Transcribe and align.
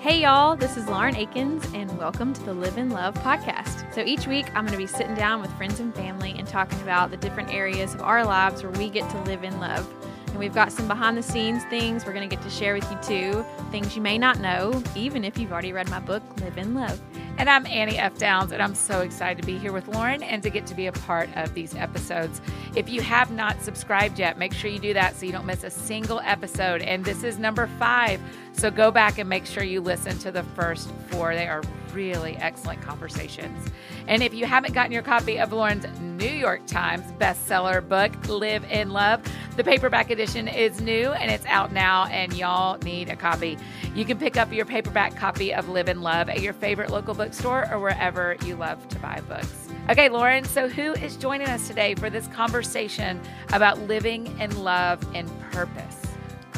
Hey, 0.00 0.22
y'all, 0.22 0.54
this 0.54 0.76
is 0.76 0.86
Lauren 0.86 1.16
Akins, 1.16 1.66
and 1.74 1.98
welcome 1.98 2.32
to 2.32 2.40
the 2.44 2.54
Live 2.54 2.78
in 2.78 2.90
Love 2.90 3.14
podcast. 3.14 3.92
So, 3.92 4.00
each 4.00 4.28
week 4.28 4.46
I'm 4.54 4.64
going 4.64 4.70
to 4.70 4.78
be 4.78 4.86
sitting 4.86 5.16
down 5.16 5.40
with 5.40 5.50
friends 5.56 5.80
and 5.80 5.92
family 5.92 6.36
and 6.38 6.46
talking 6.46 6.80
about 6.82 7.10
the 7.10 7.16
different 7.16 7.52
areas 7.52 7.94
of 7.94 8.02
our 8.02 8.24
lives 8.24 8.62
where 8.62 8.70
we 8.70 8.90
get 8.90 9.10
to 9.10 9.20
live 9.22 9.42
in 9.42 9.58
love. 9.58 9.92
And 10.28 10.38
we've 10.38 10.54
got 10.54 10.70
some 10.70 10.86
behind 10.86 11.18
the 11.18 11.22
scenes 11.24 11.64
things 11.64 12.06
we're 12.06 12.12
going 12.12 12.28
to 12.28 12.32
get 12.32 12.44
to 12.44 12.48
share 12.48 12.74
with 12.74 12.88
you 12.88 12.98
too, 13.02 13.44
things 13.72 13.96
you 13.96 14.00
may 14.00 14.18
not 14.18 14.38
know, 14.38 14.80
even 14.94 15.24
if 15.24 15.36
you've 15.36 15.50
already 15.50 15.72
read 15.72 15.90
my 15.90 15.98
book, 15.98 16.22
Live 16.42 16.58
in 16.58 16.74
Love. 16.74 17.00
And 17.38 17.48
I'm 17.48 17.66
Annie 17.66 17.96
F. 17.98 18.18
Downs, 18.18 18.50
and 18.50 18.60
I'm 18.60 18.74
so 18.74 19.00
excited 19.02 19.40
to 19.40 19.46
be 19.46 19.58
here 19.58 19.72
with 19.72 19.86
Lauren 19.86 20.24
and 20.24 20.42
to 20.42 20.50
get 20.50 20.66
to 20.66 20.74
be 20.74 20.88
a 20.88 20.92
part 20.92 21.30
of 21.36 21.54
these 21.54 21.72
episodes. 21.76 22.40
If 22.74 22.88
you 22.88 23.00
have 23.00 23.30
not 23.30 23.62
subscribed 23.62 24.18
yet, 24.18 24.38
make 24.38 24.52
sure 24.52 24.68
you 24.68 24.80
do 24.80 24.92
that 24.94 25.14
so 25.14 25.24
you 25.24 25.30
don't 25.30 25.46
miss 25.46 25.62
a 25.62 25.70
single 25.70 26.18
episode. 26.24 26.82
And 26.82 27.04
this 27.04 27.22
is 27.22 27.38
number 27.38 27.68
five. 27.78 28.20
So 28.54 28.72
go 28.72 28.90
back 28.90 29.18
and 29.18 29.28
make 29.28 29.46
sure 29.46 29.62
you 29.62 29.80
listen 29.80 30.18
to 30.18 30.32
the 30.32 30.42
first 30.42 30.90
four. 31.10 31.32
They 31.32 31.46
are 31.46 31.62
really 31.92 32.36
excellent 32.36 32.82
conversations. 32.82 33.68
And 34.06 34.22
if 34.22 34.32
you 34.32 34.46
haven't 34.46 34.74
gotten 34.74 34.92
your 34.92 35.02
copy 35.02 35.38
of 35.38 35.52
Lauren's 35.52 35.86
New 36.00 36.30
York 36.30 36.66
Times 36.66 37.04
bestseller 37.18 37.86
book, 37.86 38.12
Live 38.28 38.64
in 38.70 38.90
Love, 38.90 39.22
the 39.56 39.64
paperback 39.64 40.10
edition 40.10 40.48
is 40.48 40.80
new 40.80 41.10
and 41.10 41.30
it's 41.30 41.46
out 41.46 41.72
now, 41.72 42.06
and 42.06 42.32
y'all 42.34 42.78
need 42.78 43.08
a 43.08 43.16
copy. 43.16 43.58
You 43.94 44.04
can 44.04 44.18
pick 44.18 44.36
up 44.36 44.52
your 44.52 44.64
paperback 44.64 45.16
copy 45.16 45.52
of 45.52 45.68
Live 45.68 45.88
in 45.88 46.00
Love 46.00 46.28
at 46.28 46.40
your 46.40 46.52
favorite 46.52 46.90
local 46.90 47.14
bookstore 47.14 47.68
or 47.70 47.78
wherever 47.78 48.36
you 48.44 48.56
love 48.56 48.86
to 48.88 48.98
buy 48.98 49.20
books. 49.28 49.68
Okay, 49.90 50.08
Lauren, 50.08 50.44
so 50.44 50.68
who 50.68 50.92
is 50.94 51.16
joining 51.16 51.48
us 51.48 51.66
today 51.66 51.94
for 51.94 52.10
this 52.10 52.26
conversation 52.28 53.20
about 53.52 53.78
living 53.80 54.38
in 54.38 54.62
love 54.62 55.02
and 55.14 55.28
purpose? 55.50 55.97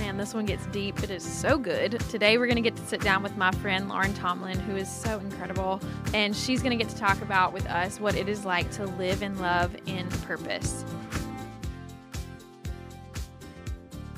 Man, 0.00 0.16
this 0.16 0.32
one 0.32 0.46
gets 0.46 0.64
deep. 0.68 1.02
It 1.02 1.10
is 1.10 1.22
so 1.22 1.58
good. 1.58 2.00
Today, 2.08 2.38
we're 2.38 2.46
going 2.46 2.56
to 2.56 2.62
get 2.62 2.74
to 2.74 2.86
sit 2.86 3.02
down 3.02 3.22
with 3.22 3.36
my 3.36 3.50
friend 3.50 3.86
Lauren 3.86 4.14
Tomlin, 4.14 4.58
who 4.58 4.74
is 4.74 4.90
so 4.90 5.18
incredible. 5.18 5.78
And 6.14 6.34
she's 6.34 6.62
going 6.62 6.76
to 6.76 6.82
get 6.82 6.90
to 6.90 6.98
talk 6.98 7.20
about 7.20 7.52
with 7.52 7.66
us 7.66 8.00
what 8.00 8.14
it 8.14 8.26
is 8.26 8.46
like 8.46 8.70
to 8.72 8.86
live 8.86 9.22
in 9.22 9.38
love 9.38 9.76
in 9.84 10.08
purpose. 10.22 10.86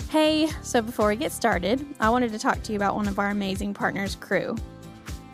Hey, 0.09 0.51
so 0.63 0.81
before 0.81 1.09
we 1.09 1.17
get 1.17 1.33
started, 1.33 1.85
I 1.99 2.11
wanted 2.11 2.31
to 2.31 2.39
talk 2.39 2.63
to 2.63 2.73
you 2.73 2.77
about 2.77 2.95
one 2.95 3.09
of 3.09 3.19
our 3.19 3.31
amazing 3.31 3.75
partners, 3.75 4.15
Cru. 4.15 4.55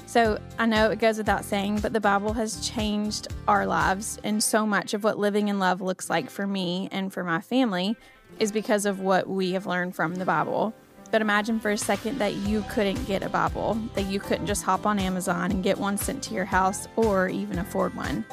So 0.07 0.41
I 0.59 0.65
know 0.65 0.91
it 0.91 0.99
goes 0.99 1.19
without 1.19 1.45
saying, 1.45 1.81
but 1.81 1.93
the 1.93 2.01
Bible 2.01 2.33
has 2.33 2.67
changed 2.67 3.29
our 3.47 3.67
lives, 3.67 4.19
and 4.25 4.43
so 4.43 4.65
much 4.65 4.95
of 4.95 5.05
what 5.05 5.19
living 5.19 5.49
in 5.49 5.59
love 5.59 5.83
looks 5.83 6.09
like 6.09 6.31
for 6.31 6.47
me 6.47 6.89
and 6.91 7.13
for 7.13 7.23
my 7.23 7.43
family 7.43 7.99
is 8.41 8.53
because 8.53 8.87
of 8.87 9.01
what 9.01 9.29
we 9.29 9.53
have 9.53 9.67
learned 9.67 9.95
from 9.95 10.15
the 10.15 10.25
Bible. 10.25 10.75
But 11.11 11.23
imagine 11.23 11.59
for 11.59 11.71
a 11.71 11.79
second 11.79 12.19
that 12.19 12.35
you 12.35 12.65
couldn't 12.69 13.07
get 13.07 13.23
a 13.23 13.29
Bible, 13.29 13.79
that 13.95 14.07
you 14.07 14.21
couldn't 14.21 14.47
just 14.47 14.63
hop 14.63 14.87
on 14.87 14.99
Amazon 14.99 15.51
and 15.51 15.63
get 15.63 15.79
one 15.79 15.97
sent 15.97 16.23
to 16.25 16.35
your 16.35 16.45
house 16.45 16.87
or 16.97 17.29
even 17.29 17.59
afford 17.59 17.95
one. 17.95 18.25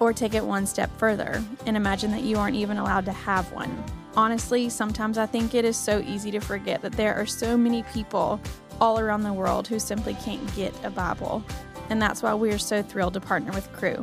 Or 0.00 0.12
take 0.12 0.34
it 0.34 0.44
one 0.44 0.66
step 0.66 0.90
further 0.98 1.42
and 1.66 1.76
imagine 1.76 2.10
that 2.10 2.22
you 2.22 2.36
aren't 2.36 2.56
even 2.56 2.78
allowed 2.78 3.04
to 3.04 3.12
have 3.12 3.50
one. 3.52 3.84
Honestly, 4.16 4.68
sometimes 4.68 5.18
I 5.18 5.26
think 5.26 5.54
it 5.54 5.64
is 5.64 5.76
so 5.76 6.00
easy 6.00 6.30
to 6.32 6.40
forget 6.40 6.82
that 6.82 6.92
there 6.92 7.14
are 7.14 7.26
so 7.26 7.56
many 7.56 7.84
people 7.84 8.40
all 8.80 8.98
around 8.98 9.22
the 9.22 9.32
world 9.32 9.68
who 9.68 9.78
simply 9.78 10.14
can't 10.14 10.54
get 10.56 10.74
a 10.84 10.90
Bible. 10.90 11.44
And 11.90 12.02
that's 12.02 12.22
why 12.22 12.34
we 12.34 12.52
are 12.52 12.58
so 12.58 12.82
thrilled 12.82 13.14
to 13.14 13.20
partner 13.20 13.52
with 13.52 13.72
Cru. 13.72 14.02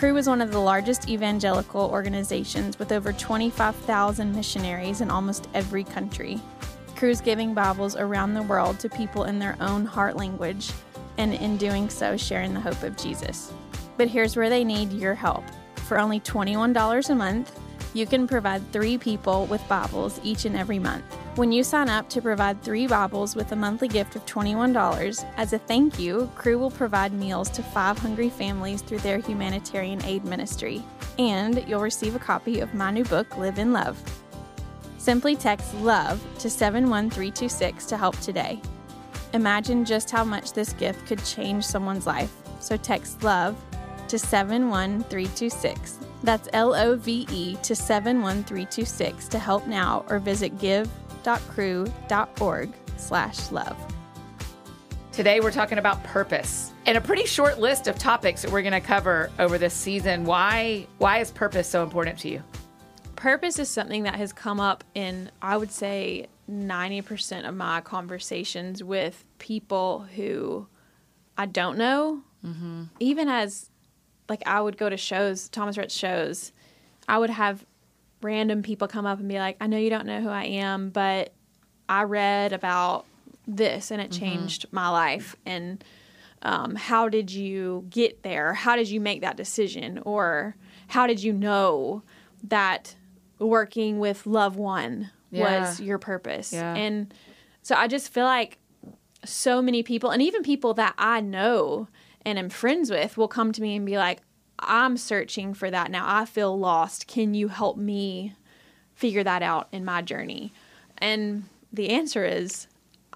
Cru 0.00 0.16
is 0.16 0.26
one 0.26 0.40
of 0.40 0.50
the 0.50 0.58
largest 0.58 1.10
evangelical 1.10 1.82
organizations 1.82 2.78
with 2.78 2.90
over 2.90 3.12
25,000 3.12 4.34
missionaries 4.34 5.02
in 5.02 5.10
almost 5.10 5.46
every 5.52 5.84
country. 5.84 6.40
Cru 6.96 7.10
is 7.10 7.20
giving 7.20 7.52
Bibles 7.52 7.96
around 7.96 8.32
the 8.32 8.42
world 8.44 8.80
to 8.80 8.88
people 8.88 9.24
in 9.24 9.38
their 9.38 9.58
own 9.60 9.84
heart 9.84 10.16
language, 10.16 10.72
and 11.18 11.34
in 11.34 11.58
doing 11.58 11.90
so, 11.90 12.16
sharing 12.16 12.54
the 12.54 12.60
hope 12.60 12.82
of 12.82 12.96
Jesus. 12.96 13.52
But 13.98 14.08
here's 14.08 14.36
where 14.36 14.48
they 14.48 14.64
need 14.64 14.90
your 14.90 15.12
help. 15.12 15.44
For 15.86 15.98
only 15.98 16.20
$21 16.20 17.10
a 17.10 17.14
month, 17.14 17.60
you 17.92 18.06
can 18.06 18.26
provide 18.26 18.62
three 18.72 18.96
people 18.96 19.46
with 19.46 19.66
Bibles 19.68 20.20
each 20.22 20.44
and 20.44 20.56
every 20.56 20.78
month. 20.78 21.04
When 21.36 21.52
you 21.52 21.64
sign 21.64 21.88
up 21.88 22.08
to 22.10 22.22
provide 22.22 22.62
three 22.62 22.86
Bibles 22.86 23.34
with 23.34 23.52
a 23.52 23.56
monthly 23.56 23.88
gift 23.88 24.16
of 24.16 24.24
$21, 24.26 25.24
as 25.36 25.52
a 25.52 25.58
thank 25.58 25.98
you, 25.98 26.30
Cru 26.34 26.58
will 26.58 26.70
provide 26.70 27.12
meals 27.12 27.48
to 27.50 27.62
five 27.62 27.98
hungry 27.98 28.30
families 28.30 28.82
through 28.82 28.98
their 28.98 29.18
humanitarian 29.18 30.04
aid 30.04 30.24
ministry. 30.24 30.82
And 31.18 31.66
you'll 31.68 31.80
receive 31.80 32.14
a 32.14 32.20
copy 32.20 32.60
of 32.60 32.74
my 32.74 32.90
new 32.90 33.04
book, 33.04 33.36
Live 33.38 33.58
in 33.58 33.72
Love. 33.72 34.00
Simply 34.98 35.34
text 35.34 35.74
LOVE 35.76 36.20
to 36.40 36.50
71326 36.50 37.86
to 37.86 37.96
help 37.96 38.18
today. 38.20 38.60
Imagine 39.32 39.84
just 39.84 40.10
how 40.10 40.24
much 40.24 40.52
this 40.52 40.72
gift 40.74 41.06
could 41.06 41.24
change 41.24 41.64
someone's 41.64 42.06
life. 42.06 42.32
So 42.60 42.76
text 42.76 43.22
LOVE 43.22 43.56
to 44.08 44.18
71326. 44.18 45.99
That's 46.22 46.48
L 46.52 46.74
O 46.74 46.96
V 46.96 47.26
E 47.30 47.56
to 47.62 47.74
71326 47.74 49.28
to 49.28 49.38
help 49.38 49.66
now 49.66 50.04
or 50.08 50.18
visit 50.18 50.58
give.cru.org 50.58 50.92
slash 52.96 53.50
love. 53.50 53.76
Today, 55.12 55.40
we're 55.40 55.50
talking 55.50 55.78
about 55.78 56.02
purpose 56.04 56.72
and 56.86 56.96
a 56.96 57.00
pretty 57.00 57.26
short 57.26 57.58
list 57.58 57.88
of 57.88 57.98
topics 57.98 58.42
that 58.42 58.50
we're 58.50 58.62
going 58.62 58.72
to 58.72 58.80
cover 58.80 59.30
over 59.38 59.58
this 59.58 59.74
season. 59.74 60.24
Why, 60.24 60.86
why 60.98 61.18
is 61.18 61.30
purpose 61.30 61.68
so 61.68 61.82
important 61.82 62.18
to 62.20 62.28
you? 62.28 62.42
Purpose 63.16 63.58
is 63.58 63.68
something 63.68 64.04
that 64.04 64.14
has 64.14 64.32
come 64.32 64.60
up 64.60 64.82
in, 64.94 65.30
I 65.42 65.56
would 65.56 65.70
say, 65.70 66.26
90% 66.50 67.48
of 67.48 67.54
my 67.54 67.80
conversations 67.80 68.82
with 68.82 69.24
people 69.38 70.06
who 70.16 70.66
I 71.36 71.46
don't 71.46 71.78
know. 71.78 72.22
Mm-hmm. 72.44 72.84
Even 72.98 73.28
as, 73.28 73.69
like, 74.30 74.42
I 74.46 74.60
would 74.62 74.78
go 74.78 74.88
to 74.88 74.96
shows, 74.96 75.50
Thomas 75.50 75.76
Rhett 75.76 75.92
shows, 75.92 76.52
I 77.06 77.18
would 77.18 77.30
have 77.30 77.66
random 78.22 78.62
people 78.62 78.88
come 78.88 79.04
up 79.04 79.18
and 79.18 79.28
be 79.28 79.38
like, 79.38 79.56
I 79.60 79.66
know 79.66 79.76
you 79.76 79.90
don't 79.90 80.06
know 80.06 80.20
who 80.20 80.28
I 80.28 80.44
am, 80.44 80.90
but 80.90 81.34
I 81.88 82.04
read 82.04 82.52
about 82.52 83.04
this 83.46 83.90
and 83.90 84.00
it 84.00 84.12
changed 84.12 84.66
mm-hmm. 84.66 84.76
my 84.76 84.88
life. 84.88 85.36
And 85.44 85.84
um, 86.42 86.76
how 86.76 87.08
did 87.08 87.30
you 87.30 87.84
get 87.90 88.22
there? 88.22 88.54
How 88.54 88.76
did 88.76 88.88
you 88.88 89.00
make 89.00 89.20
that 89.22 89.36
decision? 89.36 89.98
Or 90.04 90.54
how 90.86 91.06
did 91.06 91.22
you 91.22 91.32
know 91.32 92.02
that 92.44 92.94
working 93.38 93.98
with 93.98 94.26
Love 94.26 94.56
One 94.56 95.10
yeah. 95.30 95.60
was 95.60 95.80
your 95.80 95.98
purpose? 95.98 96.52
Yeah. 96.52 96.74
And 96.74 97.12
so 97.62 97.74
I 97.74 97.88
just 97.88 98.12
feel 98.12 98.24
like 98.24 98.58
so 99.24 99.60
many 99.60 99.82
people, 99.82 100.10
and 100.10 100.22
even 100.22 100.42
people 100.42 100.74
that 100.74 100.94
I 100.96 101.20
know 101.20 101.88
and 102.24 102.38
am 102.38 102.50
friends 102.50 102.90
with, 102.90 103.16
will 103.16 103.28
come 103.28 103.52
to 103.52 103.62
me 103.62 103.76
and 103.76 103.86
be 103.86 103.96
like, 103.96 104.20
I'm 104.58 104.96
searching 104.96 105.54
for 105.54 105.70
that 105.70 105.90
now. 105.90 106.04
I 106.06 106.24
feel 106.24 106.58
lost. 106.58 107.06
Can 107.06 107.34
you 107.34 107.48
help 107.48 107.76
me 107.76 108.34
figure 108.94 109.24
that 109.24 109.42
out 109.42 109.68
in 109.72 109.84
my 109.84 110.02
journey? 110.02 110.52
And 110.98 111.44
the 111.72 111.90
answer 111.90 112.24
is 112.24 112.66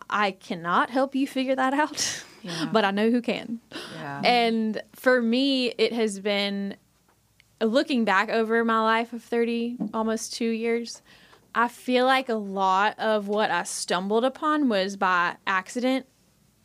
I 0.09 0.32
cannot 0.32 0.91
help 0.91 1.14
you 1.14 1.26
figure 1.26 1.54
that 1.54 1.75
out, 1.75 2.25
yeah. 2.43 2.69
but 2.72 2.84
I 2.84 2.91
know 2.91 3.10
who 3.10 3.20
can. 3.20 3.60
Yeah. 3.97 4.22
And 4.25 4.82
for 4.94 5.20
me, 5.20 5.69
it 5.78 5.93
has 5.93 6.19
been 6.19 6.76
looking 7.60 8.04
back 8.04 8.31
over 8.31 8.64
my 8.64 8.81
life 8.81 9.12
of 9.12 9.22
30, 9.22 9.76
almost 9.93 10.34
two 10.34 10.50
years. 10.50 11.03
I 11.54 11.69
feel 11.69 12.04
like 12.04 12.28
a 12.28 12.34
lot 12.34 12.98
of 12.98 13.28
what 13.28 13.50
I 13.50 13.62
stumbled 13.62 14.25
upon 14.25 14.69
was 14.69 14.97
by 14.97 15.37
accident, 15.47 16.06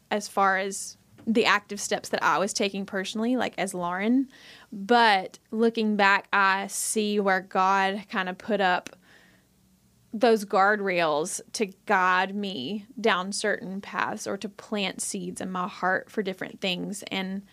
as 0.10 0.28
far 0.28 0.58
as 0.58 0.98
the 1.30 1.46
active 1.46 1.80
steps 1.80 2.10
that 2.10 2.24
I 2.24 2.40
was 2.40 2.54
taking 2.54 2.86
personally, 2.86 3.38
like 3.38 3.54
as 3.58 3.76
Lauren. 3.76 4.28
But 4.74 5.38
looking 5.52 5.96
back, 5.96 6.28
I 6.34 6.68
see 6.68 7.20
where 7.20 7.40
God 7.40 8.04
kind 8.10 8.28
of 8.28 8.38
put 8.38 8.60
up 8.60 8.96
those 10.12 10.44
guardrails 10.44 11.40
to 11.54 11.68
guide 11.86 12.34
me 12.34 12.88
down 13.00 13.32
certain 13.32 13.80
paths 13.80 14.26
or 14.26 14.38
to 14.38 14.50
plant 14.50 15.04
seeds 15.04 15.40
in 15.40 15.52
my 15.52 15.68
heart 15.68 16.10
for 16.10 16.24
different 16.24 16.60
things. 16.62 17.04
And 17.12 17.44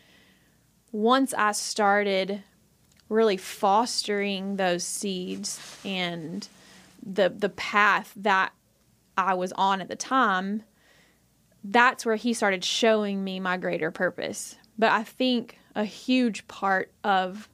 once 0.91 1.35
I 1.35 1.53
started 1.53 2.43
really 3.11 3.37
fostering 3.37 4.57
those 4.57 4.85
seeds 4.85 5.61
and 5.85 6.49
the 7.05 7.29
the 7.29 7.51
path 7.51 8.13
that 8.17 8.53
I 9.19 9.35
was 9.35 9.53
on 9.53 9.83
at 9.83 9.89
the 9.89 9.97
time, 9.97 10.63
that's 11.71 12.07
where 12.07 12.17
he 12.17 12.33
started 12.33 12.65
showing 12.65 13.23
me 13.23 13.41
my 13.41 13.57
greater 13.57 13.91
purpose. 13.91 14.57
But 14.79 14.93
I 14.93 15.03
think 15.03 15.59
a 15.75 15.85
huge 15.85 16.47
part 16.49 16.93
of 17.05 17.49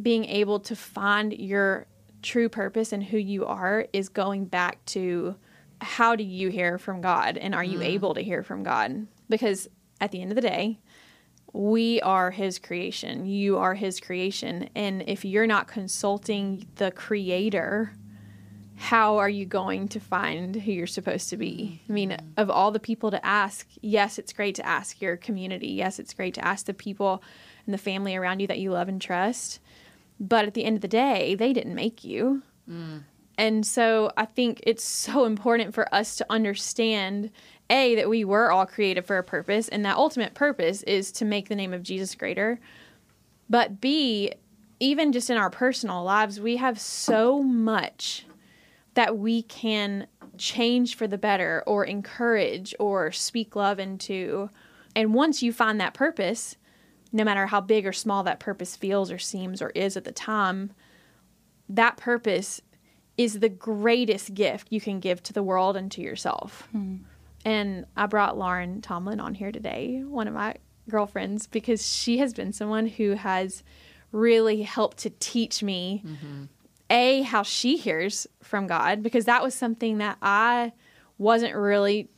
being 0.00 0.24
able 0.26 0.60
to 0.60 0.76
find 0.76 1.32
your 1.32 1.86
true 2.22 2.48
purpose 2.48 2.92
and 2.92 3.02
who 3.02 3.18
you 3.18 3.44
are 3.46 3.86
is 3.92 4.08
going 4.08 4.46
back 4.46 4.84
to 4.86 5.36
how 5.80 6.14
do 6.14 6.22
you 6.22 6.48
hear 6.48 6.78
from 6.78 7.00
God 7.00 7.36
and 7.36 7.54
are 7.54 7.64
you 7.64 7.80
mm. 7.80 7.84
able 7.84 8.14
to 8.14 8.22
hear 8.22 8.42
from 8.42 8.62
God? 8.62 9.06
Because 9.28 9.68
at 10.00 10.12
the 10.12 10.22
end 10.22 10.30
of 10.30 10.36
the 10.36 10.42
day, 10.42 10.78
we 11.52 12.00
are 12.00 12.30
his 12.30 12.58
creation. 12.58 13.26
You 13.26 13.58
are 13.58 13.74
his 13.74 14.00
creation. 14.00 14.70
And 14.74 15.04
if 15.06 15.24
you're 15.24 15.46
not 15.46 15.68
consulting 15.68 16.66
the 16.76 16.90
creator, 16.90 17.92
how 18.82 19.18
are 19.18 19.28
you 19.28 19.46
going 19.46 19.86
to 19.86 20.00
find 20.00 20.56
who 20.56 20.72
you're 20.72 20.88
supposed 20.88 21.30
to 21.30 21.36
be? 21.36 21.80
I 21.88 21.92
mean, 21.92 22.16
of 22.36 22.50
all 22.50 22.72
the 22.72 22.80
people 22.80 23.12
to 23.12 23.24
ask, 23.24 23.68
yes, 23.80 24.18
it's 24.18 24.32
great 24.32 24.56
to 24.56 24.66
ask 24.66 25.00
your 25.00 25.16
community. 25.16 25.68
Yes, 25.68 26.00
it's 26.00 26.12
great 26.12 26.34
to 26.34 26.44
ask 26.44 26.66
the 26.66 26.74
people 26.74 27.22
and 27.64 27.72
the 27.72 27.78
family 27.78 28.16
around 28.16 28.40
you 28.40 28.48
that 28.48 28.58
you 28.58 28.72
love 28.72 28.88
and 28.88 29.00
trust. 29.00 29.60
But 30.18 30.46
at 30.46 30.54
the 30.54 30.64
end 30.64 30.78
of 30.78 30.82
the 30.82 30.88
day, 30.88 31.36
they 31.36 31.52
didn't 31.52 31.76
make 31.76 32.02
you. 32.02 32.42
Mm. 32.68 33.04
And 33.38 33.64
so 33.64 34.10
I 34.16 34.24
think 34.24 34.60
it's 34.64 34.84
so 34.84 35.26
important 35.26 35.74
for 35.74 35.92
us 35.94 36.16
to 36.16 36.26
understand 36.28 37.30
A, 37.70 37.94
that 37.94 38.08
we 38.08 38.24
were 38.24 38.50
all 38.50 38.66
created 38.66 39.06
for 39.06 39.16
a 39.16 39.22
purpose, 39.22 39.68
and 39.68 39.84
that 39.84 39.96
ultimate 39.96 40.34
purpose 40.34 40.82
is 40.82 41.12
to 41.12 41.24
make 41.24 41.48
the 41.48 41.54
name 41.54 41.72
of 41.72 41.84
Jesus 41.84 42.16
greater. 42.16 42.58
But 43.48 43.80
B, 43.80 44.32
even 44.80 45.12
just 45.12 45.30
in 45.30 45.36
our 45.36 45.50
personal 45.50 46.02
lives, 46.02 46.40
we 46.40 46.56
have 46.56 46.80
so 46.80 47.40
much 47.42 48.26
that 48.94 49.16
we 49.16 49.42
can 49.42 50.06
change 50.38 50.96
for 50.96 51.06
the 51.06 51.18
better 51.18 51.62
or 51.66 51.84
encourage 51.84 52.74
or 52.78 53.12
speak 53.12 53.56
love 53.56 53.78
into. 53.78 54.50
And 54.94 55.14
once 55.14 55.42
you 55.42 55.52
find 55.52 55.80
that 55.80 55.94
purpose, 55.94 56.56
no 57.12 57.24
matter 57.24 57.46
how 57.46 57.60
big 57.60 57.86
or 57.86 57.92
small 57.92 58.22
that 58.24 58.40
purpose 58.40 58.76
feels 58.76 59.10
or 59.10 59.18
seems 59.18 59.60
or 59.62 59.70
is 59.70 59.96
at 59.96 60.04
the 60.04 60.12
time, 60.12 60.72
that 61.68 61.96
purpose 61.96 62.60
is 63.16 63.40
the 63.40 63.48
greatest 63.48 64.34
gift 64.34 64.68
you 64.70 64.80
can 64.80 65.00
give 65.00 65.22
to 65.22 65.32
the 65.32 65.42
world 65.42 65.76
and 65.76 65.90
to 65.92 66.00
yourself. 66.00 66.68
Hmm. 66.72 66.96
And 67.44 67.86
I 67.96 68.06
brought 68.06 68.38
Lauren 68.38 68.80
Tomlin 68.80 69.20
on 69.20 69.34
here 69.34 69.52
today, 69.52 70.02
one 70.04 70.28
of 70.28 70.34
my 70.34 70.56
girlfriends, 70.88 71.46
because 71.46 71.94
she 71.94 72.18
has 72.18 72.32
been 72.32 72.52
someone 72.52 72.86
who 72.86 73.12
has 73.12 73.62
really 74.12 74.62
helped 74.62 74.98
to 74.98 75.10
teach 75.10 75.62
me 75.62 76.02
mm-hmm. 76.06 76.44
A 76.92 77.22
how 77.22 77.42
she 77.42 77.76
hears 77.76 78.28
from 78.42 78.66
God 78.66 79.02
because 79.02 79.24
that 79.24 79.42
was 79.42 79.54
something 79.54 79.98
that 79.98 80.18
I 80.20 80.72
wasn't 81.16 81.54
really 81.54 82.10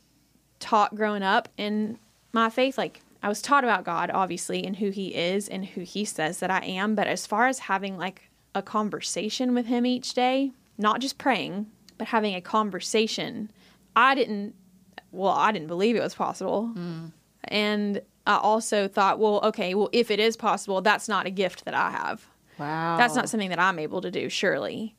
taught 0.59 0.93
growing 0.93 1.23
up 1.23 1.47
in 1.57 1.97
my 2.33 2.49
faith. 2.49 2.77
Like 2.77 3.01
I 3.23 3.29
was 3.29 3.41
taught 3.41 3.63
about 3.63 3.85
God 3.85 4.11
obviously 4.13 4.65
and 4.65 4.75
who 4.75 4.89
he 4.89 5.15
is 5.15 5.47
and 5.47 5.65
who 5.65 5.81
he 5.81 6.03
says 6.03 6.39
that 6.39 6.51
I 6.51 6.59
am. 6.65 6.93
But 6.93 7.07
as 7.07 7.25
far 7.25 7.47
as 7.47 7.59
having 7.59 7.97
like 7.97 8.29
a 8.53 8.61
conversation 8.61 9.53
with 9.55 9.65
him 9.65 9.85
each 9.85 10.13
day 10.13 10.51
not 10.77 10.99
just 10.99 11.17
praying 11.17 11.67
but 11.97 12.07
having 12.07 12.35
a 12.35 12.41
conversation 12.41 13.49
I 13.95 14.13
didn't 14.13 14.55
well 15.11 15.31
I 15.31 15.53
didn't 15.53 15.67
believe 15.67 15.95
it 15.95 16.03
was 16.03 16.15
possible. 16.15 16.71
Mm. 16.75 17.11
And 17.45 18.01
I 18.27 18.37
also 18.37 18.89
thought 18.89 19.19
well 19.19 19.39
okay 19.45 19.73
well 19.73 19.89
if 19.93 20.11
it 20.11 20.19
is 20.19 20.35
possible 20.35 20.81
that's 20.81 21.07
not 21.07 21.25
a 21.25 21.31
gift 21.31 21.63
that 21.63 21.73
I 21.73 21.91
have 21.91 22.27
Wow. 22.57 22.97
that's 22.97 23.15
not 23.15 23.29
something 23.29 23.49
that 23.49 23.59
I'm 23.59 23.79
able 23.79 24.01
to 24.01 24.11
do, 24.11 24.29
surely. 24.29 24.95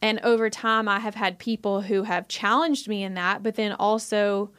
And 0.00 0.18
over 0.20 0.50
time, 0.50 0.88
I 0.88 0.98
have 0.98 1.14
had 1.14 1.38
people 1.38 1.82
who 1.82 2.02
have 2.02 2.26
challenged 2.26 2.88
me 2.88 3.04
in 3.04 3.14
that, 3.14 3.42
but 3.42 3.54
then 3.54 3.72
also 3.72 4.50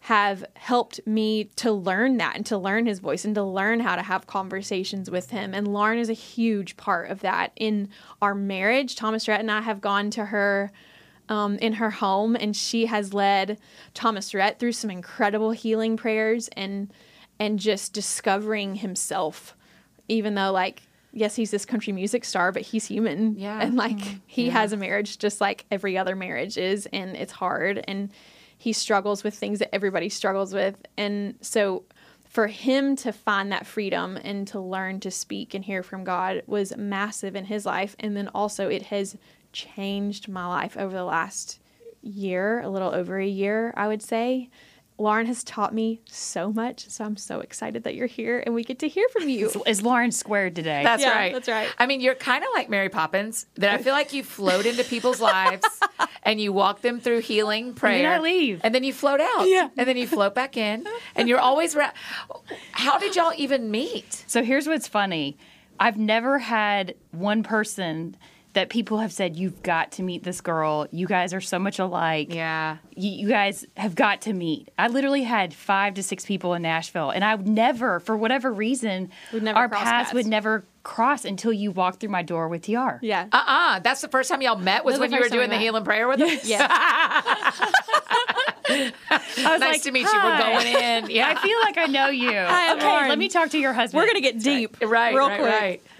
have 0.00 0.44
helped 0.54 1.00
me 1.06 1.44
to 1.56 1.72
learn 1.72 2.16
that 2.16 2.36
and 2.36 2.46
to 2.46 2.56
learn 2.56 2.86
his 2.86 3.00
voice 3.00 3.24
and 3.24 3.34
to 3.34 3.42
learn 3.42 3.80
how 3.80 3.96
to 3.96 4.02
have 4.02 4.26
conversations 4.26 5.10
with 5.10 5.30
him. 5.30 5.52
And 5.52 5.68
Lauren 5.68 5.98
is 5.98 6.08
a 6.08 6.14
huge 6.14 6.76
part 6.76 7.10
of 7.10 7.20
that 7.20 7.52
in 7.56 7.88
our 8.22 8.34
marriage. 8.34 8.96
Thomas 8.96 9.28
Rhett 9.28 9.40
and 9.40 9.50
I 9.50 9.60
have 9.60 9.80
gone 9.80 10.10
to 10.10 10.26
her 10.26 10.72
um, 11.28 11.56
in 11.56 11.74
her 11.74 11.90
home, 11.90 12.36
and 12.36 12.56
she 12.56 12.86
has 12.86 13.12
led 13.12 13.58
Thomas 13.92 14.32
Rhett 14.32 14.58
through 14.58 14.72
some 14.72 14.90
incredible 14.90 15.50
healing 15.50 15.96
prayers 15.96 16.48
and 16.56 16.92
and 17.40 17.58
just 17.60 17.92
discovering 17.92 18.76
himself, 18.76 19.54
even 20.08 20.34
though 20.34 20.50
like 20.50 20.82
yes, 21.18 21.36
he's 21.36 21.50
this 21.50 21.64
country 21.64 21.92
music 21.92 22.24
star, 22.24 22.52
but 22.52 22.62
he's 22.62 22.86
human. 22.86 23.38
Yeah. 23.38 23.60
And 23.60 23.76
like 23.76 23.98
mm-hmm. 23.98 24.18
he 24.26 24.48
has 24.50 24.72
a 24.72 24.76
marriage 24.76 25.18
just 25.18 25.40
like 25.40 25.66
every 25.70 25.98
other 25.98 26.16
marriage 26.16 26.56
is, 26.56 26.86
and 26.92 27.16
it's 27.16 27.32
hard. 27.32 27.84
And 27.86 28.10
he 28.56 28.72
struggles 28.72 29.22
with 29.22 29.34
things 29.34 29.60
that 29.60 29.74
everybody 29.74 30.08
struggles 30.08 30.52
with. 30.52 30.76
And 30.96 31.34
so 31.40 31.84
for 32.28 32.46
him 32.46 32.94
to 32.96 33.12
find 33.12 33.50
that 33.52 33.66
freedom 33.66 34.18
and 34.22 34.46
to 34.48 34.60
learn 34.60 35.00
to 35.00 35.10
speak 35.10 35.54
and 35.54 35.64
hear 35.64 35.82
from 35.82 36.04
God 36.04 36.42
was 36.46 36.76
massive 36.76 37.34
in 37.34 37.46
his 37.46 37.64
life. 37.64 37.96
And 38.00 38.16
then 38.16 38.28
also 38.28 38.68
it 38.68 38.82
has 38.82 39.16
changed 39.52 40.28
my 40.28 40.46
life 40.46 40.76
over 40.76 40.94
the 40.94 41.04
last 41.04 41.58
year, 42.02 42.60
a 42.60 42.68
little 42.68 42.94
over 42.94 43.18
a 43.18 43.26
year, 43.26 43.72
I 43.76 43.88
would 43.88 44.02
say. 44.02 44.50
Lauren 44.98 45.26
has 45.26 45.44
taught 45.44 45.72
me 45.72 46.00
so 46.06 46.52
much, 46.52 46.88
so 46.90 47.04
I'm 47.04 47.16
so 47.16 47.38
excited 47.40 47.84
that 47.84 47.94
you're 47.94 48.08
here 48.08 48.42
and 48.44 48.52
we 48.54 48.64
get 48.64 48.80
to 48.80 48.88
hear 48.88 49.08
from 49.10 49.28
you. 49.28 49.50
Is 49.66 49.80
Lauren 49.82 50.10
squared 50.10 50.56
today? 50.56 50.82
That's 50.82 51.02
Yeah, 51.02 51.14
right. 51.16 51.32
that's 51.32 51.48
right. 51.48 51.68
I 51.78 51.86
mean, 51.86 52.00
you're 52.00 52.16
kind 52.16 52.42
of 52.42 52.50
like 52.54 52.68
Mary 52.68 52.88
Poppins. 52.88 53.46
That 53.54 53.72
I 53.78 53.82
feel 53.82 53.92
like 53.92 54.12
you 54.12 54.24
float 54.24 54.66
into 54.66 54.82
people's 54.82 55.20
lives 55.20 55.64
and 56.24 56.40
you 56.40 56.52
walk 56.52 56.80
them 56.82 56.98
through 56.98 57.20
healing 57.20 57.74
prayer. 57.74 58.10
I 58.12 58.18
leave. 58.18 58.60
And 58.64 58.74
then 58.74 58.82
you 58.82 58.92
float 58.92 59.20
out. 59.20 59.46
Yeah. 59.48 59.68
And 59.76 59.88
then 59.88 59.96
you 59.96 60.06
float 60.08 60.34
back 60.34 60.56
in. 60.56 60.84
And 61.14 61.28
you're 61.28 61.38
always. 61.40 61.76
Ra- 61.76 61.92
How 62.72 62.98
did 62.98 63.14
y'all 63.14 63.32
even 63.36 63.70
meet? 63.70 64.24
So 64.26 64.42
here's 64.42 64.66
what's 64.66 64.88
funny. 64.88 65.38
I've 65.80 65.96
never 65.96 66.40
had 66.40 66.94
one 67.12 67.44
person 67.44 68.16
that 68.54 68.70
people 68.70 68.98
have 68.98 69.12
said, 69.12 69.36
You've 69.36 69.62
got 69.62 69.92
to 69.92 70.02
meet 70.02 70.22
this 70.24 70.40
girl. 70.40 70.86
You 70.90 71.06
guys 71.06 71.34
are 71.34 71.40
so 71.40 71.58
much 71.58 71.78
alike. 71.78 72.34
Yeah. 72.34 72.78
You, 72.94 73.10
you 73.10 73.28
guys 73.28 73.64
have 73.76 73.94
got 73.94 74.22
to 74.22 74.32
meet. 74.32 74.70
I 74.78 74.88
literally 74.88 75.22
had 75.22 75.54
five 75.54 75.94
to 75.94 76.02
six 76.02 76.24
people 76.24 76.54
in 76.54 76.62
Nashville, 76.62 77.10
and 77.10 77.24
I 77.24 77.34
would 77.34 77.46
never, 77.46 78.00
for 78.00 78.16
whatever 78.16 78.52
reason, 78.52 79.10
never 79.32 79.58
our 79.58 79.68
paths 79.68 79.84
paths. 79.84 80.14
would 80.14 80.26
never 80.26 80.64
cross 80.82 81.24
until 81.26 81.52
you 81.52 81.70
walked 81.70 82.00
through 82.00 82.08
my 82.08 82.22
door 82.22 82.48
with 82.48 82.62
TR. 82.62 82.96
Yeah. 83.02 83.26
Uh 83.30 83.44
uh 83.46 83.78
That's 83.80 84.00
the 84.00 84.08
first 84.08 84.30
time 84.30 84.40
y'all 84.40 84.56
met 84.56 84.84
was 84.86 84.98
when 84.98 85.12
you 85.12 85.20
were 85.20 85.28
doing 85.28 85.50
we 85.50 85.56
the 85.56 85.58
healing 85.60 85.84
prayer 85.84 86.08
with 86.08 86.20
us? 86.20 86.46
Yeah. 86.46 86.66
I 88.70 88.92
was 89.10 89.60
Nice 89.60 89.60
like, 89.60 89.82
to 89.82 89.92
meet 89.92 90.06
you. 90.06 90.12
We're 90.22 90.38
going 90.38 90.66
in. 90.66 91.10
Yeah. 91.10 91.28
I 91.36 91.42
feel 91.42 91.58
like 91.62 91.78
I 91.78 91.86
know 91.86 92.08
you. 92.08 92.30
Hi, 92.30 92.70
I'm 92.70 92.78
okay, 92.78 92.86
Lauren. 92.86 93.08
let 93.08 93.18
me 93.18 93.28
talk 93.28 93.50
to 93.50 93.58
your 93.58 93.72
husband. 93.72 94.00
We're 94.00 94.06
going 94.06 94.16
to 94.16 94.20
get 94.20 94.38
deep. 94.40 94.76
Right, 94.82 95.14
real 95.14 95.28
right, 95.28 95.40
quick. 95.40 95.50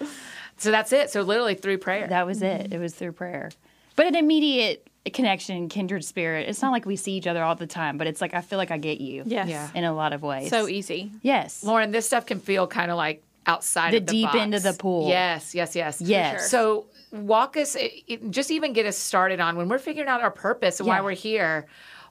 right. 0.01 0.11
So 0.59 0.71
that's 0.71 0.93
it. 0.93 1.11
So 1.11 1.23
literally 1.23 1.55
through 1.55 1.79
prayer. 1.79 2.07
That 2.09 2.27
was 2.27 2.43
it. 2.43 2.73
It 2.73 2.79
was 2.79 2.95
through 2.95 3.13
prayer. 3.13 3.51
But 3.97 4.07
an 4.07 4.15
immediate 4.17 4.87
connection, 5.13 5.69
kindred 5.69 6.05
spirit. 6.05 6.49
It's 6.49 6.61
not 6.61 6.71
like 6.73 6.85
we 6.85 6.97
see 6.97 7.13
each 7.13 7.27
other 7.27 7.43
all 7.43 7.55
the 7.55 7.67
time, 7.67 7.97
but 7.99 8.07
it's 8.07 8.21
like 8.21 8.35
I 8.35 8.41
feel 8.43 8.59
like 8.59 8.71
I 8.71 8.77
get 8.79 9.01
you. 9.01 9.23
Yes. 9.27 9.49
Yeah. 9.49 9.69
In 9.75 9.85
a 9.85 9.93
lot 9.95 10.13
of 10.13 10.23
ways. 10.23 10.51
So 10.51 10.69
easy. 10.69 11.11
yes. 11.23 11.65
Lauren, 11.65 11.91
this 11.91 12.07
stuff 12.07 12.27
can 12.27 12.41
feel 12.41 12.67
kind 12.67 12.91
of 12.91 12.97
like 12.97 13.23
outside 13.47 13.93
The 13.95 13.97
of 13.99 14.07
the 14.07 14.13
deep 14.13 14.27
box. 14.27 14.37
end 14.39 14.55
of 14.55 14.63
the 14.63 14.75
pool. 14.75 15.09
Yes, 15.09 15.55
yes, 15.55 15.75
yes. 15.75 16.01
Yes. 16.03 16.41
sure. 16.41 16.49
So 16.49 16.87
walk 17.13 17.57
us, 17.57 17.75
it- 17.77 17.93
it- 18.07 18.31
just 18.31 18.51
even 18.51 18.75
get 18.75 18.85
us 18.85 18.99
started 18.99 19.41
on 19.41 19.57
when 19.57 19.69
we're 19.71 19.79
figuring 19.79 20.09
out 20.09 20.21
our 20.21 20.31
purpose 20.31 20.81
and 20.81 20.87
why 20.87 21.01
we're 21.01 21.13
here. 21.13 21.67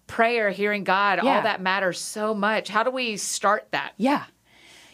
Prayer, 0.08 0.50
hearing 0.50 0.84
God, 0.84 1.20
Yeah. 1.22 1.36
all 1.36 1.42
that 1.44 1.62
matters 1.62 2.00
so 2.00 2.34
much. 2.34 2.70
How 2.70 2.82
do 2.84 2.90
we 2.90 3.18
start 3.18 3.68
that? 3.72 3.92
Yeah. 3.98 4.24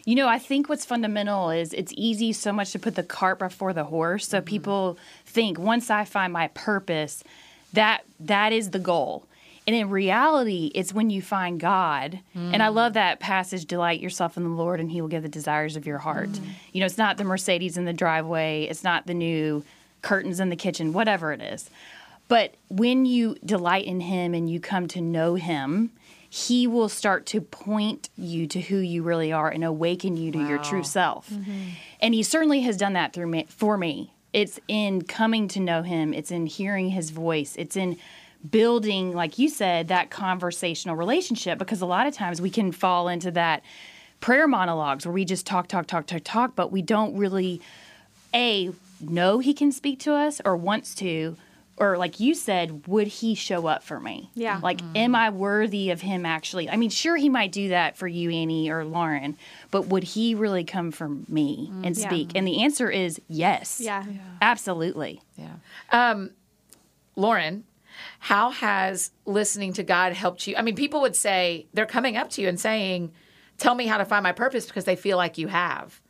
You 0.04 0.14
know, 0.16 0.28
I 0.28 0.38
think 0.38 0.68
what's 0.68 0.84
fundamental 0.84 1.50
is 1.50 1.72
it's 1.72 1.92
easy 1.96 2.32
so 2.32 2.52
much 2.52 2.72
to 2.72 2.78
put 2.78 2.94
the 2.94 3.02
cart 3.02 3.38
before 3.38 3.72
the 3.72 3.84
horse. 3.84 4.28
So 4.28 4.38
mm-hmm. 4.38 4.46
people 4.46 4.98
think 5.24 5.58
once 5.58 5.90
I 5.90 6.04
find 6.04 6.32
my 6.32 6.48
purpose, 6.48 7.24
that 7.72 8.04
that 8.20 8.52
is 8.52 8.70
the 8.70 8.78
goal. 8.78 9.26
And 9.66 9.74
in 9.74 9.88
reality, 9.88 10.70
it's 10.74 10.92
when 10.92 11.08
you 11.08 11.22
find 11.22 11.58
God. 11.58 12.20
And 12.34 12.62
I 12.62 12.68
mm. 12.68 12.74
love 12.74 12.92
that 12.94 13.18
passage 13.18 13.64
delight 13.64 13.98
yourself 13.98 14.36
in 14.36 14.42
the 14.42 14.50
Lord 14.50 14.78
and 14.78 14.90
he 14.90 15.00
will 15.00 15.08
give 15.08 15.22
the 15.22 15.28
desires 15.28 15.74
of 15.74 15.86
your 15.86 15.98
heart. 15.98 16.28
Mm. 16.28 16.46
You 16.72 16.80
know, 16.80 16.86
it's 16.86 16.98
not 16.98 17.16
the 17.16 17.24
Mercedes 17.24 17.78
in 17.78 17.86
the 17.86 17.94
driveway, 17.94 18.64
it's 18.64 18.84
not 18.84 19.06
the 19.06 19.14
new 19.14 19.64
curtains 20.02 20.38
in 20.38 20.50
the 20.50 20.56
kitchen, 20.56 20.92
whatever 20.92 21.32
it 21.32 21.40
is. 21.40 21.70
But 22.28 22.54
when 22.68 23.06
you 23.06 23.36
delight 23.44 23.86
in 23.86 24.00
him 24.00 24.34
and 24.34 24.50
you 24.50 24.60
come 24.60 24.86
to 24.88 25.00
know 25.00 25.34
him, 25.34 25.90
he 26.34 26.66
will 26.66 26.88
start 26.88 27.26
to 27.26 27.40
point 27.40 28.08
you 28.16 28.44
to 28.44 28.60
who 28.60 28.78
you 28.78 29.04
really 29.04 29.32
are 29.32 29.48
and 29.48 29.62
awaken 29.62 30.16
you 30.16 30.32
to 30.32 30.38
your 30.48 30.58
true 30.58 30.82
self. 30.82 31.30
Mm-hmm. 31.30 31.52
And 32.00 32.12
he 32.12 32.24
certainly 32.24 32.62
has 32.62 32.76
done 32.76 32.94
that 32.94 33.12
through 33.12 33.28
me 33.28 33.46
for 33.48 33.78
me. 33.78 34.12
It's 34.32 34.58
in 34.66 35.02
coming 35.02 35.46
to 35.46 35.60
know 35.60 35.82
him, 35.82 36.12
it's 36.12 36.32
in 36.32 36.46
hearing 36.46 36.88
his 36.88 37.10
voice, 37.10 37.54
it's 37.54 37.76
in 37.76 37.98
building 38.50 39.12
like 39.12 39.38
you 39.38 39.48
said 39.48 39.86
that 39.88 40.10
conversational 40.10 40.96
relationship 40.96 41.56
because 41.56 41.80
a 41.80 41.86
lot 41.86 42.08
of 42.08 42.12
times 42.12 42.42
we 42.42 42.50
can 42.50 42.72
fall 42.72 43.06
into 43.06 43.30
that 43.30 43.62
prayer 44.18 44.48
monologues 44.48 45.06
where 45.06 45.12
we 45.12 45.24
just 45.24 45.46
talk 45.46 45.68
talk 45.68 45.86
talk 45.86 46.04
talk 46.04 46.20
talk 46.24 46.54
but 46.54 46.70
we 46.70 46.82
don't 46.82 47.16
really 47.16 47.62
a 48.34 48.70
know 49.00 49.38
he 49.38 49.54
can 49.54 49.72
speak 49.72 49.98
to 49.98 50.12
us 50.12 50.42
or 50.44 50.56
wants 50.56 50.94
to 50.94 51.36
or 51.76 51.96
like 51.98 52.20
you 52.20 52.34
said 52.34 52.86
would 52.86 53.06
he 53.08 53.34
show 53.34 53.66
up 53.66 53.82
for 53.82 53.98
me 53.98 54.30
Yeah. 54.34 54.60
like 54.62 54.80
am 54.94 55.14
i 55.14 55.30
worthy 55.30 55.90
of 55.90 56.00
him 56.00 56.24
actually 56.24 56.70
i 56.70 56.76
mean 56.76 56.90
sure 56.90 57.16
he 57.16 57.28
might 57.28 57.50
do 57.52 57.68
that 57.70 57.96
for 57.96 58.06
you 58.06 58.30
annie 58.30 58.70
or 58.70 58.84
lauren 58.84 59.36
but 59.70 59.86
would 59.86 60.04
he 60.04 60.34
really 60.34 60.64
come 60.64 60.90
for 60.92 61.08
me 61.08 61.70
and 61.82 61.96
Yeah. 61.96 62.08
speak 62.08 62.32
and 62.34 62.46
the 62.46 62.62
answer 62.62 62.90
is 62.90 63.20
yes 63.28 63.80
Yeah. 63.80 64.04
absolutely 64.40 65.20
Yeah. 65.36 65.54
Um, 65.90 66.30
Lauren, 67.16 67.64
how 68.18 68.50
has 68.50 69.12
listening 69.24 69.72
to 69.74 69.82
God 69.84 70.12
helped 70.14 70.46
you? 70.48 70.56
I 70.56 70.62
mean, 70.62 70.74
people 70.74 71.00
would 71.02 71.14
say 71.14 71.66
they're 71.72 71.86
coming 71.86 72.16
up 72.16 72.28
to 72.30 72.42
you 72.42 72.48
and 72.48 72.58
saying, 72.58 73.12
Tell 73.56 73.76
me 73.76 73.86
how 73.86 73.98
to 73.98 74.04
find 74.04 74.24
my 74.24 74.32
purpose 74.32 74.66
because 74.66 74.84
they 74.84 74.96
feel 74.96 75.16
like 75.16 75.38
you 75.38 75.46
have. 75.46 76.00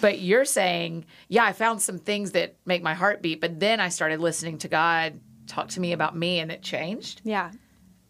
But 0.00 0.20
you're 0.20 0.44
saying, 0.44 1.06
Yeah, 1.28 1.44
I 1.44 1.52
found 1.52 1.82
some 1.82 1.98
things 1.98 2.32
that 2.32 2.56
make 2.64 2.82
my 2.82 2.94
heart 2.94 3.22
beat, 3.22 3.40
but 3.40 3.58
then 3.60 3.80
I 3.80 3.88
started 3.88 4.20
listening 4.20 4.58
to 4.58 4.68
God 4.68 5.20
talk 5.48 5.68
to 5.68 5.80
me 5.80 5.92
about 5.92 6.16
me 6.16 6.38
and 6.38 6.52
it 6.52 6.62
changed. 6.62 7.22
Yeah. 7.24 7.50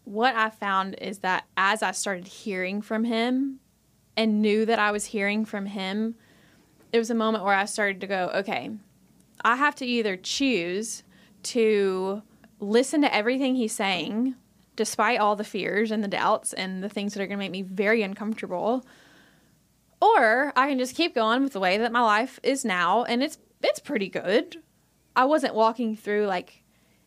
What 0.03 0.35
I 0.35 0.49
found 0.49 0.95
is 0.99 1.19
that 1.19 1.45
as 1.57 1.81
I 1.81 1.91
started 1.91 2.27
hearing 2.27 2.81
from 2.81 3.05
him 3.05 3.59
and 4.17 4.41
knew 4.41 4.65
that 4.65 4.79
I 4.79 4.91
was 4.91 5.05
hearing 5.05 5.45
from 5.45 5.65
him, 5.65 6.15
it 6.91 6.97
was 6.97 7.09
a 7.09 7.15
moment 7.15 7.43
where 7.43 7.55
I 7.55 7.65
started 7.65 8.01
to 8.01 8.07
go, 8.07 8.31
okay, 8.35 8.71
I 9.43 9.55
have 9.55 9.75
to 9.75 9.85
either 9.85 10.17
choose 10.17 11.03
to 11.43 12.21
listen 12.59 13.01
to 13.01 13.15
everything 13.15 13.55
he's 13.55 13.71
saying, 13.71 14.35
despite 14.75 15.19
all 15.19 15.35
the 15.35 15.43
fears 15.43 15.91
and 15.91 16.03
the 16.03 16.07
doubts 16.07 16.53
and 16.53 16.83
the 16.83 16.89
things 16.89 17.13
that 17.13 17.21
are 17.21 17.27
going 17.27 17.37
to 17.37 17.43
make 17.43 17.51
me 17.51 17.61
very 17.61 18.01
uncomfortable, 18.01 18.85
or 20.01 20.53
I 20.55 20.69
can 20.69 20.79
just 20.79 20.95
keep 20.95 21.15
going 21.15 21.43
with 21.43 21.53
the 21.53 21.59
way 21.59 21.77
that 21.77 21.91
my 21.91 22.01
life 22.01 22.39
is 22.43 22.63
now, 22.63 23.03
and 23.03 23.23
it's 23.23 23.37
it's 23.61 23.79
pretty 23.79 24.09
good. 24.09 24.57
I 25.15 25.25
wasn't 25.25 25.55
walking 25.55 25.95
through 25.95 26.27
like 26.27 26.63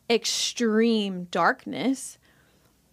extreme 0.09 1.25
darkness, 1.25 2.17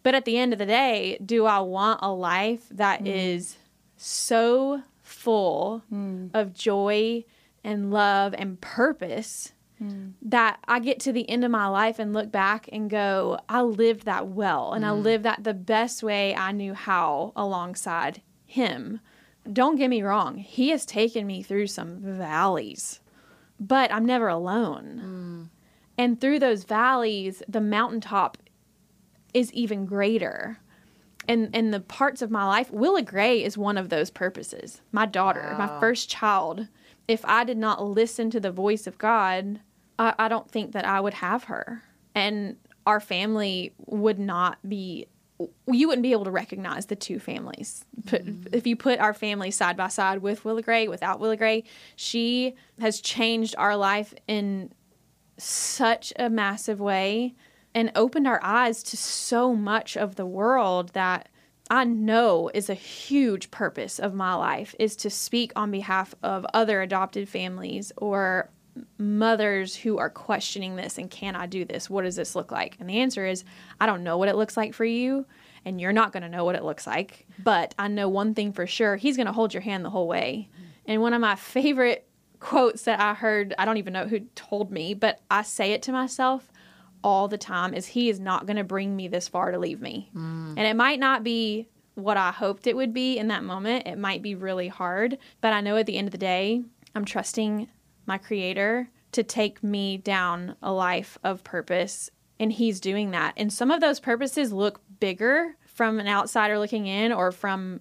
but 0.02 0.14
at 0.14 0.24
the 0.24 0.38
end 0.38 0.52
of 0.52 0.58
the 0.58 0.66
day, 0.66 1.18
do 1.24 1.44
I 1.46 1.60
want 1.60 2.00
a 2.02 2.12
life 2.12 2.66
that 2.70 3.02
mm. 3.02 3.14
is 3.14 3.56
so 3.96 4.82
full 5.02 5.82
mm. 5.92 6.30
of 6.32 6.54
joy 6.54 7.24
and 7.62 7.90
love 7.90 8.34
and 8.38 8.60
purpose 8.60 9.52
mm. 9.82 10.12
that 10.22 10.58
I 10.66 10.78
get 10.80 11.00
to 11.00 11.12
the 11.12 11.28
end 11.28 11.44
of 11.44 11.50
my 11.50 11.66
life 11.66 11.98
and 11.98 12.12
look 12.14 12.32
back 12.32 12.68
and 12.72 12.88
go, 12.88 13.38
I 13.48 13.62
lived 13.62 14.04
that 14.04 14.28
well 14.28 14.72
and 14.72 14.86
I 14.86 14.92
lived 14.92 15.24
that 15.24 15.44
the 15.44 15.54
best 15.54 16.02
way 16.02 16.34
I 16.34 16.52
knew 16.52 16.74
how 16.74 17.32
alongside 17.36 18.22
him. 18.46 19.00
Don't 19.50 19.76
get 19.76 19.90
me 19.90 20.02
wrong, 20.02 20.36
he 20.36 20.70
has 20.70 20.84
taken 20.84 21.26
me 21.26 21.42
through 21.42 21.66
some 21.66 21.98
valleys, 22.00 23.00
but 23.58 23.92
I'm 23.92 24.04
never 24.04 24.28
alone. 24.28 25.50
Mm. 25.50 25.60
And 25.98 26.20
through 26.20 26.38
those 26.38 26.64
valleys, 26.64 27.42
the 27.48 27.60
mountaintop 27.60 28.38
is 29.34 29.52
even 29.52 29.86
greater. 29.86 30.58
And 31.28 31.50
and 31.54 31.72
the 31.72 31.80
parts 31.80 32.22
of 32.22 32.30
my 32.30 32.46
life, 32.46 32.70
Willa 32.70 33.02
Gray 33.02 33.42
is 33.44 33.58
one 33.58 33.76
of 33.76 33.88
those 33.88 34.10
purposes. 34.10 34.80
My 34.92 35.06
daughter, 35.06 35.54
my 35.58 35.78
first 35.80 36.08
child. 36.08 36.68
If 37.06 37.24
I 37.24 37.44
did 37.44 37.58
not 37.58 37.84
listen 37.84 38.30
to 38.30 38.40
the 38.40 38.52
voice 38.52 38.86
of 38.86 38.96
God, 38.96 39.60
I, 39.98 40.14
I 40.18 40.28
don't 40.28 40.50
think 40.50 40.72
that 40.72 40.86
I 40.86 41.00
would 41.00 41.14
have 41.14 41.44
her. 41.44 41.82
And 42.14 42.56
our 42.86 43.00
family 43.00 43.74
would 43.86 44.18
not 44.18 44.58
be 44.68 45.06
you 45.66 45.88
wouldn't 45.88 46.02
be 46.02 46.12
able 46.12 46.24
to 46.24 46.30
recognize 46.30 46.86
the 46.86 46.96
two 46.96 47.18
families. 47.18 47.84
Put, 48.06 48.24
mm-hmm. 48.24 48.54
If 48.54 48.66
you 48.66 48.76
put 48.76 48.98
our 49.00 49.14
family 49.14 49.50
side 49.50 49.76
by 49.76 49.88
side 49.88 50.18
with 50.18 50.44
Willa 50.44 50.62
Gray, 50.62 50.88
without 50.88 51.20
Willa 51.20 51.36
Gray, 51.36 51.64
she 51.96 52.54
has 52.80 53.00
changed 53.00 53.54
our 53.58 53.76
life 53.76 54.14
in 54.26 54.72
such 55.38 56.12
a 56.18 56.28
massive 56.28 56.80
way 56.80 57.34
and 57.74 57.92
opened 57.94 58.26
our 58.26 58.40
eyes 58.42 58.82
to 58.82 58.96
so 58.96 59.54
much 59.54 59.96
of 59.96 60.16
the 60.16 60.26
world 60.26 60.90
that 60.90 61.28
I 61.70 61.84
know 61.84 62.50
is 62.52 62.68
a 62.68 62.74
huge 62.74 63.50
purpose 63.52 64.00
of 64.00 64.12
my 64.12 64.34
life 64.34 64.74
is 64.78 64.96
to 64.96 65.10
speak 65.10 65.52
on 65.54 65.70
behalf 65.70 66.14
of 66.22 66.44
other 66.52 66.82
adopted 66.82 67.28
families 67.28 67.92
or 67.96 68.50
mothers 68.98 69.76
who 69.76 69.98
are 69.98 70.10
questioning 70.10 70.76
this 70.76 70.98
and 70.98 71.10
can 71.10 71.36
I 71.36 71.46
do 71.46 71.64
this? 71.64 71.88
What 71.88 72.02
does 72.02 72.16
this 72.16 72.34
look 72.34 72.50
like? 72.52 72.76
And 72.80 72.88
the 72.88 73.00
answer 73.00 73.26
is 73.26 73.44
I 73.80 73.86
don't 73.86 74.04
know 74.04 74.18
what 74.18 74.28
it 74.28 74.36
looks 74.36 74.56
like 74.56 74.74
for 74.74 74.84
you 74.84 75.26
and 75.64 75.80
you're 75.80 75.92
not 75.92 76.12
going 76.12 76.22
to 76.22 76.28
know 76.28 76.44
what 76.44 76.54
it 76.54 76.64
looks 76.64 76.86
like, 76.86 77.26
but 77.42 77.74
I 77.78 77.88
know 77.88 78.08
one 78.08 78.34
thing 78.34 78.52
for 78.52 78.66
sure, 78.66 78.96
he's 78.96 79.16
going 79.16 79.26
to 79.26 79.32
hold 79.32 79.52
your 79.52 79.60
hand 79.60 79.84
the 79.84 79.90
whole 79.90 80.08
way. 80.08 80.48
And 80.86 81.02
one 81.02 81.12
of 81.12 81.20
my 81.20 81.36
favorite 81.36 82.08
quotes 82.40 82.82
that 82.84 83.00
I 83.00 83.14
heard, 83.14 83.54
I 83.58 83.64
don't 83.64 83.76
even 83.76 83.92
know 83.92 84.06
who 84.06 84.20
told 84.34 84.70
me, 84.70 84.94
but 84.94 85.20
I 85.30 85.42
say 85.42 85.72
it 85.72 85.82
to 85.82 85.92
myself 85.92 86.50
all 87.02 87.28
the 87.28 87.38
time 87.38 87.74
is 87.74 87.86
he 87.86 88.08
is 88.08 88.20
not 88.20 88.46
going 88.46 88.56
to 88.56 88.64
bring 88.64 88.96
me 88.96 89.08
this 89.08 89.28
far 89.28 89.50
to 89.50 89.58
leave 89.58 89.80
me. 89.80 90.10
Mm. 90.14 90.54
And 90.56 90.60
it 90.60 90.76
might 90.76 90.98
not 90.98 91.22
be 91.22 91.68
what 91.94 92.16
I 92.16 92.30
hoped 92.30 92.66
it 92.66 92.76
would 92.76 92.92
be 92.92 93.18
in 93.18 93.28
that 93.28 93.44
moment. 93.44 93.86
It 93.86 93.98
might 93.98 94.22
be 94.22 94.34
really 94.34 94.68
hard, 94.68 95.18
but 95.40 95.52
I 95.52 95.60
know 95.60 95.76
at 95.76 95.86
the 95.86 95.96
end 95.96 96.08
of 96.08 96.12
the 96.12 96.18
day, 96.18 96.62
I'm 96.94 97.04
trusting 97.04 97.68
my 98.10 98.18
creator 98.18 98.90
to 99.12 99.22
take 99.22 99.62
me 99.62 99.96
down 99.96 100.56
a 100.60 100.72
life 100.72 101.16
of 101.22 101.44
purpose 101.44 102.10
and 102.40 102.52
he's 102.52 102.80
doing 102.80 103.12
that. 103.12 103.34
And 103.36 103.52
some 103.52 103.70
of 103.70 103.80
those 103.80 104.00
purposes 104.00 104.52
look 104.52 104.80
bigger 104.98 105.54
from 105.64 106.00
an 106.00 106.08
outsider 106.08 106.58
looking 106.58 106.88
in 106.88 107.12
or 107.12 107.30
from 107.30 107.80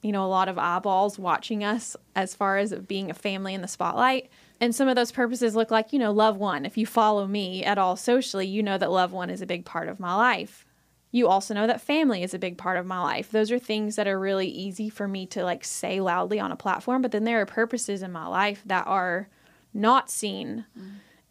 you 0.00 0.12
know, 0.12 0.24
a 0.24 0.28
lot 0.28 0.50
of 0.50 0.58
eyeballs 0.58 1.18
watching 1.18 1.64
us 1.64 1.96
as 2.14 2.34
far 2.34 2.58
as 2.58 2.74
being 2.74 3.10
a 3.10 3.14
family 3.14 3.54
in 3.54 3.62
the 3.62 3.68
spotlight. 3.68 4.28
And 4.60 4.74
some 4.74 4.86
of 4.86 4.96
those 4.96 5.10
purposes 5.10 5.56
look 5.56 5.70
like, 5.70 5.94
you 5.94 5.98
know, 5.98 6.12
Love 6.12 6.36
One. 6.36 6.66
If 6.66 6.76
you 6.76 6.84
follow 6.84 7.26
me 7.26 7.64
at 7.64 7.78
all 7.78 7.96
socially, 7.96 8.46
you 8.46 8.62
know 8.62 8.76
that 8.76 8.90
Love 8.90 9.12
One 9.12 9.30
is 9.30 9.40
a 9.40 9.46
big 9.46 9.64
part 9.64 9.88
of 9.88 9.98
my 9.98 10.14
life. 10.14 10.66
You 11.10 11.26
also 11.26 11.54
know 11.54 11.66
that 11.66 11.80
family 11.80 12.22
is 12.22 12.34
a 12.34 12.38
big 12.38 12.58
part 12.58 12.76
of 12.76 12.84
my 12.84 13.00
life. 13.00 13.30
Those 13.30 13.50
are 13.50 13.58
things 13.58 13.96
that 13.96 14.06
are 14.06 14.20
really 14.20 14.46
easy 14.46 14.90
for 14.90 15.08
me 15.08 15.24
to 15.28 15.42
like 15.42 15.64
say 15.64 16.00
loudly 16.00 16.38
on 16.38 16.52
a 16.52 16.56
platform, 16.56 17.00
but 17.00 17.10
then 17.10 17.24
there 17.24 17.40
are 17.40 17.46
purposes 17.46 18.02
in 18.02 18.12
my 18.12 18.26
life 18.26 18.62
that 18.66 18.86
are 18.86 19.30
not 19.74 20.08
seen 20.10 20.64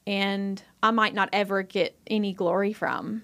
and 0.05 0.61
I 0.81 0.91
might 0.91 1.13
not 1.13 1.29
ever 1.31 1.63
get 1.63 1.97
any 2.07 2.33
glory 2.33 2.73
from. 2.73 3.23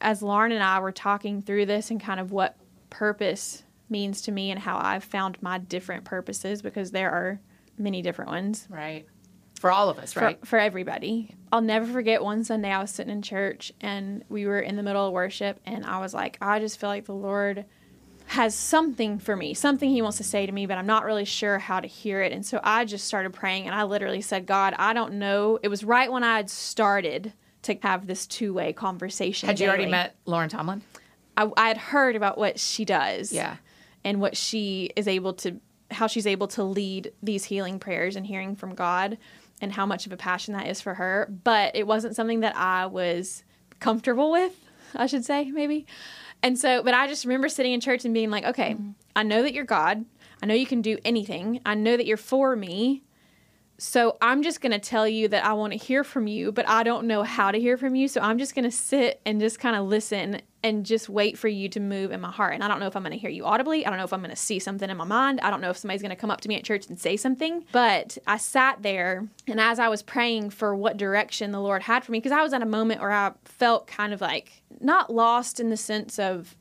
As 0.00 0.22
Lauren 0.22 0.52
and 0.52 0.62
I 0.62 0.78
were 0.80 0.92
talking 0.92 1.40
through 1.40 1.66
this 1.66 1.90
and 1.90 1.98
kind 2.00 2.20
of 2.20 2.30
what 2.32 2.56
purpose 2.90 3.62
means 3.88 4.20
to 4.22 4.32
me 4.32 4.50
and 4.50 4.60
how 4.60 4.76
I've 4.78 5.04
found 5.04 5.40
my 5.42 5.58
different 5.58 6.04
purposes 6.04 6.60
because 6.60 6.90
there 6.90 7.10
are 7.10 7.40
many 7.78 8.02
different 8.02 8.30
ones 8.30 8.66
Right. 8.68 9.06
For 9.60 9.70
all 9.70 9.88
of 9.88 9.98
us, 9.98 10.12
for, 10.12 10.20
right? 10.20 10.46
for 10.46 10.58
everybody. 10.58 11.34
I'll 11.50 11.62
never 11.62 11.86
forget 11.86 12.22
one 12.22 12.44
Sunday 12.44 12.70
I 12.70 12.80
was 12.80 12.90
sitting 12.90 13.10
in 13.12 13.22
church 13.22 13.72
and 13.80 14.22
we 14.28 14.44
were 14.46 14.60
in 14.60 14.76
the 14.76 14.82
middle 14.82 15.06
of 15.06 15.14
worship 15.14 15.60
and 15.64 15.86
I 15.86 15.98
was 15.98 16.12
like, 16.12 16.36
I 16.42 16.58
just 16.58 16.78
feel 16.78 16.90
like 16.90 17.06
the 17.06 17.14
Lord 17.14 17.64
has 18.26 18.54
something 18.54 19.18
for 19.18 19.36
me, 19.36 19.54
something 19.54 19.88
he 19.88 20.02
wants 20.02 20.16
to 20.18 20.24
say 20.24 20.46
to 20.46 20.52
me, 20.52 20.66
but 20.66 20.78
I'm 20.78 20.86
not 20.86 21.04
really 21.04 21.24
sure 21.24 21.58
how 21.58 21.80
to 21.80 21.86
hear 21.86 22.20
it. 22.22 22.32
And 22.32 22.44
so 22.44 22.60
I 22.62 22.84
just 22.84 23.06
started 23.06 23.32
praying 23.32 23.66
and 23.66 23.74
I 23.74 23.84
literally 23.84 24.20
said, 24.20 24.46
God, 24.46 24.74
I 24.78 24.92
don't 24.92 25.14
know. 25.14 25.58
It 25.62 25.68
was 25.68 25.84
right 25.84 26.10
when 26.10 26.24
I 26.24 26.36
had 26.36 26.50
started 26.50 27.32
to 27.62 27.78
have 27.82 28.06
this 28.06 28.26
two 28.26 28.52
way 28.52 28.72
conversation. 28.72 29.48
Had 29.48 29.60
you 29.60 29.68
already 29.68 29.86
met 29.86 30.16
Lauren 30.26 30.48
Tomlin? 30.48 30.82
I, 31.36 31.50
I 31.56 31.68
had 31.68 31.78
heard 31.78 32.16
about 32.16 32.36
what 32.36 32.58
she 32.58 32.84
does. 32.84 33.32
Yeah. 33.32 33.56
And 34.04 34.20
what 34.20 34.36
she 34.36 34.90
is 34.96 35.08
able 35.08 35.34
to, 35.34 35.60
how 35.90 36.06
she's 36.06 36.26
able 36.26 36.46
to 36.48 36.62
lead 36.62 37.12
these 37.22 37.44
healing 37.44 37.78
prayers 37.78 38.16
and 38.16 38.26
hearing 38.26 38.54
from 38.54 38.74
God 38.74 39.18
and 39.60 39.72
how 39.72 39.86
much 39.86 40.06
of 40.06 40.12
a 40.12 40.16
passion 40.16 40.54
that 40.54 40.66
is 40.68 40.80
for 40.80 40.94
her. 40.94 41.28
But 41.44 41.74
it 41.74 41.86
wasn't 41.86 42.14
something 42.14 42.40
that 42.40 42.56
I 42.56 42.86
was 42.86 43.42
comfortable 43.80 44.30
with, 44.30 44.52
I 44.94 45.06
should 45.06 45.24
say, 45.24 45.50
maybe. 45.50 45.86
And 46.42 46.58
so, 46.58 46.82
but 46.82 46.94
I 46.94 47.06
just 47.06 47.24
remember 47.24 47.48
sitting 47.48 47.72
in 47.72 47.80
church 47.80 48.04
and 48.04 48.14
being 48.14 48.30
like, 48.30 48.44
okay, 48.44 48.72
mm-hmm. 48.74 48.90
I 49.14 49.22
know 49.22 49.42
that 49.42 49.52
you're 49.52 49.64
God. 49.64 50.04
I 50.42 50.46
know 50.46 50.54
you 50.54 50.66
can 50.66 50.82
do 50.82 50.98
anything. 51.04 51.60
I 51.64 51.74
know 51.74 51.96
that 51.96 52.06
you're 52.06 52.16
for 52.16 52.54
me. 52.54 53.02
So 53.78 54.16
I'm 54.22 54.42
just 54.42 54.60
going 54.60 54.72
to 54.72 54.78
tell 54.78 55.06
you 55.06 55.28
that 55.28 55.44
I 55.44 55.52
want 55.52 55.72
to 55.72 55.78
hear 55.78 56.02
from 56.02 56.26
you, 56.26 56.50
but 56.52 56.68
I 56.68 56.82
don't 56.82 57.06
know 57.06 57.22
how 57.22 57.50
to 57.50 57.58
hear 57.58 57.76
from 57.76 57.94
you. 57.94 58.08
So 58.08 58.20
I'm 58.20 58.38
just 58.38 58.54
going 58.54 58.64
to 58.64 58.70
sit 58.70 59.20
and 59.26 59.40
just 59.40 59.60
kind 59.60 59.76
of 59.76 59.86
listen 59.86 60.40
and 60.66 60.84
just 60.84 61.08
wait 61.08 61.38
for 61.38 61.48
you 61.48 61.68
to 61.68 61.80
move 61.80 62.10
in 62.10 62.20
my 62.20 62.30
heart. 62.30 62.54
And 62.54 62.64
I 62.64 62.68
don't 62.68 62.80
know 62.80 62.88
if 62.88 62.96
I'm 62.96 63.02
going 63.02 63.12
to 63.12 63.18
hear 63.18 63.30
you 63.30 63.44
audibly. 63.44 63.86
I 63.86 63.90
don't 63.90 63.98
know 63.98 64.04
if 64.04 64.12
I'm 64.12 64.20
going 64.20 64.30
to 64.30 64.36
see 64.36 64.58
something 64.58 64.90
in 64.90 64.96
my 64.96 65.04
mind. 65.04 65.40
I 65.40 65.50
don't 65.50 65.60
know 65.60 65.70
if 65.70 65.76
somebody's 65.76 66.02
going 66.02 66.10
to 66.10 66.16
come 66.16 66.30
up 66.30 66.40
to 66.40 66.48
me 66.48 66.56
at 66.56 66.64
church 66.64 66.86
and 66.88 66.98
say 66.98 67.16
something. 67.16 67.64
But 67.70 68.18
I 68.26 68.36
sat 68.36 68.82
there 68.82 69.28
and 69.46 69.60
as 69.60 69.78
I 69.78 69.88
was 69.88 70.02
praying 70.02 70.50
for 70.50 70.74
what 70.74 70.96
direction 70.96 71.52
the 71.52 71.60
Lord 71.60 71.82
had 71.82 72.04
for 72.04 72.12
me, 72.12 72.18
because 72.18 72.32
I 72.32 72.42
was 72.42 72.52
at 72.52 72.62
a 72.62 72.66
moment 72.66 73.00
where 73.00 73.12
I 73.12 73.32
felt 73.44 73.86
kind 73.86 74.12
of 74.12 74.20
like 74.20 74.62
not 74.80 75.12
lost 75.12 75.60
in 75.60 75.70
the 75.70 75.76
sense 75.76 76.18
of 76.18 76.56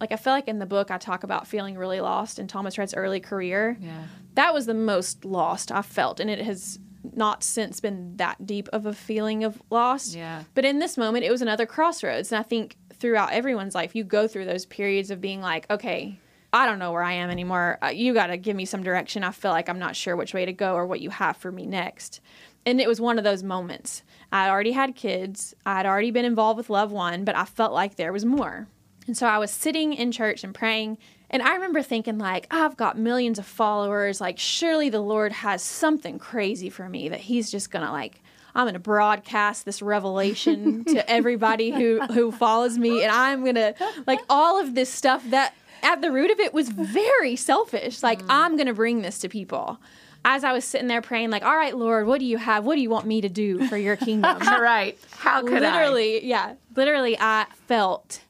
like 0.00 0.12
I 0.12 0.16
feel 0.16 0.32
like 0.32 0.48
in 0.48 0.58
the 0.58 0.66
book 0.66 0.90
I 0.90 0.98
talk 0.98 1.22
about 1.22 1.46
feeling 1.46 1.78
really 1.78 2.00
lost 2.00 2.38
in 2.38 2.48
Thomas 2.48 2.76
Rhett's 2.76 2.94
early 2.94 3.20
career. 3.20 3.78
Yeah. 3.80 4.04
That 4.34 4.52
was 4.52 4.66
the 4.66 4.74
most 4.74 5.24
lost 5.24 5.72
I 5.72 5.80
felt, 5.80 6.20
and 6.20 6.28
it 6.28 6.40
has 6.40 6.78
not 7.14 7.42
since 7.42 7.80
been 7.80 8.16
that 8.16 8.46
deep 8.46 8.68
of 8.72 8.84
a 8.84 8.92
feeling 8.92 9.44
of 9.44 9.62
loss. 9.70 10.14
Yeah. 10.14 10.42
But 10.54 10.64
in 10.64 10.80
this 10.80 10.98
moment, 10.98 11.24
it 11.24 11.30
was 11.30 11.40
another 11.40 11.64
crossroads, 11.64 12.30
and 12.30 12.38
I 12.38 12.42
think 12.42 12.76
throughout 12.98 13.32
everyone's 13.32 13.74
life, 13.74 13.94
you 13.94 14.04
go 14.04 14.26
through 14.26 14.46
those 14.46 14.66
periods 14.66 15.10
of 15.10 15.20
being 15.20 15.40
like, 15.40 15.68
okay. 15.70 16.18
I 16.52 16.64
don't 16.64 16.78
know 16.78 16.92
where 16.92 17.02
I 17.02 17.12
am 17.12 17.28
anymore. 17.28 17.78
Uh, 17.82 17.88
you 17.88 18.14
got 18.14 18.28
to 18.28 18.36
give 18.38 18.56
me 18.56 18.64
some 18.64 18.82
direction. 18.82 19.24
I 19.24 19.30
feel 19.32 19.50
like 19.50 19.68
I'm 19.68 19.78
not 19.78 19.96
sure 19.96 20.16
which 20.16 20.32
way 20.32 20.46
to 20.46 20.52
go 20.52 20.74
or 20.74 20.86
what 20.86 21.00
you 21.00 21.10
have 21.10 21.36
for 21.36 21.52
me 21.52 21.66
next. 21.66 22.20
And 22.64 22.80
it 22.80 22.88
was 22.88 23.00
one 23.00 23.18
of 23.18 23.24
those 23.24 23.42
moments. 23.42 24.02
I 24.32 24.48
already 24.48 24.72
had 24.72 24.96
kids. 24.96 25.54
I 25.66 25.76
had 25.76 25.86
already 25.86 26.10
been 26.10 26.24
involved 26.24 26.56
with 26.56 26.70
Love 26.70 26.92
One, 26.92 27.24
but 27.24 27.36
I 27.36 27.44
felt 27.44 27.72
like 27.72 27.96
there 27.96 28.12
was 28.12 28.24
more. 28.24 28.68
And 29.06 29.16
so 29.16 29.26
I 29.26 29.38
was 29.38 29.50
sitting 29.50 29.92
in 29.92 30.10
church 30.12 30.42
and 30.42 30.54
praying. 30.54 30.98
And 31.30 31.42
I 31.42 31.54
remember 31.54 31.82
thinking, 31.82 32.18
like, 32.18 32.46
I've 32.50 32.76
got 32.76 32.98
millions 32.98 33.38
of 33.38 33.46
followers. 33.46 34.20
Like, 34.20 34.38
surely 34.38 34.88
the 34.88 35.00
Lord 35.00 35.32
has 35.32 35.62
something 35.62 36.18
crazy 36.18 36.70
for 36.70 36.88
me 36.88 37.08
that 37.08 37.20
He's 37.20 37.50
just 37.50 37.70
going 37.70 37.84
to, 37.84 37.92
like, 37.92 38.22
I'm 38.56 38.64
going 38.64 38.74
to 38.74 38.80
broadcast 38.80 39.66
this 39.66 39.82
revelation 39.82 40.84
to 40.86 41.08
everybody 41.10 41.70
who, 41.70 42.00
who 42.06 42.32
follows 42.32 42.78
me. 42.78 43.02
And 43.02 43.12
I'm 43.12 43.42
going 43.42 43.56
to, 43.56 43.74
like, 44.06 44.20
all 44.30 44.58
of 44.58 44.74
this 44.74 44.88
stuff 44.90 45.22
that 45.28 45.54
at 45.82 46.00
the 46.00 46.10
root 46.10 46.30
of 46.30 46.40
it 46.40 46.54
was 46.54 46.70
very 46.70 47.36
selfish. 47.36 48.02
Like, 48.02 48.22
mm. 48.22 48.26
I'm 48.30 48.56
going 48.56 48.66
to 48.66 48.74
bring 48.74 49.02
this 49.02 49.18
to 49.18 49.28
people. 49.28 49.78
as 50.24 50.42
I 50.42 50.54
was 50.54 50.64
sitting 50.64 50.88
there 50.88 51.02
praying, 51.02 51.28
like, 51.28 51.44
all 51.44 51.54
right, 51.54 51.76
Lord, 51.76 52.06
what 52.06 52.18
do 52.18 52.24
you 52.24 52.38
have? 52.38 52.64
What 52.64 52.76
do 52.76 52.80
you 52.80 52.88
want 52.88 53.06
me 53.06 53.20
to 53.20 53.28
do 53.28 53.68
for 53.68 53.76
your 53.76 53.96
kingdom? 53.96 54.38
All 54.40 54.60
right. 54.62 54.98
How 55.10 55.42
could 55.42 55.62
I? 55.62 55.72
literally, 55.72 56.26
yeah. 56.26 56.54
Literally, 56.74 57.18
I 57.20 57.44
felt 57.66 58.20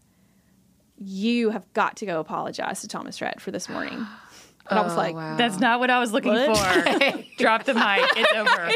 you 0.99 1.51
have 1.51 1.73
got 1.73 1.97
to 1.99 2.07
go 2.07 2.19
apologize 2.19 2.81
to 2.81 2.89
Thomas 2.89 3.23
Rhett 3.23 3.41
for 3.41 3.53
this 3.53 3.69
morning. 3.69 4.05
And 4.71 4.79
I 4.79 4.83
was 4.83 4.95
Oh, 4.95 4.97
like, 4.97 5.15
wow. 5.15 5.37
That's 5.37 5.59
not 5.59 5.81
what 5.81 5.91
I 5.91 5.99
was 5.99 6.13
looking 6.13 6.33
What? 6.33 6.57
for. 6.57 7.25
Drop 7.39 7.65
the 7.65 7.75
mic. 7.75 8.11
It's 8.17 8.33
over. 8.33 8.71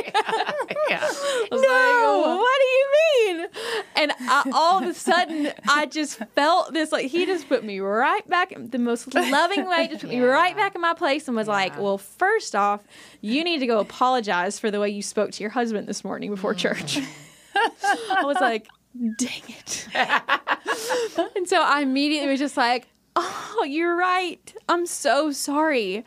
yeah. 0.88 1.00
I 1.02 1.48
was 1.50 1.60
like, 1.60 1.68
oh. 1.68 2.36
what 2.38 2.60
do 2.60 2.66
you 2.66 3.36
mean? 3.36 3.48
And 3.96 4.12
I, 4.20 4.50
all 4.52 4.82
of 4.82 4.88
a 4.88 4.94
sudden, 4.94 5.52
I 5.68 5.86
just 5.86 6.18
felt 6.34 6.72
this 6.72 6.92
like 6.92 7.06
he 7.06 7.26
just 7.26 7.48
put 7.48 7.64
me 7.64 7.80
right 7.80 8.26
back 8.28 8.52
in 8.52 8.70
the 8.70 8.78
most 8.78 9.12
loving 9.14 9.68
way, 9.68 9.88
just 9.88 10.02
put 10.02 10.10
me 10.10 10.20
right 10.20 10.56
back 10.56 10.74
in 10.74 10.80
my 10.80 10.94
place 10.94 11.26
and 11.28 11.36
was 11.36 11.48
like, 11.48 11.78
well, 11.78 11.98
first 11.98 12.54
off, 12.54 12.82
you 13.20 13.44
need 13.44 13.58
to 13.58 13.66
go 13.66 13.78
apologize 13.80 14.58
for 14.58 14.70
the 14.70 14.80
way 14.80 14.90
you 14.90 15.02
spoke 15.02 15.32
to 15.32 15.42
your 15.42 15.50
husband 15.50 15.88
this 15.88 16.04
morning 16.04 16.30
before 16.30 16.54
mm. 16.54 16.58
church. 16.58 16.98
I 17.54 18.24
was 18.24 18.36
like, 18.40 18.66
dang 19.16 19.42
it. 19.48 19.88
and 21.36 21.48
so 21.48 21.62
I 21.62 21.80
immediately 21.82 22.30
was 22.30 22.40
just 22.40 22.56
like, 22.56 22.88
oh, 23.16 23.64
you're 23.68 23.96
right. 23.96 24.54
I'm 24.68 24.86
so 24.86 25.32
sorry. 25.32 26.04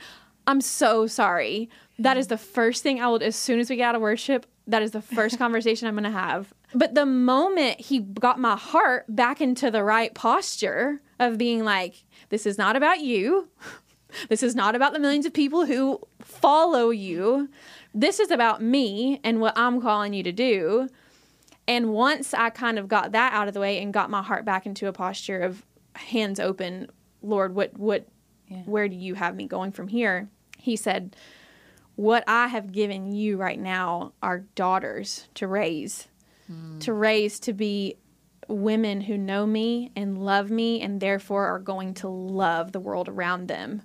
I'm 0.47 0.61
so 0.61 1.07
sorry. 1.07 1.69
That 1.99 2.17
is 2.17 2.27
the 2.27 2.37
first 2.37 2.83
thing 2.83 3.01
I 3.01 3.07
will, 3.07 3.23
as 3.23 3.35
soon 3.35 3.59
as 3.59 3.69
we 3.69 3.75
get 3.77 3.89
out 3.89 3.95
of 3.95 4.01
worship, 4.01 4.45
that 4.67 4.81
is 4.81 4.91
the 4.91 5.01
first 5.01 5.37
conversation 5.43 5.87
I'm 5.87 5.95
going 5.95 6.03
to 6.03 6.11
have. 6.11 6.53
But 6.73 6.95
the 6.95 7.05
moment 7.05 7.79
he 7.79 7.99
got 7.99 8.39
my 8.39 8.55
heart 8.55 9.05
back 9.07 9.41
into 9.41 9.69
the 9.69 9.83
right 9.83 10.13
posture 10.13 11.01
of 11.19 11.37
being 11.37 11.63
like, 11.63 12.03
this 12.29 12.45
is 12.45 12.57
not 12.57 12.75
about 12.75 12.99
you. 12.99 13.49
This 14.29 14.43
is 14.43 14.53
not 14.55 14.75
about 14.75 14.93
the 14.93 14.99
millions 14.99 15.25
of 15.25 15.33
people 15.33 15.65
who 15.65 15.99
follow 16.19 16.91
you. 16.91 17.49
This 17.95 18.19
is 18.19 18.29
about 18.29 18.61
me 18.61 19.19
and 19.23 19.41
what 19.41 19.57
I'm 19.57 19.81
calling 19.81 20.13
you 20.13 20.21
to 20.21 20.31
do. 20.31 20.87
And 21.67 21.93
once 21.93 22.33
I 22.33 22.49
kind 22.49 22.77
of 22.77 22.87
got 22.87 23.13
that 23.13 23.33
out 23.33 23.47
of 23.47 23.53
the 23.53 23.59
way 23.59 23.81
and 23.81 23.91
got 23.93 24.09
my 24.09 24.21
heart 24.21 24.45
back 24.45 24.67
into 24.67 24.87
a 24.87 24.93
posture 24.93 25.39
of 25.39 25.63
hands 25.95 26.39
open, 26.39 26.89
Lord, 27.21 27.55
what 27.55 27.77
what 27.77 28.07
where 28.65 28.87
do 28.87 28.95
you 28.95 29.15
have 29.15 29.35
me 29.35 29.47
going 29.47 29.71
from 29.71 29.87
here? 29.87 30.29
He 30.57 30.75
said, 30.75 31.15
"What 31.95 32.23
I 32.27 32.47
have 32.47 32.71
given 32.71 33.11
you 33.11 33.37
right 33.37 33.59
now 33.59 34.13
are 34.21 34.39
daughters 34.55 35.27
to 35.35 35.47
raise. 35.47 36.07
Hmm. 36.47 36.79
To 36.79 36.93
raise 36.93 37.39
to 37.41 37.53
be 37.53 37.97
women 38.47 39.01
who 39.01 39.17
know 39.17 39.45
me 39.47 39.91
and 39.95 40.17
love 40.23 40.51
me 40.51 40.81
and 40.81 40.99
therefore 40.99 41.47
are 41.47 41.59
going 41.59 41.93
to 41.95 42.07
love 42.07 42.71
the 42.71 42.79
world 42.79 43.09
around 43.09 43.47
them." 43.47 43.81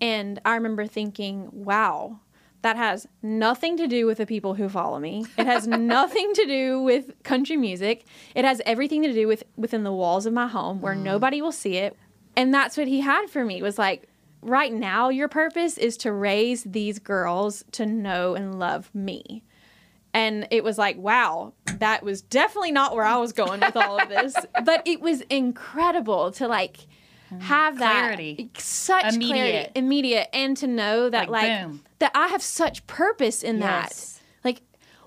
And 0.00 0.40
I 0.44 0.54
remember 0.54 0.86
thinking, 0.86 1.48
"Wow, 1.52 2.20
that 2.62 2.76
has 2.76 3.06
nothing 3.22 3.76
to 3.78 3.86
do 3.86 4.06
with 4.06 4.18
the 4.18 4.26
people 4.26 4.54
who 4.54 4.68
follow 4.68 4.98
me. 4.98 5.24
It 5.38 5.46
has 5.46 5.66
nothing 5.68 6.32
to 6.34 6.46
do 6.46 6.82
with 6.82 7.22
country 7.22 7.56
music. 7.56 8.04
It 8.34 8.44
has 8.44 8.60
everything 8.66 9.02
to 9.02 9.12
do 9.12 9.26
with 9.26 9.44
within 9.56 9.82
the 9.82 9.92
walls 9.92 10.26
of 10.26 10.32
my 10.32 10.46
home 10.46 10.80
where 10.80 10.94
mm-hmm. 10.94 11.04
nobody 11.04 11.42
will 11.42 11.52
see 11.52 11.76
it. 11.76 11.96
And 12.36 12.52
that's 12.52 12.76
what 12.76 12.88
he 12.88 13.00
had 13.00 13.28
for 13.28 13.44
me 13.44 13.62
was 13.62 13.78
like 13.78 14.08
right 14.42 14.72
now 14.72 15.08
your 15.08 15.28
purpose 15.28 15.78
is 15.78 15.96
to 15.98 16.12
raise 16.12 16.64
these 16.64 16.98
girls 16.98 17.64
to 17.72 17.86
know 17.86 18.34
and 18.34 18.58
love 18.58 18.90
me. 18.94 19.42
And 20.12 20.48
it 20.50 20.64
was 20.64 20.76
like, 20.76 20.96
wow, 20.96 21.52
that 21.78 22.02
was 22.02 22.20
definitely 22.22 22.72
not 22.72 22.94
where 22.94 23.04
I 23.04 23.16
was 23.18 23.32
going 23.32 23.60
with 23.60 23.76
all 23.76 24.00
of 24.00 24.08
this. 24.08 24.34
but 24.64 24.82
it 24.84 25.00
was 25.00 25.20
incredible 25.22 26.32
to 26.32 26.48
like 26.48 26.78
mm-hmm. 27.32 27.38
have 27.40 27.76
Clarity. 27.76 28.50
that 28.52 28.60
such 28.60 29.14
Immediate. 29.14 29.34
clarity, 29.34 29.70
immediate, 29.76 30.28
and 30.32 30.56
to 30.58 30.66
know 30.66 31.08
that 31.08 31.30
Like, 31.30 31.48
like. 31.48 31.70
That 32.00 32.10
I 32.14 32.28
have 32.28 32.42
such 32.42 32.86
purpose 32.86 33.42
in 33.42 33.58
Yes. 33.58 34.14
that. 34.14 34.20
Like, 34.44 34.62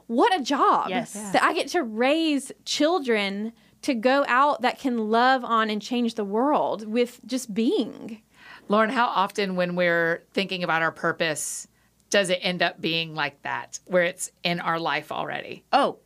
what 0.08 0.34
a 0.40 0.42
job 0.44 0.90
Yes. 0.90 1.14
that 1.14 1.44
I 1.44 1.54
get 1.54 1.68
to 1.70 1.84
raise 1.84 2.52
children 2.66 3.52
to 3.82 3.94
go 3.94 4.24
out 4.28 4.62
that 4.62 4.80
can 4.80 5.10
love 5.10 5.44
on 5.44 5.70
and 5.70 5.82
change 5.82 6.16
the 6.16 6.24
world 6.24 6.88
with 6.88 7.20
just 7.26 7.54
being. 7.54 8.22
Lauren, 8.70 8.90
how 8.92 9.08
often 9.08 9.56
when 9.58 9.76
we're 9.76 10.24
thinking 10.34 10.64
about 10.64 10.82
our 10.82 10.92
purpose 10.92 11.68
does 12.10 12.30
it 12.30 12.40
end 12.42 12.62
up 12.62 12.80
being 12.80 13.14
like 13.16 13.42
that, 13.42 13.80
where 13.86 14.04
it's 14.04 14.32
in 14.44 14.60
our 14.62 14.80
life 14.80 15.12
already? 15.12 15.64
Oh, 15.74 15.98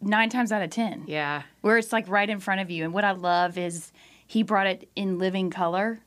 nine 0.00 0.28
times 0.28 0.52
out 0.52 0.62
of 0.62 0.70
10. 0.70 1.04
Yeah. 1.08 1.42
where 1.62 1.78
it's 1.78 1.92
like 1.92 2.08
right 2.08 2.28
in 2.30 2.38
front 2.38 2.60
of 2.60 2.70
you. 2.70 2.84
And 2.84 2.92
what 2.92 3.04
I 3.04 3.10
love 3.12 3.58
is 3.58 3.90
he 4.26 4.42
brought 4.44 4.66
it 4.68 4.88
in 4.94 5.18
living 5.18 5.50
color. 5.50 5.98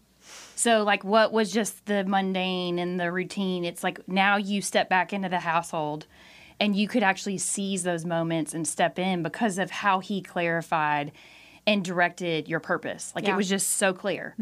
So 0.59 0.83
like 0.83 1.05
what 1.05 1.31
was 1.31 1.53
just 1.53 1.85
the 1.85 2.03
mundane 2.03 2.79
and 2.79 2.99
the 2.99 3.13
routine, 3.13 3.63
it's 3.63 3.81
like 3.81 4.05
now 4.09 4.35
you 4.35 4.61
step 4.61 4.89
back 4.89 5.13
into 5.13 5.29
the 5.29 5.39
household 5.39 6.05
and 6.59 6.75
you 6.75 6.85
could 6.85 7.01
actually 7.01 7.37
seize 7.37 7.83
those 7.83 8.03
moments 8.03 8.53
and 8.53 8.67
step 8.67 8.99
in 8.99 9.23
because 9.23 9.57
of 9.57 9.71
how 9.71 9.99
he 9.99 10.21
clarified 10.21 11.13
and 11.65 11.85
directed 11.85 12.49
your 12.49 12.59
purpose. 12.59 13.13
Like 13.15 13.25
Yeah. 13.25 13.35
it 13.35 13.37
was 13.37 13.47
just 13.47 13.77
so 13.77 13.93
clear. 13.93 14.35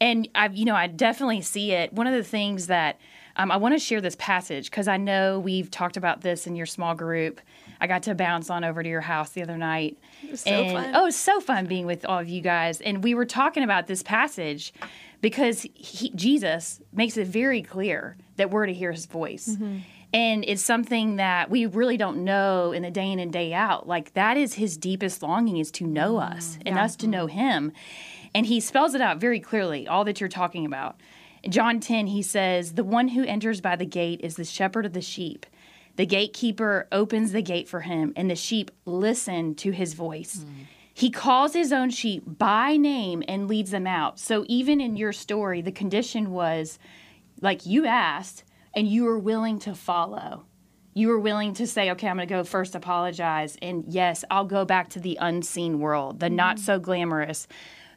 And 0.00 0.26
I, 0.34 0.48
you 0.48 0.64
know, 0.64 0.74
I 0.74 0.86
definitely 0.86 1.42
see 1.42 1.72
it. 1.72 1.92
One 1.92 2.06
of 2.06 2.14
the 2.14 2.24
things 2.24 2.68
that 2.68 2.98
um, 3.36 3.50
I 3.50 3.58
want 3.58 3.74
to 3.74 3.78
share 3.78 4.00
this 4.00 4.16
passage 4.18 4.70
because 4.70 4.88
I 4.88 4.96
know 4.96 5.38
we've 5.38 5.70
talked 5.70 5.98
about 5.98 6.22
this 6.22 6.46
in 6.46 6.56
your 6.56 6.66
small 6.66 6.94
group. 6.94 7.42
I 7.82 7.88
got 7.88 8.04
to 8.04 8.14
bounce 8.14 8.48
on 8.48 8.62
over 8.62 8.80
to 8.80 8.88
your 8.88 9.00
house 9.00 9.30
the 9.30 9.42
other 9.42 9.58
night. 9.58 9.98
so 10.34 10.48
and, 10.48 10.72
fun. 10.72 10.92
Oh, 10.94 11.06
it's 11.06 11.16
so 11.16 11.40
fun 11.40 11.66
being 11.66 11.84
with 11.84 12.04
all 12.04 12.20
of 12.20 12.28
you 12.28 12.40
guys. 12.40 12.80
And 12.80 13.02
we 13.02 13.12
were 13.12 13.24
talking 13.26 13.64
about 13.64 13.88
this 13.88 14.04
passage 14.04 14.72
because 15.20 15.66
he, 15.74 16.10
Jesus 16.10 16.80
makes 16.92 17.16
it 17.16 17.26
very 17.26 17.60
clear 17.60 18.16
that 18.36 18.52
we're 18.52 18.66
to 18.66 18.72
hear 18.72 18.92
his 18.92 19.06
voice. 19.06 19.48
Mm-hmm. 19.48 19.78
And 20.14 20.44
it's 20.46 20.62
something 20.62 21.16
that 21.16 21.50
we 21.50 21.66
really 21.66 21.96
don't 21.96 22.22
know 22.22 22.70
in 22.70 22.82
the 22.82 22.90
day 22.90 23.10
in 23.10 23.18
and 23.18 23.32
day 23.32 23.52
out. 23.52 23.88
Like 23.88 24.14
that 24.14 24.36
is 24.36 24.54
his 24.54 24.76
deepest 24.76 25.20
longing 25.20 25.56
is 25.56 25.72
to 25.72 25.84
know 25.84 26.14
Mm, 26.14 26.36
us 26.36 26.58
and 26.64 26.78
us 26.78 26.94
to 26.96 27.08
know 27.08 27.26
him. 27.26 27.72
And 28.32 28.46
he 28.46 28.60
spells 28.60 28.94
it 28.94 29.00
out 29.00 29.18
very 29.18 29.40
clearly, 29.40 29.88
all 29.88 30.04
that 30.04 30.20
you're 30.20 30.28
talking 30.28 30.64
about. 30.64 31.00
In 31.42 31.50
John 31.50 31.80
10, 31.80 32.06
he 32.06 32.22
says, 32.22 32.74
The 32.74 32.84
one 32.84 33.08
who 33.08 33.24
enters 33.24 33.60
by 33.60 33.74
the 33.74 33.86
gate 33.86 34.20
is 34.22 34.36
the 34.36 34.44
shepherd 34.44 34.86
of 34.86 34.92
the 34.92 35.00
sheep. 35.00 35.46
The 35.96 36.06
gatekeeper 36.06 36.88
opens 36.90 37.32
the 37.32 37.42
gate 37.42 37.68
for 37.68 37.80
him, 37.80 38.12
and 38.16 38.30
the 38.30 38.36
sheep 38.36 38.70
listen 38.86 39.54
to 39.56 39.70
his 39.70 39.94
voice. 39.94 40.42
Hmm. 40.42 40.62
He 40.94 41.10
calls 41.10 41.54
his 41.54 41.72
own 41.72 41.90
sheep 41.90 42.22
by 42.26 42.76
name 42.76 43.22
and 43.26 43.48
leads 43.48 43.70
them 43.70 43.86
out. 43.86 44.18
So 44.18 44.44
even 44.48 44.80
in 44.80 44.96
your 44.96 45.12
story, 45.12 45.62
the 45.62 45.72
condition 45.72 46.30
was 46.32 46.78
like 47.40 47.66
you 47.66 47.86
asked, 47.86 48.44
and 48.74 48.88
you 48.88 49.04
were 49.04 49.18
willing 49.18 49.58
to 49.60 49.74
follow. 49.74 50.46
You 50.94 51.08
were 51.08 51.18
willing 51.18 51.54
to 51.54 51.66
say, 51.66 51.90
okay, 51.90 52.08
I'm 52.08 52.16
going 52.16 52.28
to 52.28 52.34
go 52.34 52.44
first 52.44 52.74
apologize. 52.74 53.56
And 53.62 53.84
yes, 53.88 54.24
I'll 54.30 54.44
go 54.44 54.64
back 54.64 54.90
to 54.90 55.00
the 55.00 55.18
unseen 55.20 55.78
world, 55.78 56.20
the 56.20 56.30
not 56.30 56.58
hmm. 56.58 56.64
so 56.64 56.78
glamorous, 56.78 57.46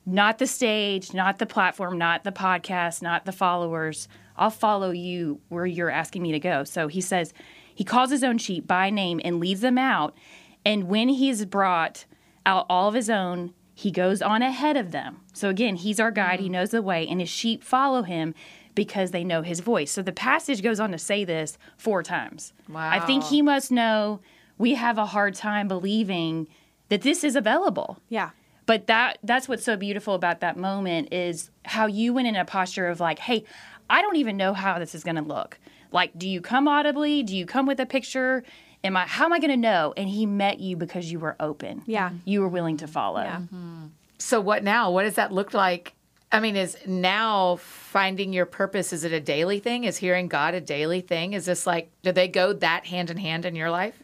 not 0.06 0.38
the 0.38 0.48
stage, 0.48 1.14
not 1.14 1.40
the 1.40 1.46
platform, 1.46 1.98
not 1.98 2.24
the 2.24 2.32
podcast, 2.32 3.02
not 3.02 3.26
the 3.26 3.32
followers. 3.32 4.08
I'll 4.38 4.50
follow 4.50 4.92
you 4.92 5.42
where 5.50 5.66
you're 5.66 5.90
asking 5.90 6.22
me 6.22 6.34
to 6.34 6.40
go. 6.40 6.64
So 6.64 6.88
he 6.88 7.02
says, 7.02 7.34
he 7.76 7.84
calls 7.84 8.10
his 8.10 8.24
own 8.24 8.38
sheep 8.38 8.66
by 8.66 8.90
name 8.90 9.22
and 9.24 9.40
leads 9.40 9.62
them 9.62 9.78
out. 9.78 10.18
And 10.66 10.88
when 10.88 11.10
he's 11.10 11.46
brought 11.46 12.06
out 12.46 12.66
all 12.70 12.88
of 12.88 12.96
his 12.96 13.10
own, 13.10 13.54
he 13.76 13.92
goes 13.92 14.22
on 14.22 14.42
ahead 14.42 14.78
of 14.78 14.92
them. 14.92 15.20
So 15.34 15.50
again, 15.50 15.76
he's 15.76 16.00
our 16.00 16.12
guide, 16.12 16.40
he 16.40 16.48
mm. 16.48 16.54
knows 16.54 16.72
the 16.72 16.82
way, 16.82 17.06
and 17.06 17.20
his 17.20 17.30
sheep 17.30 17.64
follow 17.64 18.04
him 18.04 18.34
because 18.74 19.12
they 19.12 19.24
know 19.24 19.42
his 19.42 19.60
voice. 19.60 19.92
So 19.92 20.02
the 20.02 20.14
passage 20.14 20.64
goes 20.64 20.80
on 20.80 20.92
to 20.92 20.98
say 20.98 21.26
this 21.26 21.58
four 21.78 22.02
times. 22.02 22.54
Wow. 22.70 22.90
I 22.90 23.00
think 23.02 23.26
he 23.26 23.42
must 23.42 23.72
know 23.72 24.22
we 24.58 24.76
have 24.76 24.98
a 24.98 25.08
hard 25.08 25.36
time 25.36 25.68
believing 25.68 26.48
that 26.90 27.02
this 27.02 27.24
is 27.24 27.36
available. 27.36 28.00
Yeah. 28.10 28.32
But 28.66 28.88
that 28.88 29.20
that's 29.24 29.48
what's 29.48 29.64
so 29.64 29.78
beautiful 29.78 30.16
about 30.16 30.40
that 30.40 30.58
moment 30.58 31.14
is 31.14 31.52
how 31.66 31.86
you 31.86 32.14
went 32.14 32.28
in 32.28 32.36
a 32.36 32.46
posture 32.46 32.88
of 32.88 33.00
like, 33.00 33.20
hey, 33.20 33.44
I 33.90 34.02
don't 34.02 34.16
even 34.16 34.38
know 34.38 34.54
how 34.54 34.80
this 34.80 34.96
is 34.96 35.04
going 35.04 35.18
to 35.18 35.22
look. 35.22 35.60
Like, 35.96 36.12
do 36.18 36.28
you 36.28 36.42
come 36.42 36.68
audibly? 36.68 37.24
Do 37.24 37.36
you 37.36 37.46
come 37.46 37.66
with 37.66 37.80
a 37.80 37.86
picture? 37.86 38.44
Am 38.84 38.98
I 38.98 39.08
how 39.08 39.26
am 39.26 39.34
I 39.34 39.40
going 39.40 39.50
to 39.50 39.58
know? 39.58 39.94
And 39.96 40.10
he 40.10 40.26
met 40.26 40.60
you 40.60 40.76
because 40.76 41.10
you 41.10 41.20
were 41.20 41.38
open. 41.40 41.84
Yeah. 41.86 42.12
You 42.26 42.42
were 42.42 42.50
willing 42.50 42.76
to 42.78 42.88
follow. 42.88 43.22
Yeah. 43.22 43.38
Mm-hmm. 43.38 43.86
So 44.20 44.42
what 44.42 44.62
now? 44.62 44.92
What 44.92 45.04
does 45.04 45.16
that 45.16 45.32
look 45.32 45.54
like? 45.54 45.94
I 46.34 46.42
mean, 46.42 46.58
is 46.58 46.78
now 46.86 47.56
finding 47.62 48.34
your 48.34 48.46
purpose, 48.46 48.92
is 48.92 49.06
it 49.06 49.14
a 49.14 49.22
daily 49.22 49.60
thing? 49.60 49.86
Is 49.86 49.96
hearing 49.96 50.28
God 50.28 50.54
a 50.54 50.60
daily 50.60 51.00
thing? 51.00 51.32
Is 51.32 51.46
this 51.46 51.66
like, 51.66 51.90
do 52.04 52.12
they 52.12 52.28
go 52.28 52.52
that 52.52 52.86
hand 52.86 53.10
in 53.10 53.16
hand 53.16 53.46
in 53.46 53.56
your 53.56 53.72
life? 53.72 54.02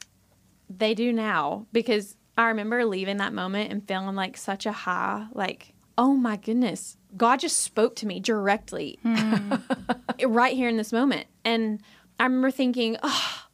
They 0.69 0.93
do 0.93 1.12
now 1.12 1.65
because 1.73 2.15
I 2.38 2.47
remember 2.47 2.86
leaving 2.86 3.17
that 3.17 3.34
moment 3.34 3.73
and 3.73 3.86
feeling 3.86 4.15
like 4.15 4.38
such 4.38 4.65
a 4.65 4.71
high, 4.71 5.27
like, 5.34 5.73
oh 5.97 6.13
my 6.13 6.38
goodness, 6.38 6.95
God 7.17 7.39
just 7.39 7.58
spoke 7.58 7.95
to 7.97 8.08
me 8.08 8.19
directly 8.19 9.00
hmm. 9.04 9.56
right 10.26 10.56
here 10.56 10.69
in 10.69 10.78
this 10.78 10.91
moment. 10.91 11.28
And 11.43 11.82
I 12.19 12.24
remember 12.24 12.52
thinking, 12.52 12.97
oh, 13.04 13.45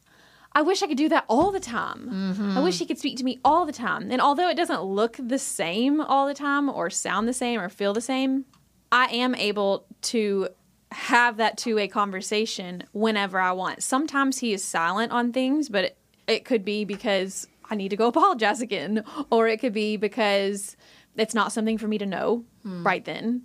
I 0.52 0.62
wish 0.62 0.82
I 0.82 0.86
could 0.86 0.96
do 0.96 1.08
that 1.10 1.24
all 1.28 1.52
the 1.52 1.60
time. 1.60 2.08
Mm-hmm. 2.10 2.58
I 2.58 2.60
wish 2.60 2.78
he 2.78 2.86
could 2.86 2.98
speak 2.98 3.16
to 3.18 3.24
me 3.24 3.38
all 3.44 3.64
the 3.64 3.72
time. 3.72 4.10
And 4.10 4.20
although 4.20 4.48
it 4.48 4.56
doesn't 4.56 4.82
look 4.82 5.16
the 5.18 5.38
same 5.38 6.00
all 6.00 6.26
the 6.26 6.34
time 6.34 6.68
or 6.68 6.90
sound 6.90 7.28
the 7.28 7.32
same 7.32 7.60
or 7.60 7.68
feel 7.68 7.92
the 7.92 8.00
same, 8.00 8.44
I 8.90 9.06
am 9.06 9.34
able 9.34 9.86
to 10.02 10.48
have 10.90 11.36
that 11.36 11.58
two 11.58 11.76
way 11.76 11.86
conversation 11.86 12.82
whenever 12.92 13.38
I 13.38 13.52
want. 13.52 13.82
Sometimes 13.82 14.38
he 14.38 14.52
is 14.52 14.64
silent 14.64 15.12
on 15.12 15.32
things, 15.32 15.68
but 15.68 15.84
it, 15.84 15.98
it 16.26 16.44
could 16.44 16.64
be 16.64 16.84
because 16.84 17.46
I 17.70 17.74
need 17.74 17.90
to 17.90 17.96
go 17.96 18.06
apologize 18.08 18.60
again, 18.60 19.04
or 19.30 19.46
it 19.48 19.58
could 19.58 19.72
be 19.72 19.96
because 19.96 20.76
it's 21.16 21.34
not 21.34 21.52
something 21.52 21.78
for 21.78 21.88
me 21.88 21.98
to 21.98 22.06
know 22.06 22.44
right 22.84 23.04
then, 23.04 23.42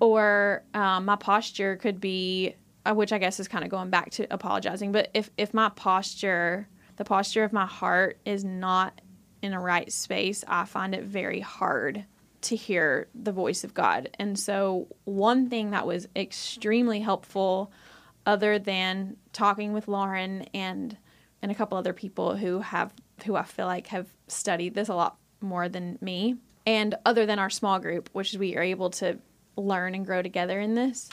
or 0.00 0.62
um, 0.74 1.04
my 1.04 1.16
posture 1.16 1.76
could 1.76 2.00
be, 2.00 2.54
uh, 2.84 2.94
which 2.94 3.12
I 3.12 3.18
guess 3.18 3.40
is 3.40 3.48
kind 3.48 3.64
of 3.64 3.70
going 3.70 3.90
back 3.90 4.10
to 4.12 4.26
apologizing. 4.32 4.92
But 4.92 5.10
if 5.14 5.30
if 5.36 5.54
my 5.54 5.68
posture, 5.70 6.68
the 6.96 7.04
posture 7.04 7.44
of 7.44 7.52
my 7.52 7.66
heart, 7.66 8.18
is 8.24 8.44
not 8.44 9.00
in 9.42 9.52
a 9.52 9.60
right 9.60 9.92
space, 9.92 10.42
I 10.48 10.64
find 10.64 10.94
it 10.94 11.04
very 11.04 11.40
hard 11.40 12.04
to 12.42 12.56
hear 12.56 13.08
the 13.14 13.32
voice 13.32 13.64
of 13.64 13.74
God. 13.74 14.10
And 14.18 14.38
so, 14.38 14.88
one 15.04 15.48
thing 15.48 15.70
that 15.70 15.86
was 15.86 16.08
extremely 16.14 17.00
helpful, 17.00 17.72
other 18.26 18.58
than 18.58 19.16
talking 19.32 19.72
with 19.72 19.88
Lauren 19.88 20.42
and 20.54 20.96
and 21.42 21.52
a 21.52 21.54
couple 21.54 21.76
other 21.76 21.92
people 21.92 22.36
who 22.36 22.60
have 22.60 22.92
who 23.24 23.36
I 23.36 23.42
feel 23.44 23.66
like 23.66 23.88
have 23.88 24.08
studied 24.28 24.74
this 24.74 24.88
a 24.88 24.94
lot 24.94 25.16
more 25.40 25.68
than 25.68 25.98
me, 26.00 26.36
and 26.66 26.94
other 27.04 27.26
than 27.26 27.38
our 27.38 27.50
small 27.50 27.78
group, 27.78 28.08
which 28.12 28.34
we 28.34 28.56
are 28.56 28.62
able 28.62 28.90
to 28.90 29.18
learn 29.56 29.94
and 29.94 30.04
grow 30.06 30.22
together 30.22 30.58
in 30.60 30.74
this, 30.74 31.08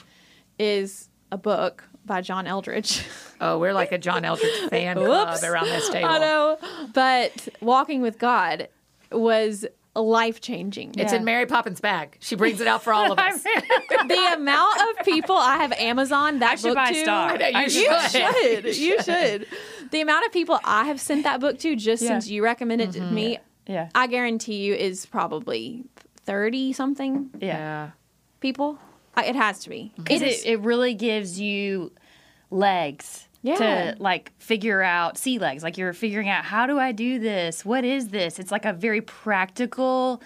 is 0.60 1.10
a 1.32 1.38
book 1.38 1.84
by 2.06 2.22
John 2.22 2.46
Eldredge. 2.46 3.06
Oh, 3.44 3.58
we're 3.58 3.74
like 3.74 3.92
a 3.92 3.98
John 3.98 4.22
Eldredge 4.24 4.70
fan 4.70 4.98
club 4.98 5.44
around 5.44 5.66
this 5.66 5.90
table. 5.90 6.08
I 6.08 6.20
know, 6.20 6.60
but 6.94 7.48
walking 7.60 8.04
with 8.04 8.20
God 8.20 8.68
was 9.12 9.66
life 9.96 10.40
changing. 10.42 10.90
It's 10.96 11.12
Yeah. 11.12 11.18
in 11.18 11.26
Mary 11.26 11.48
Poppins' 11.48 11.82
bag. 11.82 12.18
She 12.20 12.36
brings 12.36 12.62
it 12.62 12.68
out 12.68 12.84
for 12.84 12.94
all 12.94 13.12
of 13.12 13.18
us. 13.20 13.42
the 13.42 14.32
amount 14.36 14.80
of 15.00 15.04
people 15.06 15.36
I 15.36 15.58
have 15.58 15.72
Amazon 15.74 16.38
that 16.38 16.52
I 16.52 16.56
should 16.56 16.68
book 16.68 16.76
buy 16.76 16.92
to. 16.94 17.02
stock. 17.02 17.40
know, 17.40 17.48
you 17.48 17.56
I 17.58 17.64
You 17.64 17.70
should. 17.72 18.12
should. 18.12 18.78
You 18.78 19.02
should. 19.02 19.48
The 19.90 20.02
amount 20.02 20.28
of 20.28 20.32
people 20.32 20.60
I 20.64 20.86
have 20.86 21.02
sent 21.02 21.24
that 21.24 21.40
book 21.40 21.58
to 21.60 21.76
just 21.76 22.04
Yeah. 22.04 22.10
since 22.10 22.30
you 22.30 22.44
recommended 22.44 22.90
it 22.96 23.00
to 23.00 23.02
me, 23.02 23.40
Yeah. 23.72 23.90
I 23.96 24.08
guarantee 24.08 24.58
you 24.66 24.74
is 24.74 25.06
probably 25.06 25.84
30 26.26 26.74
something 26.74 27.30
Yeah. 27.40 27.92
people. 28.40 28.80
I- 29.16 29.26
It 29.26 29.36
has 29.36 29.60
to 29.60 29.70
be. 29.70 29.92
Because 29.98 30.22
It 30.22 30.28
it, 30.28 30.32
is. 30.32 30.44
it 30.46 30.60
really 30.62 30.94
gives 30.94 31.40
you 31.40 31.92
legs 32.50 33.28
Yeah. 33.42 33.56
to 33.56 33.96
like 34.00 34.32
figure 34.38 34.82
out 34.82 35.18
sea 35.18 35.40
legs. 35.40 35.64
Like 35.64 35.78
you're 35.78 35.94
figuring 35.94 36.30
out 36.30 36.46
how 36.46 36.68
do 36.68 36.78
I 36.80 36.92
do 36.92 37.20
this? 37.20 37.66
What 37.66 37.84
is 37.84 38.10
this? 38.10 38.40
It's 38.40 38.52
like 38.52 38.66
a 38.66 38.74
very 38.74 39.02
practical 39.02 40.22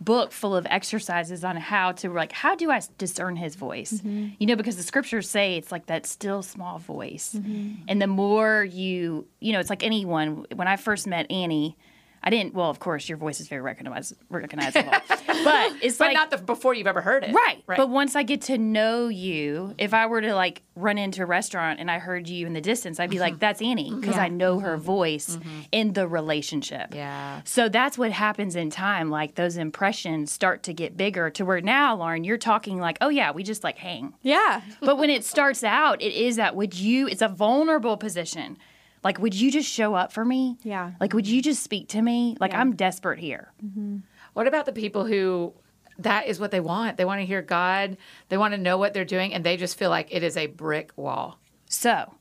book 0.00 0.32
full 0.32 0.56
of 0.56 0.66
exercises 0.68 1.44
on 1.44 1.56
how 1.56 1.92
to 1.92 2.08
like 2.12 2.32
how 2.32 2.54
do 2.56 2.70
I 2.70 2.80
discern 2.98 3.36
his 3.36 3.54
voice? 3.54 3.92
Mm-hmm. 3.94 4.28
You 4.38 4.46
know, 4.48 4.56
because 4.56 4.76
the 4.76 4.82
scriptures 4.82 5.28
say 5.30 5.56
it's 5.56 5.70
like 5.72 5.86
that 5.86 6.06
still 6.06 6.42
small 6.42 6.78
voice. 6.78 7.34
Mm-hmm. 7.36 7.82
And 7.88 8.02
the 8.02 8.06
more 8.08 8.64
you, 8.64 9.26
you 9.40 9.52
know, 9.52 9.60
it's 9.60 9.70
like 9.70 9.82
anyone 9.84 10.44
when 10.54 10.66
I 10.68 10.76
first 10.76 11.06
met 11.06 11.30
Annie, 11.30 11.76
I 12.24 12.30
didn't 12.30 12.54
well, 12.54 12.70
of 12.70 12.78
course 12.78 13.08
your 13.08 13.18
voice 13.18 13.40
is 13.40 13.48
very 13.48 13.62
recognize, 13.62 14.14
recognizable. 14.30 14.92
but 15.08 15.72
it's 15.82 15.98
But 15.98 16.08
like 16.08 16.14
not 16.14 16.30
the 16.30 16.38
before 16.38 16.74
you've 16.74 16.86
ever 16.86 17.00
heard 17.00 17.24
it. 17.24 17.34
Right. 17.34 17.62
Right. 17.66 17.76
But 17.76 17.90
once 17.90 18.14
I 18.14 18.22
get 18.22 18.42
to 18.42 18.58
know 18.58 19.08
you, 19.08 19.74
if 19.78 19.92
I 19.94 20.06
were 20.06 20.20
to 20.20 20.34
like 20.34 20.62
run 20.76 20.98
into 20.98 21.22
a 21.22 21.26
restaurant 21.26 21.80
and 21.80 21.90
I 21.90 21.98
heard 21.98 22.28
you 22.28 22.46
in 22.46 22.52
the 22.52 22.60
distance, 22.60 23.00
I'd 23.00 23.10
be 23.10 23.18
like, 23.18 23.34
mm-hmm. 23.34 23.40
that's 23.40 23.60
Annie 23.60 23.92
because 23.92 24.16
I 24.16 24.28
know 24.28 24.60
her 24.60 24.76
mm-hmm. 24.76 24.84
voice 24.84 25.36
mm-hmm. 25.36 25.60
in 25.72 25.92
the 25.92 26.06
relationship. 26.06 26.94
Yeah. 26.94 27.42
So 27.44 27.68
that's 27.68 27.98
what 27.98 28.12
happens 28.12 28.56
in 28.56 28.70
time. 28.70 29.10
Like 29.10 29.34
those 29.34 29.56
impressions 29.56 30.30
start 30.30 30.62
to 30.64 30.72
get 30.72 30.96
bigger 30.96 31.30
to 31.30 31.44
where 31.44 31.60
now, 31.60 31.96
Lauren, 31.96 32.24
you're 32.24 32.38
talking 32.38 32.78
like, 32.78 32.98
oh, 33.00 33.08
yeah, 33.08 33.32
we 33.32 33.42
just 33.42 33.64
like 33.64 33.78
hang. 33.78 34.14
yeah. 34.22 34.62
But 34.80 34.98
when 34.98 35.10
it 35.10 35.24
starts 35.24 35.64
out, 35.64 36.00
it 36.02 36.12
is 36.12 36.36
that 36.36 36.56
would 36.56 36.74
you, 36.74 37.08
it's 37.08 37.22
a 37.22 37.28
vulnerable 37.28 37.96
position. 37.96 38.58
Like, 39.04 39.18
would 39.18 39.34
you 39.34 39.50
just 39.50 39.68
show 39.68 39.94
up 39.94 40.12
for 40.12 40.24
me? 40.24 40.58
Yeah. 40.62 40.92
Like, 41.00 41.12
would 41.12 41.26
you 41.26 41.42
just 41.42 41.62
speak 41.62 41.88
to 41.88 42.02
me? 42.02 42.36
Like, 42.40 42.52
Yeah. 42.52 42.60
I'm 42.60 42.76
desperate 42.76 43.18
here. 43.18 43.52
Mm-hmm. 43.64 43.98
What 44.34 44.46
about 44.46 44.66
the 44.66 44.72
people 44.72 45.04
who 45.04 45.52
that 45.98 46.26
is 46.26 46.40
what 46.40 46.50
they 46.50 46.60
want? 46.60 46.96
They 46.96 47.04
want 47.04 47.20
to 47.20 47.26
hear 47.26 47.42
God. 47.42 47.96
They 48.28 48.38
want 48.38 48.52
to 48.54 48.58
know 48.58 48.78
what 48.78 48.94
they're 48.94 49.04
doing, 49.04 49.34
and 49.34 49.44
they 49.44 49.56
just 49.56 49.76
feel 49.76 49.90
like 49.90 50.08
it 50.10 50.22
is 50.22 50.36
a 50.36 50.46
brick 50.46 50.92
wall. 50.96 51.38
So, 51.66 52.14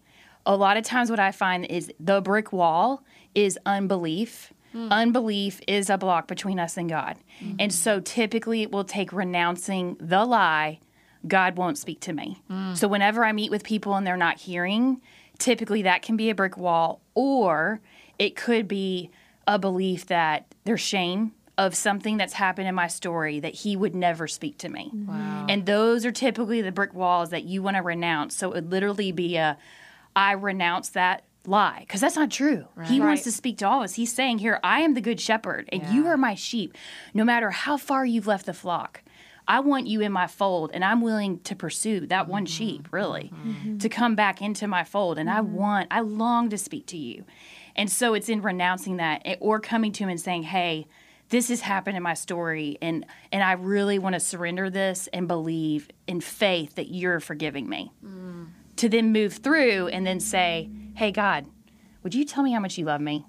a 0.45 0.55
lot 0.55 0.77
of 0.77 0.83
times, 0.83 1.09
what 1.09 1.19
I 1.19 1.31
find 1.31 1.65
is 1.65 1.91
the 1.99 2.21
brick 2.21 2.51
wall 2.51 3.03
is 3.35 3.57
unbelief. 3.65 4.51
Hmm. 4.71 4.87
Unbelief 4.91 5.61
is 5.67 5.89
a 5.89 5.97
block 5.97 6.27
between 6.27 6.59
us 6.59 6.77
and 6.77 6.89
God. 6.89 7.17
Mm-hmm. 7.41 7.55
And 7.59 7.73
so, 7.73 7.99
typically, 7.99 8.61
it 8.63 8.71
will 8.71 8.83
take 8.83 9.13
renouncing 9.13 9.97
the 9.99 10.25
lie 10.25 10.79
God 11.27 11.55
won't 11.55 11.77
speak 11.77 11.99
to 12.01 12.13
me. 12.13 12.41
Hmm. 12.47 12.73
So, 12.73 12.87
whenever 12.87 13.23
I 13.23 13.31
meet 13.31 13.51
with 13.51 13.63
people 13.63 13.95
and 13.95 14.05
they're 14.05 14.17
not 14.17 14.39
hearing, 14.39 15.01
typically 15.41 15.81
that 15.81 16.01
can 16.01 16.15
be 16.15 16.29
a 16.29 16.35
brick 16.35 16.57
wall, 16.57 17.01
or 17.13 17.81
it 18.17 18.35
could 18.35 18.67
be 18.67 19.09
a 19.47 19.59
belief 19.59 20.05
that 20.05 20.45
there's 20.63 20.79
shame 20.79 21.33
of 21.57 21.75
something 21.75 22.17
that's 22.17 22.33
happened 22.33 22.67
in 22.67 22.75
my 22.75 22.87
story 22.87 23.39
that 23.39 23.53
he 23.53 23.75
would 23.75 23.93
never 23.93 24.27
speak 24.27 24.57
to 24.59 24.69
me. 24.69 24.91
Mm-hmm. 24.95 25.07
Wow. 25.07 25.45
And 25.49 25.65
those 25.65 26.05
are 26.05 26.11
typically 26.11 26.61
the 26.61 26.71
brick 26.71 26.93
walls 26.93 27.31
that 27.31 27.43
you 27.43 27.61
want 27.61 27.75
to 27.77 27.83
renounce. 27.83 28.35
So 28.35 28.51
it 28.51 28.55
would 28.55 28.71
literally 28.71 29.11
be 29.11 29.35
a, 29.35 29.57
I 30.15 30.31
renounce 30.33 30.89
that 30.89 31.23
lie 31.45 31.79
because 31.81 32.01
that's 32.01 32.15
not 32.15 32.31
true. 32.31 32.67
He 32.85 32.99
wants 32.99 33.23
to 33.23 33.31
speak 33.31 33.57
to 33.59 33.67
all 33.67 33.79
of 33.79 33.85
us. 33.85 33.95
He's 33.95 34.13
saying 34.13 34.39
here, 34.39 34.59
I 34.63 34.81
am 34.81 34.93
the 34.93 35.01
good 35.01 35.19
shepherd 35.19 35.67
and 35.71 35.85
you 35.87 36.07
are 36.07 36.17
my 36.17 36.35
sheep. 36.35 36.77
No 37.13 37.23
matter 37.23 37.49
how 37.49 37.77
far 37.77 38.05
you've 38.05 38.27
left 38.27 38.45
the 38.45 38.53
flock, 38.53 39.03
I 39.51 39.59
want 39.59 39.85
you 39.85 39.99
in 39.99 40.13
my 40.13 40.27
fold 40.27 40.71
and 40.73 40.81
I'm 40.81 41.01
willing 41.01 41.39
to 41.39 41.57
pursue 41.57 42.07
that 42.07 42.29
one 42.29 42.45
mm-hmm. 42.45 42.53
sheep, 42.53 42.87
really, 42.91 43.33
mm-hmm. 43.35 43.49
Mm-hmm. 43.49 43.77
to 43.79 43.89
come 43.89 44.15
back 44.15 44.41
into 44.41 44.65
my 44.65 44.85
fold. 44.85 45.17
And 45.17 45.29
I 45.29 45.41
want, 45.41 45.89
I 45.91 45.99
long 45.99 46.49
to 46.51 46.57
speak 46.57 46.85
to 46.87 46.97
you. 46.97 47.25
And 47.75 47.91
so 47.91 48.13
it's 48.13 48.29
in 48.29 48.41
renouncing 48.41 48.95
that 48.97 49.23
eh, 49.25 49.35
or 49.41 49.59
coming 49.59 49.91
to 49.91 50.05
him 50.05 50.09
and 50.09 50.21
saying, 50.21 50.43
hey, 50.43 50.87
this 51.27 51.49
has 51.49 51.59
happened 51.59 51.97
in 51.97 52.03
my 52.03 52.13
story 52.13 52.77
and 52.81 53.05
and 53.33 53.43
I 53.43 53.53
really 53.53 53.99
want 53.99 54.13
to 54.13 54.21
surrender 54.21 54.69
this 54.69 55.07
and 55.11 55.27
believe 55.27 55.89
in 56.07 56.21
faith 56.21 56.75
that 56.75 56.87
you're 56.87 57.19
forgiving 57.19 57.67
me. 57.67 57.91
Mm. 58.05 58.47
To 58.77 58.89
then 58.89 59.11
move 59.11 59.33
through 59.35 59.87
and 59.87 60.05
then 60.05 60.19
say, 60.19 60.69
"Hey 60.95 61.11
God, 61.11 61.45
would 62.03 62.13
you 62.13 62.25
tell 62.25 62.43
me 62.43 62.51
how 62.51 62.59
much 62.59 62.77
you 62.77 62.83
love 62.83 62.99
me? 62.99 63.25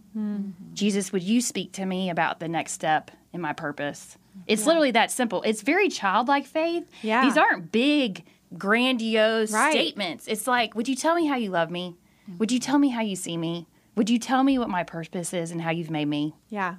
Jesus, 0.74 1.12
would 1.12 1.22
you 1.22 1.40
speak 1.40 1.72
to 1.74 1.86
me 1.86 2.10
about 2.10 2.40
the 2.40 2.48
next 2.48 2.72
step 2.72 3.12
in 3.32 3.40
my 3.40 3.52
purpose?" 3.52 4.18
It's 4.46 4.66
literally 4.66 4.90
that 4.92 5.10
simple. 5.10 5.42
It's 5.42 5.62
very 5.62 5.88
childlike 5.88 6.46
faith. 6.46 6.88
Yeah. 7.02 7.24
These 7.24 7.36
aren't 7.36 7.70
big 7.72 8.24
grandiose 8.56 9.52
Right. 9.52 9.72
statements. 9.72 10.26
It's 10.26 10.46
like, 10.46 10.74
"Would 10.74 10.88
you 10.88 10.94
tell 10.96 11.14
me 11.14 11.26
how 11.26 11.36
you 11.36 11.50
love 11.50 11.70
me? 11.70 11.96
Would 12.38 12.52
you 12.52 12.58
tell 12.58 12.78
me 12.78 12.88
how 12.88 13.00
you 13.02 13.16
see 13.16 13.36
me? 13.36 13.66
Would 13.96 14.08
you 14.08 14.18
tell 14.18 14.42
me 14.44 14.58
what 14.58 14.70
my 14.70 14.82
purpose 14.84 15.34
is 15.34 15.50
and 15.50 15.60
how 15.62 15.70
you've 15.70 15.90
made 15.90 16.08
me?" 16.08 16.34
Yeah. 16.48 16.76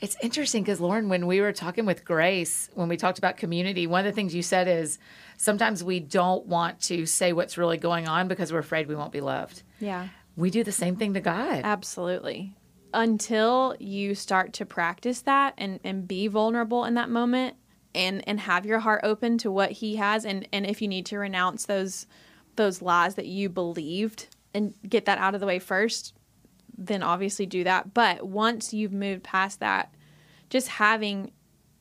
It's 0.00 0.16
interesting 0.22 0.62
because 0.62 0.80
Lauren, 0.80 1.08
when 1.08 1.26
we 1.26 1.40
were 1.40 1.52
talking 1.52 1.86
with 1.86 2.04
Grace, 2.04 2.68
when 2.74 2.88
we 2.88 2.96
talked 2.98 3.18
about 3.18 3.36
community, 3.38 3.86
one 3.86 4.00
of 4.00 4.04
the 4.06 4.12
things 4.12 4.34
you 4.34 4.42
said 4.42 4.68
is 4.68 4.98
sometimes 5.38 5.82
we 5.82 6.00
don't 6.00 6.44
want 6.46 6.80
to 6.82 7.06
say 7.06 7.32
what's 7.32 7.56
really 7.56 7.78
going 7.78 8.06
on 8.06 8.28
because 8.28 8.52
we're 8.52 8.58
afraid 8.58 8.88
we 8.88 8.94
won't 8.94 9.12
be 9.12 9.22
loved. 9.22 9.62
Yeah. 9.80 10.08
We 10.36 10.50
do 10.50 10.62
the 10.62 10.72
same 10.72 10.96
thing 10.96 11.14
to 11.14 11.20
God. 11.20 11.62
Absolutely. 11.64 12.52
Until 12.96 13.76
you 13.78 14.14
start 14.14 14.54
to 14.54 14.64
practice 14.64 15.20
that 15.22 15.52
and, 15.58 15.80
and 15.84 16.08
be 16.08 16.28
vulnerable 16.28 16.86
in 16.86 16.94
that 16.94 17.10
moment 17.10 17.56
and, 17.94 18.26
and 18.26 18.40
have 18.40 18.64
your 18.64 18.78
heart 18.78 19.00
open 19.02 19.36
to 19.38 19.50
what 19.50 19.70
he 19.70 19.96
has 19.96 20.24
and, 20.24 20.48
and 20.50 20.64
if 20.64 20.80
you 20.80 20.88
need 20.88 21.04
to 21.06 21.18
renounce 21.18 21.66
those 21.66 22.06
those 22.56 22.80
lies 22.80 23.16
that 23.16 23.26
you 23.26 23.50
believed 23.50 24.28
and 24.54 24.72
get 24.88 25.04
that 25.04 25.18
out 25.18 25.34
of 25.34 25.40
the 25.40 25.46
way 25.46 25.58
first, 25.58 26.14
then 26.78 27.02
obviously 27.02 27.44
do 27.44 27.64
that. 27.64 27.92
But 27.92 28.26
once 28.26 28.72
you've 28.72 28.94
moved 28.94 29.22
past 29.22 29.60
that, 29.60 29.92
just 30.48 30.68
having 30.68 31.32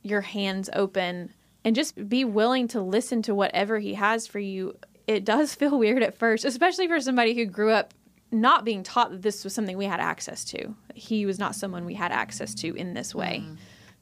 your 0.01 0.19
hands 0.19 0.69
open 0.73 1.33
and 1.63 1.75
just 1.75 2.07
be 2.07 2.23
willing 2.23 2.67
to 2.69 2.81
listen 2.81 3.21
to 3.23 3.33
whatever 3.33 3.79
he 3.79 3.95
has 3.95 4.27
for 4.27 4.39
you. 4.39 4.77
It 5.07 5.25
does 5.25 5.55
feel 5.55 5.77
weird 5.77 6.03
at 6.03 6.17
first, 6.17 6.45
especially 6.45 6.87
for 6.87 6.99
somebody 6.99 7.33
who 7.33 7.45
grew 7.45 7.71
up 7.71 7.93
not 8.41 8.65
being 8.65 8.83
taught 8.83 9.11
that 9.11 9.21
this 9.21 9.43
was 9.43 9.53
something 9.53 9.77
we 9.77 9.85
had 9.85 9.99
access 9.99 10.43
to. 10.45 10.75
He 10.93 11.25
was 11.25 11.39
not 11.39 11.55
someone 11.55 11.85
we 11.85 11.93
had 11.93 12.11
access 12.11 12.53
to 12.55 12.75
in 12.75 12.93
this 12.93 13.15
way. 13.15 13.43
Mm. 13.43 13.57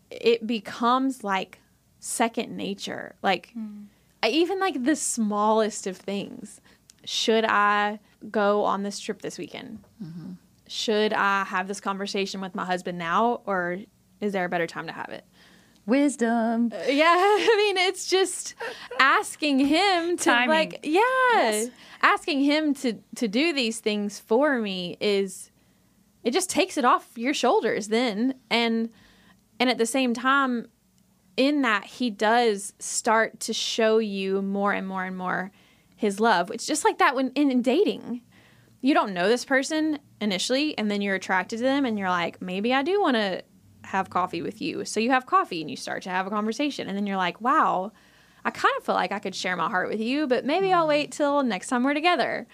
It 0.10 0.48
becomes 0.48 1.24
like 1.24 1.60
second 2.00 2.56
nature. 2.56 3.15
Like 3.22 3.52
mm. 3.58 3.86
I- 4.22 4.30
even 4.30 4.60
like 4.60 4.84
the 4.84 4.96
smallest 4.96 5.88
of 5.88 5.98
things. 5.98 6.62
Should 7.06 7.46
I 7.46 8.00
go 8.32 8.63
on 8.63 8.84
this 8.84 9.00
trip 9.00 9.22
this 9.22 9.38
weekend? 9.38 9.84
Mm-hmm. 10.04 10.32
Should 10.67 11.13
I 11.13 11.43
have 11.43 11.67
this 11.67 11.82
conversation 11.82 12.41
with 12.41 12.56
my 12.56 12.65
husband 12.65 12.98
now 12.98 13.41
or 13.46 13.80
is 14.22 14.32
there 14.32 14.46
a 14.46 14.50
better 14.50 14.67
time 14.67 14.88
to 14.88 14.93
have 14.93 15.10
it? 15.10 15.26
Wisdom. 15.86 16.72
Uh, 16.74 16.84
yeah, 16.88 17.06
I 17.17 17.54
mean, 17.58 17.78
it's 17.78 18.10
just 18.10 18.56
asking 19.00 19.60
him 19.60 20.17
to 20.17 20.24
Timing. 20.24 20.50
like, 20.50 20.80
yeah, 20.84 21.65
asking 22.02 22.41
him 22.43 22.74
to 22.76 22.93
to 23.15 23.28
do 23.28 23.54
these 23.54 23.80
things 23.80 24.19
for 24.19 24.60
me 24.60 24.98
is 25.00 25.52
it 26.24 26.32
just 26.32 26.50
takes 26.50 26.78
it 26.78 26.86
off 26.86 27.10
your 27.15 27.34
shoulders 27.34 27.89
then, 27.89 28.36
and 28.50 28.89
and 29.60 29.69
at 29.69 29.78
the 29.78 29.86
same 29.86 30.13
time, 30.13 30.67
in 31.36 31.62
that 31.63 31.86
he 31.86 32.10
does 32.10 32.74
start 32.80 33.39
to 33.41 33.54
show 33.54 33.98
you 33.98 34.41
more 34.41 34.72
and 34.72 34.88
more 34.88 35.04
and 35.04 35.17
more 35.17 35.52
his 35.96 36.19
love. 36.19 36.50
It's 36.52 36.65
just 36.65 36.86
like 36.86 36.98
that 37.00 37.15
when 37.15 37.32
in, 37.32 37.52
in 37.52 37.62
dating. 37.62 38.22
You 38.82 38.93
don't 38.93 39.13
know 39.13 39.30
this 39.30 39.46
person 39.46 39.98
initially, 40.19 40.78
and 40.78 40.91
then 40.91 41.02
you're 41.02 41.15
attracted 41.15 41.58
to 41.58 41.63
them, 41.63 41.86
and 41.86 41.98
you're 41.98 42.10
like, 42.10 42.41
maybe 42.41 42.74
I 42.74 42.84
do 42.84 43.00
want 43.00 43.15
to 43.15 43.41
have 43.84 44.10
coffee 44.10 44.41
with 44.41 44.62
you. 44.62 44.86
So 44.86 45.00
you 45.00 45.12
have 45.12 45.26
coffee 45.26 45.62
and 45.62 45.69
you 45.69 45.78
start 45.78 46.04
to 46.04 46.10
have 46.10 46.28
a 46.28 46.30
conversation, 46.30 46.88
and 46.88 46.98
then 46.98 47.06
you're 47.06 47.17
like, 47.17 47.41
wow, 47.41 47.91
I 48.46 48.52
kind 48.52 48.74
of 48.78 48.84
feel 48.84 48.96
like 48.96 49.12
I 49.12 49.19
could 49.19 49.36
share 49.36 49.56
my 49.56 49.69
heart 49.69 49.89
with 49.89 50.00
you, 50.00 50.28
but 50.28 50.46
maybe 50.46 50.74
I'll 50.74 50.86
mm. 50.86 50.89
wait 50.89 51.12
till 51.12 51.43
next 51.43 51.67
time 51.67 51.84
we're 51.84 51.93
together. 51.93 52.48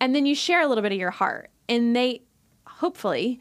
And 0.00 0.14
then 0.14 0.26
you 0.26 0.34
share 0.34 0.62
a 0.62 0.66
little 0.66 0.82
bit 0.82 0.92
of 0.92 0.98
your 0.98 1.10
heart, 1.10 1.50
and 1.68 1.94
they 1.94 2.22
hopefully 2.66 3.40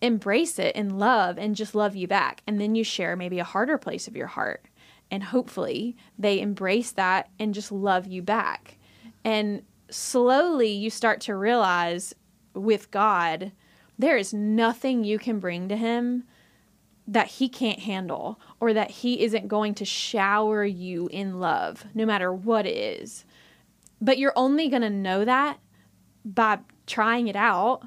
embrace 0.00 0.58
it 0.58 0.74
and 0.74 0.98
love 0.98 1.38
and 1.38 1.54
just 1.54 1.74
love 1.74 1.94
you 1.94 2.08
back. 2.08 2.42
And 2.46 2.60
then 2.60 2.74
you 2.74 2.82
share 2.82 3.16
maybe 3.16 3.38
a 3.38 3.44
harder 3.44 3.78
place 3.78 4.08
of 4.08 4.16
your 4.16 4.26
heart, 4.26 4.66
and 5.10 5.22
hopefully 5.22 5.96
they 6.18 6.40
embrace 6.40 6.90
that 6.92 7.30
and 7.38 7.54
just 7.54 7.70
love 7.70 8.06
you 8.06 8.22
back. 8.22 8.78
And 9.24 9.62
slowly 9.90 10.68
you 10.68 10.90
start 10.90 11.20
to 11.22 11.36
realize 11.36 12.14
with 12.54 12.90
God, 12.90 13.52
there 13.98 14.16
is 14.16 14.34
nothing 14.34 15.04
you 15.04 15.18
can 15.18 15.38
bring 15.38 15.68
to 15.68 15.76
Him 15.76 16.24
that 17.08 17.26
He 17.26 17.48
can't 17.48 17.80
handle 17.80 18.40
or 18.60 18.72
that 18.72 18.90
He 18.90 19.22
isn't 19.22 19.48
going 19.48 19.74
to 19.74 19.84
shower 19.84 20.64
you 20.64 21.08
in 21.08 21.40
love, 21.40 21.84
no 21.94 22.06
matter 22.06 22.32
what 22.32 22.66
it 22.66 22.76
is. 22.76 23.24
But 24.00 24.18
you're 24.18 24.32
only 24.36 24.68
going 24.68 24.82
to 24.82 24.90
know 24.90 25.24
that 25.24 25.58
by 26.24 26.58
trying 26.86 27.28
it 27.28 27.36
out 27.36 27.82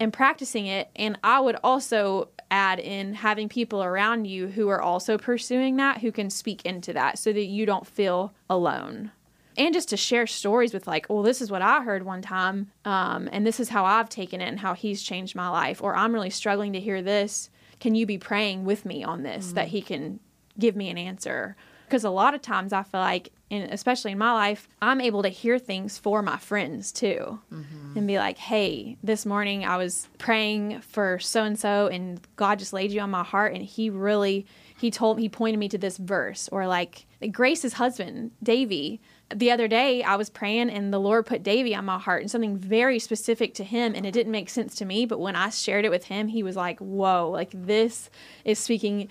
and 0.00 0.12
practicing 0.12 0.66
it. 0.66 0.88
And 0.96 1.18
I 1.22 1.40
would 1.40 1.56
also 1.62 2.28
add 2.50 2.78
in 2.78 3.14
having 3.14 3.48
people 3.48 3.82
around 3.82 4.26
you 4.26 4.48
who 4.48 4.68
are 4.68 4.80
also 4.80 5.18
pursuing 5.18 5.76
that, 5.76 5.98
who 5.98 6.10
can 6.10 6.30
speak 6.30 6.64
into 6.64 6.92
that 6.94 7.18
so 7.18 7.32
that 7.32 7.44
you 7.44 7.66
don't 7.66 7.86
feel 7.86 8.32
alone. 8.48 9.10
And 9.56 9.74
just 9.74 9.88
to 9.88 9.96
share 9.96 10.26
stories 10.26 10.72
with, 10.72 10.86
like, 10.86 11.06
well, 11.08 11.22
this 11.22 11.42
is 11.42 11.50
what 11.50 11.62
I 11.62 11.82
heard 11.82 12.04
one 12.04 12.22
time, 12.22 12.70
um, 12.84 13.28
and 13.32 13.44
this 13.44 13.58
is 13.58 13.68
how 13.68 13.84
I've 13.84 14.08
taken 14.08 14.40
it 14.40 14.46
and 14.46 14.60
how 14.60 14.74
he's 14.74 15.02
changed 15.02 15.34
my 15.34 15.48
life. 15.48 15.82
Or 15.82 15.96
I'm 15.96 16.14
really 16.14 16.30
struggling 16.30 16.72
to 16.74 16.80
hear 16.80 17.02
this. 17.02 17.50
Can 17.80 17.94
you 17.94 18.06
be 18.06 18.18
praying 18.18 18.64
with 18.64 18.84
me 18.84 19.04
on 19.04 19.22
this 19.22 19.52
that 19.52 19.66
mm. 19.66 19.70
he 19.70 19.82
can 19.82 20.20
give 20.58 20.76
me 20.76 20.90
an 20.90 20.98
answer? 20.98 21.56
Because 21.86 22.04
a 22.04 22.10
lot 22.10 22.34
of 22.34 22.42
times 22.42 22.72
I 22.72 22.82
feel 22.82 23.00
like, 23.00 23.32
and 23.50 23.72
especially 23.72 24.12
in 24.12 24.18
my 24.18 24.32
life, 24.32 24.68
I'm 24.82 25.00
able 25.00 25.22
to 25.22 25.30
hear 25.30 25.58
things 25.58 25.96
for 25.96 26.20
my 26.20 26.36
friends 26.36 26.92
too 26.92 27.40
mm-hmm. 27.50 27.96
and 27.96 28.06
be 28.06 28.18
like, 28.18 28.36
hey, 28.36 28.98
this 29.02 29.24
morning 29.24 29.64
I 29.64 29.78
was 29.78 30.06
praying 30.18 30.82
for 30.82 31.18
so 31.18 31.44
and 31.44 31.58
so, 31.58 31.86
and 31.86 32.20
God 32.36 32.58
just 32.58 32.74
laid 32.74 32.90
you 32.90 33.00
on 33.00 33.10
my 33.10 33.24
heart, 33.24 33.54
and 33.54 33.64
He 33.64 33.88
really, 33.88 34.44
He 34.78 34.90
told, 34.90 35.18
He 35.18 35.30
pointed 35.30 35.58
me 35.58 35.68
to 35.70 35.78
this 35.78 35.96
verse, 35.96 36.48
or 36.52 36.66
like 36.66 37.06
Grace's 37.32 37.74
husband, 37.74 38.32
Davy. 38.42 39.00
The 39.34 39.50
other 39.50 39.68
day 39.68 40.02
I 40.02 40.16
was 40.16 40.30
praying, 40.30 40.70
and 40.70 40.92
the 40.92 40.98
Lord 40.98 41.26
put 41.26 41.42
Davy 41.42 41.74
on 41.74 41.84
my 41.84 41.98
heart, 41.98 42.22
and 42.22 42.30
something 42.30 42.56
very 42.56 42.98
specific 42.98 43.52
to 43.54 43.64
him, 43.64 43.94
and 43.94 44.06
it 44.06 44.12
didn't 44.12 44.32
make 44.32 44.48
sense 44.48 44.74
to 44.76 44.84
me, 44.86 45.04
but 45.04 45.20
when 45.20 45.36
I 45.36 45.50
shared 45.50 45.84
it 45.84 45.90
with 45.90 46.04
him, 46.04 46.28
he 46.28 46.42
was 46.42 46.56
like, 46.56 46.78
whoa, 46.78 47.30
like 47.30 47.50
this 47.52 48.08
is 48.44 48.58
speaking 48.58 49.08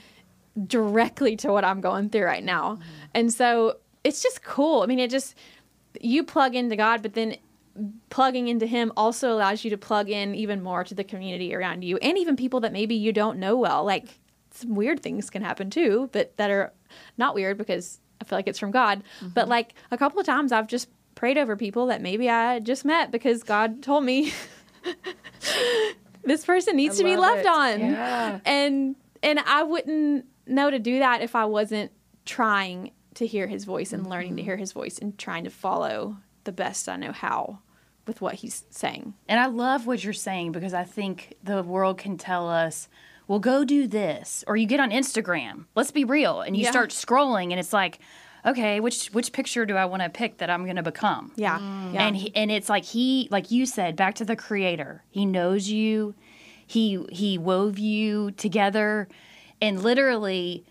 directly 0.65 1.35
to 1.37 1.51
what 1.51 1.63
I'm 1.63 1.81
going 1.81 2.09
through 2.09 2.23
right 2.23 2.43
now. 2.43 2.73
Mm-hmm. 2.73 2.83
And 3.13 3.33
so 3.33 3.77
it's 4.03 4.23
just 4.23 4.43
cool. 4.43 4.81
I 4.81 4.87
mean, 4.87 4.99
it 4.99 5.11
just, 5.11 5.35
you 6.01 6.23
plug 6.23 6.55
into 6.55 6.75
God, 6.75 7.03
but 7.03 7.13
then 7.13 7.37
plugging 8.09 8.47
into 8.47 8.65
Him 8.65 8.91
also 8.97 9.31
allows 9.31 9.63
you 9.63 9.69
to 9.69 9.77
plug 9.77 10.09
in 10.09 10.33
even 10.33 10.63
more 10.63 10.83
to 10.83 10.95
the 10.95 11.03
community 11.03 11.53
around 11.53 11.83
you 11.83 11.97
and 11.97 12.17
even 12.17 12.35
people 12.35 12.59
that 12.61 12.73
maybe 12.73 12.95
you 12.95 13.13
don't 13.13 13.37
know 13.37 13.55
well. 13.55 13.83
Like 13.83 14.19
some 14.51 14.73
weird 14.73 15.01
things 15.01 15.29
can 15.29 15.43
happen 15.43 15.69
too, 15.69 16.09
but 16.11 16.35
that 16.37 16.49
are 16.49 16.73
not 17.17 17.35
weird 17.35 17.57
because 17.57 17.99
I 18.21 18.25
feel 18.25 18.37
like 18.37 18.47
it's 18.47 18.59
from 18.59 18.71
God. 18.71 19.03
But 19.21 19.41
mm-hmm. 19.41 19.49
like 19.49 19.73
a 19.91 19.97
couple 19.97 20.19
of 20.19 20.25
times 20.25 20.51
I've 20.51 20.67
just 20.67 20.89
prayed 21.15 21.37
over 21.37 21.55
people 21.55 21.87
that 21.87 22.01
maybe 22.01 22.29
I 22.29 22.59
just 22.59 22.85
met 22.85 23.11
because 23.11 23.43
God 23.43 23.81
told 23.81 24.03
me 24.03 24.33
this 26.23 26.45
person 26.45 26.75
needs 26.75 26.97
to 26.97 27.03
be 27.03 27.15
love 27.15 27.43
loved 27.43 27.45
it. 27.45 27.47
on 27.47 27.91
Yeah. 27.91 28.39
and 28.45 28.95
and 29.23 29.39
I 29.39 29.63
wouldn't 29.63 30.25
know 30.45 30.69
to 30.69 30.79
do 30.79 30.99
that 30.99 31.21
if 31.21 31.35
I 31.35 31.45
wasn't 31.45 31.91
trying 32.25 32.91
to 33.15 33.25
hear 33.25 33.47
his 33.47 33.65
voice 33.65 33.93
and 33.93 34.07
learning 34.07 34.35
to 34.35 34.41
mm-hmm. 34.41 34.45
hear 34.45 34.57
his 34.57 34.73
voice 34.73 34.99
and 34.99 35.17
trying 35.17 35.43
to 35.45 35.49
follow 35.49 36.17
the 36.43 36.51
best 36.51 36.87
I 36.87 36.95
know 36.97 37.11
how 37.11 37.59
with 38.05 38.21
what 38.21 38.35
he's 38.35 38.63
saying. 38.69 39.13
And 39.27 39.39
I 39.39 39.47
love 39.47 39.85
what 39.85 40.03
you're 40.03 40.13
saying 40.13 40.53
because 40.53 40.73
I 40.73 40.83
think 40.83 41.35
the 41.43 41.61
world 41.61 41.97
can 41.97 42.17
tell 42.17 42.49
us, 42.49 42.87
well, 43.27 43.39
go 43.39 43.63
do 43.65 43.87
this. 43.87 44.43
Or 44.47 44.55
you 44.55 44.65
get 44.67 44.79
on 44.79 44.91
Instagram. 44.91 45.65
Let's 45.75 45.91
be 45.91 46.03
real. 46.03 46.41
And 46.41 46.55
you 46.55 46.63
Yeah. 46.63 46.71
start 46.71 46.91
scrolling 46.91 47.51
and 47.51 47.59
it's 47.59 47.73
like, 47.73 47.99
okay, 48.45 48.79
which 48.79 49.07
which 49.09 49.31
picture 49.33 49.65
do 49.65 49.75
I 49.75 49.85
want 49.85 50.03
to 50.03 50.09
pick 50.09 50.37
that 50.37 50.49
I'm 50.49 50.63
going 50.63 50.77
to 50.77 50.83
become? 50.83 51.31
Yeah. 51.35 51.59
Mm. 51.59 51.93
Yeah. 51.93 52.07
And 52.07 52.15
he, 52.15 52.35
and 52.35 52.49
it's 52.51 52.69
like 52.69 52.85
he 52.85 53.27
like 53.31 53.51
you 53.51 53.65
said 53.65 53.95
back 53.95 54.15
to 54.15 54.25
the 54.25 54.35
creator. 54.35 55.03
He 55.09 55.25
knows 55.25 55.69
you. 55.69 56.15
He 56.65 57.03
he 57.11 57.37
wove 57.37 57.77
you 57.79 58.31
together 58.31 59.07
and 59.61 59.81
literally 59.83 60.65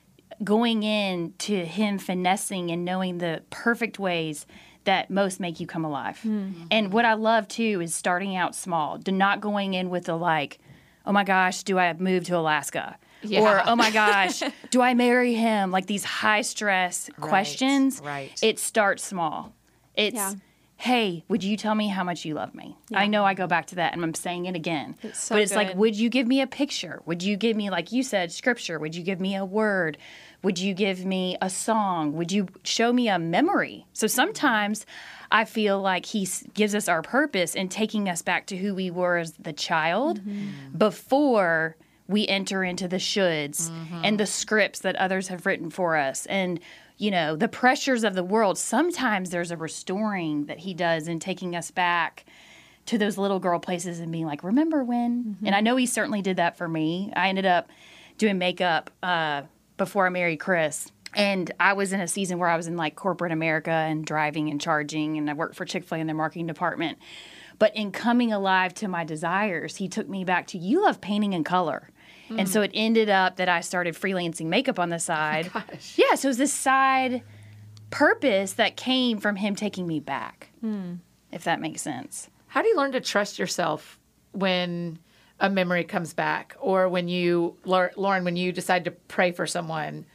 going 0.44 0.82
in 0.82 1.32
to 1.38 1.64
him 1.64 1.98
finessing 1.98 2.70
and 2.70 2.84
knowing 2.84 3.18
the 3.18 3.42
perfect 3.50 3.98
ways 3.98 4.46
that 4.84 5.10
most 5.10 5.40
make 5.40 5.58
you 5.58 5.66
come 5.66 5.84
alive. 5.84 6.20
Hmm. 6.20 6.52
And 6.70 6.92
what 6.92 7.04
I 7.04 7.14
love 7.14 7.48
too 7.48 7.80
is 7.82 7.94
starting 7.94 8.36
out 8.36 8.54
small, 8.54 8.98
to 9.00 9.10
not 9.12 9.40
going 9.40 9.74
in 9.74 9.88
with 9.90 10.04
the 10.04 10.14
like, 10.16 10.58
oh 11.06 11.12
my 11.12 11.24
gosh, 11.24 11.62
do 11.62 11.78
I 11.78 11.92
move 11.94 12.24
to 12.24 12.36
Alaska? 12.36 12.98
Yeah. 13.22 13.40
Or 13.40 13.62
oh 13.66 13.76
my 13.76 13.90
gosh, 14.02 14.42
do 14.70 14.82
I 14.82 14.94
marry 14.94 15.34
him? 15.34 15.70
Like 15.70 15.86
these 15.86 16.04
high 16.04 16.42
stress 16.42 17.08
questions. 17.20 18.00
right. 18.04 18.32
It 18.42 18.58
starts 18.58 19.02
small. 19.04 19.54
It's 19.94 20.14
Yeah. 20.14 20.34
hey, 20.76 21.24
would 21.28 21.42
you 21.42 21.56
tell 21.56 21.74
me 21.74 21.88
how 21.88 22.04
much 22.04 22.24
you 22.24 22.34
love 22.34 22.54
me? 22.54 22.76
I 22.94 23.06
know 23.06 23.24
I 23.24 23.32
go 23.34 23.46
back 23.46 23.66
to 23.68 23.76
that 23.76 23.94
and 23.94 24.04
I'm 24.04 24.14
saying 24.14 24.44
it 24.46 24.54
again. 24.54 24.96
It's 25.02 25.18
so 25.18 25.34
but 25.34 25.42
it's 25.42 25.54
like, 25.54 25.74
would 25.74 25.96
you 25.96 26.10
give 26.10 26.26
me 26.26 26.40
a 26.42 26.46
picture? 26.46 27.00
Would 27.06 27.22
you 27.22 27.36
give 27.36 27.56
me, 27.56 27.70
like 27.70 27.92
you 27.92 28.02
said, 28.02 28.30
scripture? 28.30 28.78
Would 28.78 28.94
you 28.94 29.02
give 29.02 29.18
me 29.20 29.34
a 29.36 29.44
word? 29.44 29.96
Would 30.46 30.60
you 30.60 30.74
give 30.74 31.04
me 31.04 31.36
a 31.42 31.50
song? 31.50 32.12
Would 32.12 32.30
you 32.30 32.46
show 32.62 32.92
me 32.92 33.08
a 33.08 33.18
memory? 33.18 33.84
So 33.92 34.06
sometimes 34.06 34.86
I 35.32 35.44
feel 35.44 35.80
like 35.80 36.06
he 36.06 36.28
gives 36.54 36.72
us 36.72 36.86
our 36.86 37.02
purpose 37.02 37.56
in 37.56 37.68
taking 37.68 38.08
us 38.08 38.22
back 38.22 38.46
to 38.46 38.56
who 38.56 38.72
we 38.72 38.88
were 38.88 39.16
as 39.16 39.32
the 39.32 39.52
child 39.52 40.20
mm-hmm. 40.20 40.78
before 40.78 41.74
we 42.06 42.28
enter 42.28 42.62
into 42.62 42.86
the 42.86 42.98
shoulds 42.98 43.68
mm-hmm. 43.68 44.02
and 44.04 44.20
the 44.20 44.26
scripts 44.26 44.78
that 44.78 44.94
others 44.94 45.26
have 45.26 45.46
written 45.46 45.68
for 45.68 45.96
us. 45.96 46.26
And 46.26 46.60
you 46.96 47.10
know 47.10 47.34
the 47.34 47.48
pressures 47.48 48.04
of 48.04 48.14
the 48.14 48.22
world 48.22 48.56
sometimes 48.56 49.30
there's 49.30 49.50
a 49.50 49.56
restoring 49.56 50.46
that 50.46 50.60
he 50.60 50.74
does 50.74 51.08
in 51.08 51.18
taking 51.18 51.56
us 51.56 51.72
back 51.72 52.24
to 52.86 52.98
those 52.98 53.18
little 53.18 53.40
girl 53.40 53.58
places 53.58 53.98
and 53.98 54.12
being 54.12 54.26
like 54.26 54.44
remember 54.44 54.84
when? 54.84 55.24
Mm-hmm. 55.24 55.46
And 55.46 55.56
i 55.56 55.60
know 55.60 55.74
he 55.74 55.86
certainly 55.86 56.22
did 56.22 56.36
that 56.36 56.56
for 56.56 56.68
me. 56.68 57.12
I 57.16 57.30
ended 57.30 57.46
up 57.46 57.68
doing 58.16 58.38
makeup 58.38 58.92
uh, 59.02 59.42
before 59.76 60.06
i 60.06 60.08
married 60.08 60.38
chris. 60.38 60.90
And 61.14 61.50
i 61.58 61.72
was 61.72 61.92
in 61.92 62.00
a 62.00 62.08
season 62.08 62.38
where 62.38 62.48
i 62.48 62.56
was 62.56 62.66
in 62.66 62.76
like 62.76 62.96
corporate 62.96 63.32
america 63.32 63.70
and 63.70 64.04
driving 64.04 64.50
and 64.50 64.60
charging 64.60 65.16
and 65.16 65.28
i 65.30 65.32
worked 65.32 65.56
for 65.56 65.64
chick-fil-a 65.64 66.00
in 66.00 66.06
the 66.06 66.14
marketing 66.14 66.46
department. 66.46 66.98
But 67.58 67.74
in 67.74 67.90
coming 67.90 68.32
alive 68.32 68.74
to 68.74 68.88
my 68.88 69.04
desires 69.04 69.76
he 69.76 69.88
took 69.88 70.08
me 70.08 70.24
back 70.24 70.46
to 70.48 70.58
you 70.58 70.84
love 70.84 71.00
painting 71.00 71.34
and 71.34 71.44
color. 71.44 71.90
And 72.28 72.40
hmm. 72.40 72.46
so 72.46 72.62
it 72.62 72.72
ended 72.74 73.08
up 73.08 73.36
that 73.36 73.48
i 73.48 73.60
started 73.60 73.94
freelancing 73.94 74.46
makeup 74.46 74.78
on 74.78 74.90
the 74.90 74.98
side. 74.98 75.50
Oh 75.54 75.62
yeah 75.96 76.14
so 76.14 76.28
it 76.28 76.30
was 76.30 76.38
this 76.38 76.52
side 76.52 77.22
purpose 77.90 78.54
that 78.54 78.76
came 78.76 79.18
from 79.18 79.36
him 79.36 79.54
taking 79.54 79.86
me 79.86 80.00
back 80.00 80.50
hmm. 80.60 80.94
if 81.32 81.44
that 81.44 81.60
makes 81.60 81.82
sense. 81.82 82.28
How 82.48 82.62
do 82.62 82.68
you 82.68 82.76
learn 82.76 82.92
to 82.92 83.00
trust 83.00 83.38
yourself 83.38 83.98
when 84.32 84.98
a 85.40 85.50
memory 85.50 85.84
comes 85.84 86.14
back 86.14 86.56
or 86.60 86.88
when 86.88 87.08
you, 87.08 87.56
Lauren, 87.64 88.24
when 88.24 88.36
you 88.36 88.52
decide 88.52 88.84
to 88.86 88.90
pray 88.90 89.32
for 89.32 89.46
someone? 89.46 90.06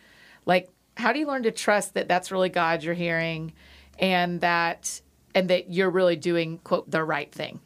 Like, 0.45 0.69
how 0.97 1.13
do 1.13 1.19
you 1.19 1.27
learn 1.27 1.43
to 1.43 1.51
trust 1.51 1.93
that 1.93 2.07
that's 2.07 2.31
really 2.31 2.49
God 2.49 2.83
you're 2.83 2.93
hearing 2.93 3.53
and 3.99 4.41
that 4.41 5.01
and 5.33 5.49
that 5.49 5.71
you're 5.71 5.89
really 5.89 6.15
doing 6.15 6.57
quote 6.59 6.89
the 6.89 7.03
right 7.03 7.31
thing? 7.31 7.59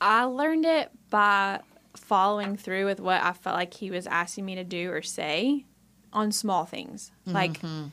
I 0.00 0.24
learned 0.24 0.64
it 0.64 0.90
by 1.10 1.60
following 1.96 2.56
through 2.56 2.86
with 2.86 3.00
what 3.00 3.22
I 3.22 3.32
felt 3.32 3.56
like 3.56 3.74
he 3.74 3.90
was 3.90 4.06
asking 4.06 4.44
me 4.44 4.54
to 4.56 4.64
do 4.64 4.90
or 4.90 5.02
say 5.02 5.66
on 6.12 6.32
small 6.32 6.64
things. 6.64 7.12
Like 7.26 7.60
mm-hmm. 7.60 7.88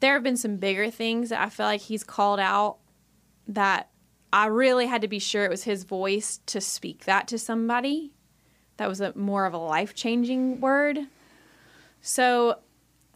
there 0.00 0.14
have 0.14 0.22
been 0.22 0.36
some 0.36 0.56
bigger 0.56 0.90
things 0.90 1.28
that 1.28 1.40
I 1.40 1.48
feel 1.48 1.66
like 1.66 1.82
he's 1.82 2.04
called 2.04 2.40
out 2.40 2.78
that 3.48 3.90
I 4.32 4.46
really 4.46 4.86
had 4.86 5.02
to 5.02 5.08
be 5.08 5.18
sure 5.18 5.44
it 5.44 5.50
was 5.50 5.64
his 5.64 5.84
voice 5.84 6.40
to 6.46 6.60
speak 6.60 7.04
that 7.04 7.28
to 7.28 7.38
somebody. 7.38 8.12
That 8.76 8.88
was 8.88 9.00
a 9.00 9.12
more 9.16 9.46
of 9.46 9.54
a 9.54 9.58
life-changing 9.58 10.60
word. 10.60 10.98
So 12.00 12.58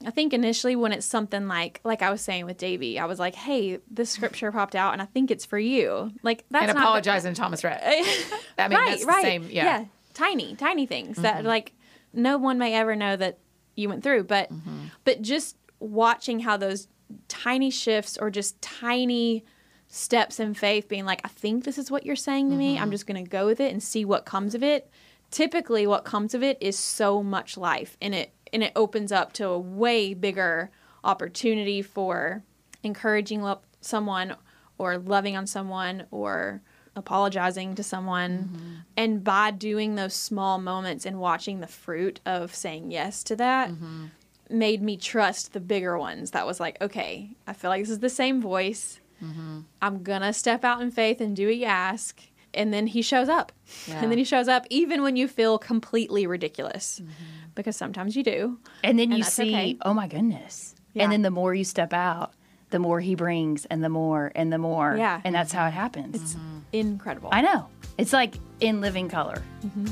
I 0.04 0.10
think 0.10 0.32
initially 0.32 0.76
when 0.76 0.92
it's 0.92 1.06
something 1.06 1.46
like 1.46 1.80
like 1.84 2.00
I 2.02 2.10
was 2.10 2.22
saying 2.22 2.46
with 2.46 2.56
Davy, 2.56 2.98
I 2.98 3.04
was 3.04 3.18
like, 3.18 3.34
"Hey, 3.34 3.78
this 3.90 4.10
scripture 4.10 4.50
popped 4.50 4.74
out 4.74 4.92
and 4.92 5.02
I 5.02 5.04
think 5.04 5.30
it's 5.30 5.44
for 5.44 5.58
you." 5.58 6.12
Like 6.22 6.44
that's 6.50 6.64
and 6.64 6.68
not 6.68 6.80
the- 6.80 6.80
apologizing 6.80 7.34
to 7.34 7.40
Thomas 7.40 7.62
Rhett. 7.62 7.82
I 8.58 8.68
mean, 8.68 8.78
right, 8.78 8.90
that's 8.90 9.04
right. 9.04 9.16
the 9.16 9.22
same. 9.22 9.48
Yeah. 9.50 9.84
Tiny, 10.14 10.56
tiny 10.56 10.86
things 10.86 11.18
that 11.18 11.38
mm-hmm. 11.38 11.46
like 11.46 11.72
no 12.12 12.36
one 12.38 12.58
may 12.58 12.74
ever 12.74 12.96
know 12.96 13.16
that 13.16 13.38
you 13.76 13.88
went 13.88 14.02
through. 14.02 14.24
But 14.24 14.50
mm-hmm. 14.50 14.86
but 15.04 15.22
just 15.22 15.56
watching 15.78 16.40
how 16.40 16.56
those 16.56 16.88
tiny 17.28 17.70
shifts 17.70 18.16
or 18.18 18.30
just 18.30 18.60
tiny 18.62 19.44
steps 19.88 20.40
in 20.40 20.54
faith 20.54 20.88
being 20.88 21.04
like, 21.04 21.20
I 21.24 21.28
think 21.28 21.64
this 21.64 21.76
is 21.76 21.90
what 21.90 22.06
you're 22.06 22.16
saying 22.16 22.50
to 22.50 22.56
me. 22.56 22.76
I'm 22.76 22.84
mm-hmm. 22.84 22.92
just 22.92 23.06
going 23.06 23.22
to 23.22 23.28
go 23.28 23.46
with 23.46 23.60
it 23.60 23.72
and 23.72 23.82
see 23.82 24.04
what 24.04 24.24
comes 24.24 24.54
of 24.54 24.62
it. 24.62 24.88
Typically 25.30 25.86
what 25.86 26.04
comes 26.04 26.34
of 26.34 26.42
it 26.42 26.58
is 26.60 26.78
so 26.78 27.22
much 27.22 27.56
life 27.56 27.96
and 28.00 28.14
it 28.14 28.32
and 28.52 28.64
it 28.64 28.72
opens 28.74 29.12
up 29.12 29.32
to 29.34 29.46
a 29.46 29.58
way 29.58 30.12
bigger 30.12 30.70
opportunity 31.04 31.82
for 31.82 32.42
encouraging 32.82 33.42
lo- 33.42 33.60
someone 33.80 34.34
or 34.78 34.98
loving 34.98 35.36
on 35.36 35.46
someone 35.46 36.04
or 36.10 36.62
apologizing 36.96 37.74
to 37.74 37.82
someone. 37.82 38.38
Mm-hmm. 38.38 38.74
And 38.96 39.24
by 39.24 39.50
doing 39.50 39.94
those 39.94 40.14
small 40.14 40.58
moments 40.58 41.06
and 41.06 41.20
watching 41.20 41.60
the 41.60 41.66
fruit 41.66 42.20
of 42.26 42.54
saying 42.54 42.90
yes 42.90 43.22
to 43.24 43.36
that, 43.36 43.70
mm-hmm. 43.70 44.06
made 44.48 44.82
me 44.82 44.96
trust 44.96 45.52
the 45.52 45.60
bigger 45.60 45.98
ones. 45.98 46.32
That 46.32 46.46
was 46.46 46.60
like, 46.60 46.80
okay, 46.80 47.30
I 47.46 47.52
feel 47.52 47.70
like 47.70 47.82
this 47.82 47.90
is 47.90 48.00
the 48.00 48.10
same 48.10 48.40
voice. 48.40 49.00
Mm-hmm. 49.22 49.60
I'm 49.82 50.02
gonna 50.02 50.32
step 50.32 50.64
out 50.64 50.80
in 50.80 50.90
faith 50.90 51.20
and 51.20 51.36
do 51.36 51.46
what 51.46 51.56
you 51.56 51.66
ask. 51.66 52.22
And 52.52 52.72
then 52.72 52.86
he 52.86 53.02
shows 53.02 53.28
up. 53.28 53.52
Yeah. 53.86 54.02
And 54.02 54.10
then 54.10 54.18
he 54.18 54.24
shows 54.24 54.48
up 54.48 54.66
even 54.70 55.02
when 55.02 55.16
you 55.16 55.28
feel 55.28 55.58
completely 55.58 56.26
ridiculous. 56.26 57.00
Mm-hmm. 57.00 57.12
Because 57.54 57.76
sometimes 57.76 58.16
you 58.16 58.22
do. 58.22 58.58
And 58.82 58.98
then 58.98 59.10
And 59.10 59.18
you 59.18 59.24
that's 59.24 59.34
see, 59.34 59.54
okay. 59.54 59.76
oh 59.82 59.94
my 59.94 60.08
goodness. 60.08 60.74
Yeah. 60.94 61.04
And 61.04 61.12
then 61.12 61.22
the 61.22 61.30
more 61.30 61.54
you 61.54 61.64
step 61.64 61.92
out, 61.92 62.32
the 62.70 62.78
more 62.78 63.00
he 63.00 63.14
brings 63.14 63.66
and 63.66 63.82
the 63.82 63.88
more 63.88 64.32
and 64.34 64.52
the 64.52 64.58
more. 64.58 64.96
Yeah. 64.96 65.20
And 65.24 65.34
that's 65.34 65.52
how 65.52 65.66
it 65.66 65.72
happens. 65.72 66.14
It's 66.16 66.34
mm-hmm. 66.34 66.58
incredible. 66.72 67.30
I 67.32 67.42
know. 67.42 67.68
It's 67.98 68.12
like 68.12 68.34
in 68.60 68.80
living 68.80 69.08
color. 69.08 69.42
Mm-hmm. 69.64 69.86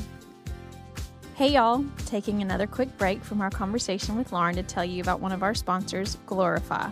Hey, 1.35 1.53
y'all. 1.53 1.85
Taking 2.05 2.41
another 2.41 2.67
quick 2.67 2.97
break 2.97 3.23
from 3.23 3.39
our 3.39 3.49
conversation 3.49 4.17
with 4.17 4.33
Lauren 4.33 4.55
to 4.55 4.63
tell 4.63 4.83
you 4.83 5.01
about 5.01 5.21
one 5.21 5.31
of 5.31 5.43
our 5.43 5.53
sponsors, 5.53 6.17
Glorify. 6.25 6.89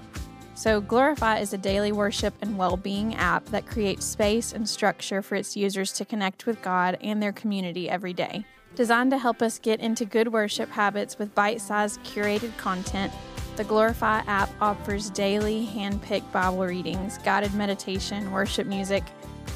So, 0.58 0.82
Glorify 0.82 1.38
is 1.38 1.54
a 1.54 1.58
daily 1.60 1.92
worship 1.92 2.34
and 2.42 2.58
well 2.58 2.78
being 2.78 3.14
app 3.14 3.46
that 3.50 3.68
creates 3.68 4.04
space 4.04 4.54
and 4.54 4.68
structure 4.68 5.22
for 5.22 5.36
its 5.36 5.56
users 5.56 5.94
to 5.94 6.04
connect 6.04 6.48
with 6.48 6.64
God 6.64 6.98
and 7.00 7.22
their 7.22 7.32
community 7.32 7.88
every 7.88 8.12
day. 8.12 8.44
Designed 8.74 9.12
to 9.12 9.20
help 9.20 9.44
us 9.44 9.60
get 9.60 9.82
into 9.82 10.04
good 10.04 10.34
worship 10.34 10.72
habits 10.72 11.20
with 11.20 11.36
bite 11.36 11.62
sized 11.62 12.02
curated 12.04 12.58
content, 12.58 13.14
the 13.56 13.66
Glorify 13.66 14.24
app 14.26 14.50
offers 14.60 15.12
daily 15.12 15.64
hand 15.64 16.02
picked 16.02 16.32
Bible 16.32 16.66
readings, 16.66 17.20
guided 17.20 17.54
meditation, 17.54 18.32
worship 18.32 18.66
music, 18.66 19.04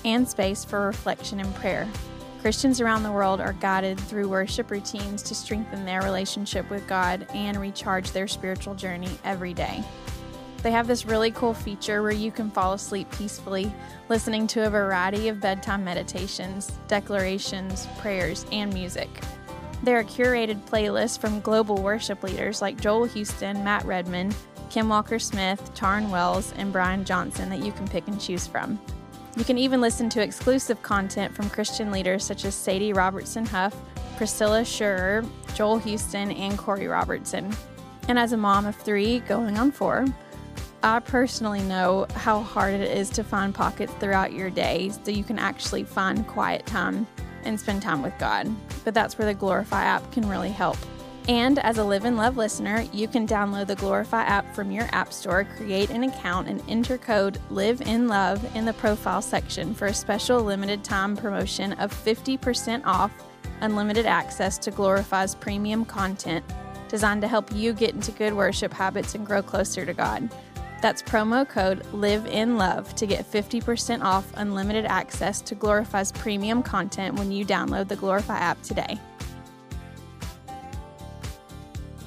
and 0.06 0.30
space 0.30 0.64
for 0.64 0.86
reflection 0.86 1.40
and 1.40 1.56
prayer. 1.56 1.90
Christians 2.42 2.80
around 2.80 3.02
the 3.02 3.12
world 3.12 3.42
are 3.42 3.54
guided 3.54 4.00
through 4.00 4.30
worship 4.30 4.70
routines 4.70 5.24
to 5.24 5.34
strengthen 5.34 5.84
their 5.84 6.04
relationship 6.04 6.70
with 6.70 6.88
God 6.88 7.26
and 7.34 7.60
recharge 7.60 8.12
their 8.12 8.28
spiritual 8.28 8.76
journey 8.76 9.10
every 9.24 9.56
day. 9.56 9.84
They 10.64 10.72
have 10.72 10.88
this 10.88 11.06
really 11.06 11.32
cool 11.32 11.56
feature 11.56 12.04
where 12.04 12.12
you 12.12 12.32
can 12.32 12.52
fall 12.52 12.74
asleep 12.74 13.10
peacefully, 13.12 13.74
listening 14.10 14.46
to 14.48 14.68
a 14.68 14.70
variety 14.70 15.28
of 15.28 15.40
bedtime 15.40 15.84
meditations, 15.84 16.72
declarations, 16.88 17.88
prayers, 17.98 18.46
and 18.52 18.72
music. 18.72 19.10
There 19.82 19.98
are 19.98 20.04
curated 20.04 20.62
playlists 20.70 21.18
from 21.18 21.40
global 21.40 21.82
worship 21.82 22.22
leaders 22.22 22.62
like 22.62 22.80
Joel 22.80 23.06
Houston, 23.06 23.64
Matt 23.64 23.84
Redman, 23.86 24.36
Kim 24.70 24.88
Walker 24.88 25.18
Smith, 25.18 25.74
Tauren 25.74 26.12
Wells, 26.12 26.54
and 26.58 26.72
Brian 26.72 27.04
Johnson 27.04 27.50
that 27.50 27.66
you 27.66 27.72
can 27.72 27.88
pick 27.88 28.08
and 28.08 28.22
choose 28.22 28.46
from. 28.46 28.80
You 29.36 29.44
can 29.44 29.58
even 29.58 29.82
listen 29.82 30.10
to 30.10 30.22
exclusive 30.22 30.84
content 30.84 31.34
from 31.34 31.50
Christian 31.50 31.92
leaders 31.92 32.24
such 32.24 32.46
as 32.46 32.54
Sadie 32.54 32.94
Robertson 32.94 33.46
Huff, 33.48 33.76
Priscilla 34.18 34.64
Shirer, 34.64 35.26
Joel 35.56 35.80
Houston, 35.80 36.32
and 36.32 36.60
Korie 36.60 36.92
Robertson. 36.92 37.52
And 38.08 38.20
as 38.20 38.34
a 38.34 38.38
mom 38.38 38.68
of 38.68 38.76
three 38.76 39.20
going 39.22 39.58
on 39.58 39.72
four, 39.72 40.06
I 40.84 41.00
personally 41.00 41.62
know 41.62 42.08
how 42.16 42.42
hard 42.42 42.74
it 42.74 42.98
is 42.98 43.12
to 43.12 43.24
find 43.24 43.54
pockets 43.54 43.94
throughout 44.00 44.34
your 44.34 44.50
day 44.50 44.90
so 44.90 45.12
you 45.12 45.24
can 45.24 45.38
actually 45.38 45.84
find 45.84 46.26
quiet 46.28 46.66
time 46.66 47.06
and 47.44 47.60
spend 47.60 47.84
time 47.84 48.02
with 48.02 48.18
God. 48.18 48.50
But 48.84 48.96
that's 48.96 49.18
where 49.18 49.28
the 49.28 49.36
Glorify 49.36 49.84
app 49.84 50.12
can 50.12 50.28
really 50.28 50.50
help. 50.50 50.78
And 51.28 51.60
as 51.60 51.78
a 51.78 51.84
Live 51.84 52.06
in 52.06 52.18
Love 52.18 52.36
listener, 52.36 52.84
you 52.92 53.08
can 53.08 53.28
download 53.28 53.68
the 53.68 53.76
Glorify 53.76 54.24
app 54.24 54.56
from 54.56 54.72
your 54.72 54.88
App 54.92 55.14
Store, 55.14 55.44
create 55.56 55.92
an 55.92 56.04
account, 56.04 56.48
and 56.48 56.64
enter 56.68 56.98
code 56.98 57.38
Live 57.52 57.82
in 57.82 58.08
Love 58.08 58.44
in 58.56 58.66
the 58.66 58.74
profile 58.74 59.22
section 59.22 59.76
for 59.76 59.86
a 59.86 59.94
special 59.94 60.42
limited 60.42 60.84
time 60.84 61.16
promotion 61.16 61.74
of 61.74 61.94
50% 61.94 62.82
off 62.86 63.12
unlimited 63.62 64.08
access 64.08 64.58
to 64.58 64.72
Glorify's 64.72 65.36
premium 65.36 65.86
content 65.86 66.44
designed 66.88 67.22
to 67.22 67.28
help 67.28 67.54
you 67.54 67.72
get 67.72 67.94
into 67.94 68.12
good 68.12 68.34
worship 68.34 68.74
habits 68.74 69.14
and 69.14 69.26
grow 69.26 69.44
closer 69.44 69.86
to 69.86 69.94
God. 69.94 70.28
That's 70.82 71.04
promo 71.04 71.48
code 71.48 71.86
Live 71.94 72.26
in 72.26 72.58
Love 72.58 72.94
to 72.96 73.06
get 73.06 73.30
50% 73.32 74.02
off 74.02 74.32
unlimited 74.36 74.86
access 74.86 75.40
to 75.42 75.54
Glorify's 75.56 76.12
premium 76.12 76.64
content 76.64 77.18
when 77.20 77.32
you 77.32 77.46
download 77.46 77.88
the 77.88 77.96
Glorify 77.96 78.38
app 78.38 78.62
today. 78.64 78.98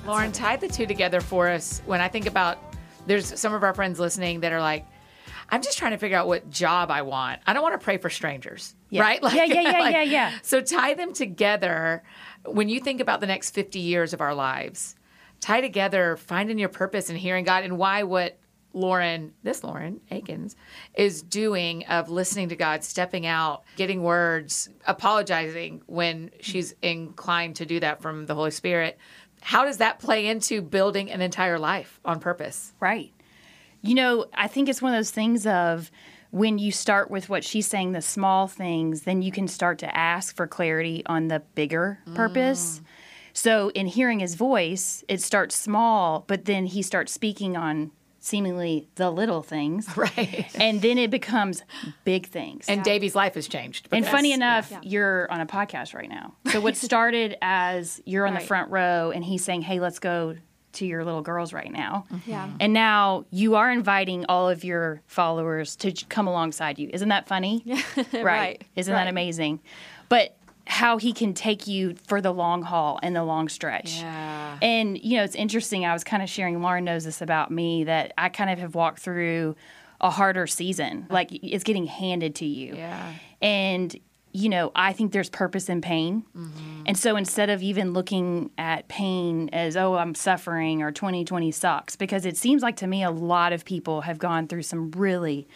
Lauren, 0.07 0.33
tie 0.33 0.57
the 0.57 0.69
two 0.69 0.87
together 0.87 1.21
for 1.21 1.49
us. 1.49 1.81
When 1.87 2.01
I 2.01 2.09
think 2.09 2.27
about, 2.27 2.59
there's 3.07 3.39
some 3.39 3.55
of 3.55 3.63
our 3.63 3.73
friends 3.75 3.99
listening 4.01 4.41
that 4.41 4.53
are 4.53 4.61
like, 4.61 4.85
I'm 5.51 5.63
just 5.63 5.79
trying 5.79 5.93
to 5.93 5.99
figure 5.99 6.17
out 6.19 6.27
what 6.27 6.51
job 6.51 6.91
I 6.91 7.03
want. 7.03 7.41
I 7.47 7.53
don't 7.53 7.63
want 7.63 7.79
to 7.81 7.85
pray 7.85 7.99
for 7.99 8.11
strangers, 8.11 8.75
Yeah. 8.91 9.03
right? 9.03 9.21
Yeah, 9.33 9.45
yeah, 9.45 9.61
yeah, 9.61 9.89
yeah, 9.89 10.03
yeah. 10.03 10.33
So 10.43 10.61
tie 10.61 10.95
them 10.95 11.13
together. 11.15 12.03
When 12.45 12.69
you 12.69 12.81
think 12.81 13.01
about 13.01 13.21
the 13.21 13.27
next 13.27 13.51
50 13.51 13.79
years 13.79 14.13
of 14.13 14.21
our 14.21 14.35
lives, 14.35 14.97
tie 15.41 15.61
together 15.61 16.17
finding 16.17 16.59
your 16.59 16.69
purpose 16.71 17.09
and 17.09 17.19
hearing 17.19 17.45
God 17.45 17.63
and 17.65 17.79
why 17.79 18.03
what 18.03 18.37
Lauren, 18.75 19.33
this 19.43 19.65
Lauren 19.65 20.01
Akins, 20.11 20.57
is 20.95 21.23
doing 21.23 21.87
of 21.87 22.11
listening 22.11 22.51
to 22.51 22.57
God, 22.57 22.85
stepping 22.85 23.25
out, 23.25 23.63
getting 23.77 24.03
words, 24.03 24.69
apologizing 24.87 25.83
when 25.87 26.31
she's 26.41 26.75
inclined 26.83 27.57
to 27.57 27.67
do 27.67 27.81
that 27.81 28.03
from 28.03 28.27
the 28.27 28.35
Holy 28.35 28.51
Spirit. 28.51 28.99
How 29.41 29.65
does 29.65 29.79
that 29.79 29.99
play 29.99 30.27
into 30.27 30.61
building 30.61 31.11
an 31.11 31.21
entire 31.21 31.59
life 31.59 32.01
on 32.05 32.19
purpose? 32.19 32.73
Right. 32.81 33.13
You 33.81 33.95
know, 33.95 34.27
I 34.35 34.49
think 34.49 34.69
it's 34.69 34.83
one 34.83 34.95
of 34.95 34.99
those 34.99 35.11
things 35.11 35.47
of 35.47 35.91
when 36.31 36.59
you 36.59 36.73
start 36.73 37.11
with 37.11 37.29
what 37.29 37.45
she's 37.45 37.67
saying, 37.67 37.93
the 37.93 38.03
small 38.03 38.49
things, 38.49 39.03
then 39.03 39.23
you 39.23 39.31
can 39.31 39.47
start 39.47 39.79
to 39.79 39.97
ask 39.97 40.35
for 40.35 40.49
clarity 40.49 41.03
on 41.07 41.29
the 41.29 41.41
bigger 41.55 42.01
purpose. 42.15 42.81
Mm. 42.81 42.85
So 43.35 43.69
in 43.71 43.87
hearing 43.87 44.21
his 44.21 44.35
voice, 44.35 45.05
it 45.07 45.21
starts 45.21 45.55
small, 45.55 46.25
but 46.27 46.45
then 46.45 46.67
he 46.67 46.83
starts 46.83 47.13
speaking 47.13 47.57
on 47.57 47.93
seemingly 48.25 48.89
the 48.95 49.11
little 49.11 49.43
things. 49.43 49.87
Right. 49.97 50.47
And 50.57 50.81
then 50.83 50.99
it 50.99 51.11
becomes 51.11 51.63
big 52.05 52.27
things. 52.27 52.67
And 52.69 52.83
Davey's 52.83 53.15
life 53.15 53.35
has 53.35 53.47
changed. 53.49 53.89
And 53.93 54.07
funny 54.07 54.33
enough, 54.33 54.73
you're 54.83 55.31
on 55.31 55.41
a 55.41 55.47
podcast 55.47 55.95
right 55.95 56.09
now. 56.09 56.35
So 56.55 56.61
what 56.61 56.77
started 56.77 57.37
as 57.43 58.01
you're 58.05 58.27
on 58.27 58.35
the 58.35 58.41
front 58.41 58.71
row 58.71 59.11
and 59.15 59.25
he's 59.25 59.43
saying, 59.45 59.63
"Hey, 59.63 59.81
let's 59.81 59.99
go 59.99 60.37
to 60.75 60.87
your 60.87 61.05
little 61.05 61.21
girls 61.23 61.53
right 61.53 61.71
now." 61.73 62.07
Mm-hmm. 62.13 62.31
Yeah. 62.31 62.51
And 62.61 62.73
now 62.73 63.25
you 63.31 63.57
are 63.57 63.71
inviting 63.73 64.25
all 64.29 64.49
of 64.49 64.63
your 64.65 65.01
followers 65.07 65.75
to 65.77 65.93
come 66.09 66.27
alongside 66.29 66.79
you. 66.79 66.89
Isn't 66.93 67.09
that 67.09 67.27
funny? 67.27 67.65
right. 68.13 68.23
Right. 68.23 68.65
Isn't 68.77 68.93
Right. 68.95 69.05
that 69.05 69.11
amazing? 69.11 69.61
But 70.09 70.37
how 70.67 70.99
he 70.99 71.13
can 71.13 71.35
take 71.35 71.67
you 71.67 71.95
for 72.07 72.21
the 72.21 72.33
long 72.33 72.63
haul 72.63 72.99
and 73.03 73.15
the 73.15 73.25
long 73.25 73.49
stretch. 73.49 73.99
Yeah. 73.99 74.59
And 74.63 74.99
you 75.03 75.17
know, 75.19 75.25
it's 75.25 75.35
interesting. 75.35 75.85
I 75.85 75.93
was 75.93 76.05
kind 76.05 76.23
of 76.23 76.29
sharing. 76.29 76.61
Lauren 76.63 76.85
knows 76.85 77.05
this 77.05 77.21
about 77.21 77.51
me 77.51 77.85
that 77.85 78.13
I 78.17 78.29
kind 78.29 78.51
of 78.51 78.59
have 78.59 78.75
walked 78.75 79.01
through 79.01 79.57
a 80.01 80.11
harder 80.11 80.47
season. 80.47 81.07
Like 81.11 81.31
it's 81.33 81.65
getting 81.65 81.87
handed 81.87 82.35
to 82.37 82.47
you. 82.47 82.75
Yeah. 82.77 83.13
And 83.43 83.95
you 84.33 84.49
know, 84.49 84.73
I 84.75 84.93
think 84.93 85.13
there's 85.13 85.31
purpose 85.31 85.69
in 85.69 85.81
pain. 85.81 86.25
Mm-hmm. 86.37 86.83
And 86.87 86.99
so 86.99 87.17
instead 87.17 87.51
of 87.51 87.63
even 87.63 87.93
looking 87.93 88.51
at 88.59 88.89
pain 88.89 89.49
as, 89.53 89.77
oh, 89.77 89.95
I'm 89.95 90.17
suffering 90.17 90.83
or 90.83 90.91
2020 90.91 91.53
sucks, 91.53 91.95
because 91.95 92.27
it 92.27 92.37
seems 92.37 92.61
like 92.61 92.75
to 92.79 92.89
me 92.89 93.05
a 93.05 93.13
lot 93.13 93.53
of 93.53 93.65
people 93.65 94.01
have 94.01 94.19
gone 94.19 94.49
through 94.49 94.63
some 94.63 94.91
really 94.91 95.47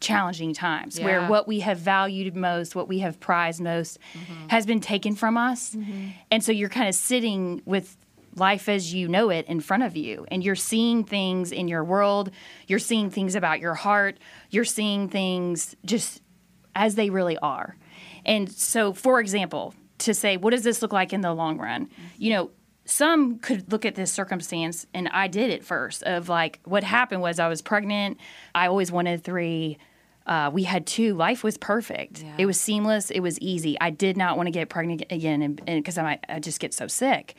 challenging 0.00 0.54
times 0.54 1.00
where 1.00 1.26
what 1.26 1.48
we 1.48 1.60
have 1.60 1.78
valued 1.78 2.36
most, 2.36 2.74
what 2.74 2.88
we 2.88 3.00
have 3.00 3.18
prized 3.18 3.60
most, 3.60 3.98
mm-hmm. 4.12 4.48
has 4.48 4.64
been 4.64 4.80
taken 4.80 5.14
from 5.14 5.36
us. 5.36 5.74
Mm-hmm. 5.74 6.08
And 6.30 6.44
so 6.44 6.52
you're 6.52 6.68
kind 6.68 6.88
of 6.88 6.94
sitting 6.94 7.62
with 7.64 7.96
life 8.36 8.68
as 8.68 8.94
you 8.94 9.08
know 9.08 9.30
it 9.30 9.46
in 9.46 9.58
front 9.60 9.82
of 9.82 9.96
you 9.96 10.24
and 10.28 10.44
you're 10.44 10.54
seeing 10.54 11.02
things 11.02 11.50
in 11.50 11.66
your 11.66 11.82
world 11.82 12.30
you're 12.68 12.78
seeing 12.78 13.10
things 13.10 13.34
about 13.34 13.58
your 13.58 13.74
heart 13.74 14.16
you're 14.50 14.64
seeing 14.64 15.08
things 15.08 15.74
just 15.84 16.22
as 16.76 16.94
they 16.94 17.10
really 17.10 17.36
are. 17.38 17.76
And 18.24 18.50
so 18.50 18.92
for 18.92 19.18
example 19.20 19.74
to 19.98 20.14
say 20.14 20.36
what 20.36 20.50
does 20.50 20.62
this 20.62 20.80
look 20.82 20.92
like 20.92 21.12
in 21.12 21.20
the 21.20 21.34
long 21.34 21.58
run? 21.58 21.86
Mm-hmm. 21.86 22.02
You 22.18 22.30
know 22.30 22.50
some 22.84 23.38
could 23.40 23.70
look 23.70 23.84
at 23.84 23.96
this 23.96 24.10
circumstance 24.10 24.86
and 24.94 25.08
i 25.08 25.28
did 25.28 25.50
it 25.50 25.62
first 25.62 26.02
of 26.04 26.30
like 26.30 26.58
what 26.64 26.82
happened 26.82 27.20
was 27.20 27.38
i 27.38 27.46
was 27.46 27.60
pregnant 27.60 28.16
i 28.54 28.66
always 28.66 28.90
wanted 28.90 29.22
three 29.22 29.76
uh, 30.28 30.50
we 30.52 30.62
had 30.64 30.86
two. 30.86 31.14
Life 31.14 31.42
was 31.42 31.56
perfect. 31.56 32.22
Yeah. 32.22 32.34
It 32.38 32.46
was 32.46 32.60
seamless. 32.60 33.10
It 33.10 33.20
was 33.20 33.38
easy. 33.40 33.76
I 33.80 33.90
did 33.90 34.16
not 34.16 34.36
want 34.36 34.46
to 34.46 34.50
get 34.50 34.68
pregnant 34.68 35.04
again, 35.10 35.40
and 35.42 35.56
because 35.64 35.96
I, 35.98 36.02
might- 36.02 36.24
I 36.28 36.38
just 36.38 36.60
get 36.60 36.74
so 36.74 36.86
sick, 36.86 37.34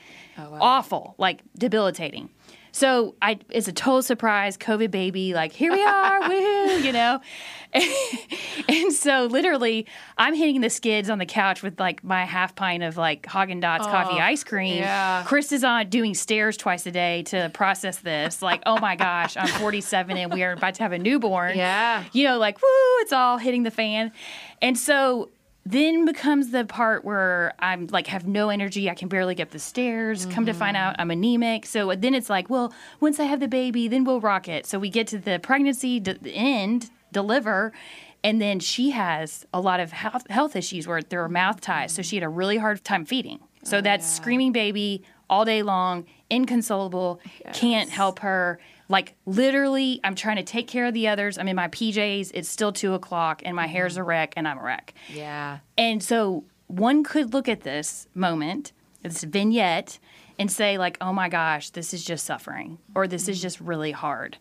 awful, 0.59 1.15
like 1.17 1.41
debilitating. 1.57 2.29
So 2.71 3.15
I, 3.21 3.39
it's 3.49 3.67
a 3.67 3.73
total 3.73 4.01
surprise, 4.01 4.57
COVID 4.57 4.91
baby, 4.91 5.33
like 5.33 5.51
here 5.51 5.71
we 5.71 5.83
are, 5.83 6.19
woo, 6.29 6.77
you 6.79 6.91
know. 6.91 7.21
and 8.67 8.91
so 8.91 9.25
literally, 9.25 9.85
I'm 10.17 10.33
hitting 10.33 10.61
the 10.61 10.69
skids 10.69 11.09
on 11.09 11.19
the 11.19 11.25
couch 11.25 11.61
with 11.61 11.79
like 11.79 12.03
my 12.03 12.25
half 12.25 12.55
pint 12.55 12.83
of 12.83 12.97
like 12.97 13.23
Haagen 13.23 13.61
Dazs 13.61 13.81
oh, 13.81 13.85
coffee 13.85 14.19
ice 14.19 14.43
cream. 14.43 14.77
yeah. 14.77 15.23
Chris 15.25 15.51
is 15.51 15.63
on 15.63 15.89
doing 15.89 16.13
stairs 16.13 16.57
twice 16.57 16.85
a 16.85 16.91
day 16.91 17.23
to 17.23 17.49
process 17.53 17.99
this. 17.99 18.41
Like, 18.41 18.63
oh 18.65 18.79
my 18.79 18.95
gosh, 18.95 19.37
I'm 19.37 19.47
47 19.47 20.17
and 20.17 20.33
we 20.33 20.43
are 20.43 20.53
about 20.53 20.75
to 20.75 20.83
have 20.83 20.93
a 20.93 20.99
newborn. 20.99 21.57
Yeah. 21.57 22.03
You 22.11 22.25
know, 22.25 22.37
like 22.39 22.61
woo, 22.61 22.67
it's 23.01 23.13
all 23.13 23.37
hitting 23.37 23.63
the 23.63 23.71
fan. 23.71 24.11
And 24.61 24.77
so 24.77 25.29
then 25.71 26.05
becomes 26.05 26.49
the 26.49 26.65
part 26.65 27.05
where 27.05 27.53
I'm 27.59 27.87
like 27.87 28.07
have 28.07 28.25
no 28.27 28.49
energy. 28.49 28.89
I 28.89 28.95
can 28.95 29.07
barely 29.07 29.35
get 29.35 29.47
up 29.47 29.51
the 29.51 29.59
stairs. 29.59 30.25
Come 30.25 30.47
to 30.47 30.53
find 30.53 30.75
out 30.75 30.93
mm-hmm. 30.93 31.01
I'm 31.01 31.11
anemic. 31.11 31.67
So 31.67 31.91
uh, 31.91 31.95
then 31.95 32.15
it's 32.15 32.29
like, 32.29 32.49
well, 32.49 32.73
once 32.99 33.19
I 33.19 33.25
have 33.25 33.39
the 33.39 33.47
baby, 33.47 33.87
then 33.87 34.03
we'll 34.03 34.19
rock 34.19 34.47
it. 34.47 34.65
So 34.65 34.79
we 34.79 34.89
get 34.89 35.05
to 35.07 35.19
the 35.19 35.39
pregnancy 35.39 35.99
d- 35.99 36.17
end, 36.33 36.89
deliver, 37.11 37.71
and 38.23 38.41
then 38.41 38.59
she 38.59 38.89
has 38.91 39.45
a 39.53 39.61
lot 39.61 39.79
of 39.79 39.91
health, 39.91 40.27
health 40.29 40.55
issues 40.55 40.87
where 40.87 41.01
there 41.03 41.23
are 41.23 41.29
mouth 41.29 41.61
ties. 41.61 41.93
So 41.93 42.01
she 42.01 42.15
had 42.15 42.23
a 42.23 42.29
really 42.29 42.57
hard 42.57 42.83
time 42.83 43.05
feeding. 43.05 43.39
So 43.63 43.77
oh, 43.77 43.81
that's 43.81 44.09
screaming 44.09 44.51
baby 44.51 45.03
all 45.29 45.45
day 45.45 45.61
long, 45.61 46.05
inconsolable, 46.31 47.19
can't 47.53 47.89
help 47.89 48.19
her. 48.19 48.59
Like 48.89 49.15
literally, 49.25 50.01
I'm 50.03 50.15
trying 50.15 50.37
to 50.37 50.43
take 50.43 50.67
care 50.67 50.85
of 50.85 50.93
the 50.93 51.07
others. 51.07 51.37
I'm 51.37 51.47
in 51.47 51.55
my 51.55 51.67
PJs. 51.69 52.31
It's 52.33 52.49
still 52.49 52.73
two 52.73 52.95
o'clock, 52.95 53.41
and 53.45 53.55
my 53.55 53.65
mm-hmm. 53.65 53.71
hair's 53.71 53.97
a 53.97 54.03
wreck, 54.03 54.33
and 54.35 54.47
I'm 54.47 54.57
a 54.57 54.63
wreck. 54.63 54.93
Yeah. 55.13 55.59
And 55.77 56.03
so 56.03 56.43
one 56.67 57.03
could 57.03 57.33
look 57.33 57.47
at 57.47 57.61
this 57.61 58.07
moment, 58.13 58.73
this 59.03 59.23
vignette, 59.23 59.99
and 60.37 60.51
say, 60.51 60.77
like, 60.77 60.97
oh 61.01 61.13
my 61.13 61.29
gosh, 61.29 61.69
this 61.69 61.93
is 61.93 62.03
just 62.03 62.25
suffering, 62.25 62.79
or 62.95 63.07
this 63.07 63.27
is 63.27 63.37
mm-hmm. 63.37 63.43
just 63.43 63.61
really 63.61 63.91
hard. 63.91 64.37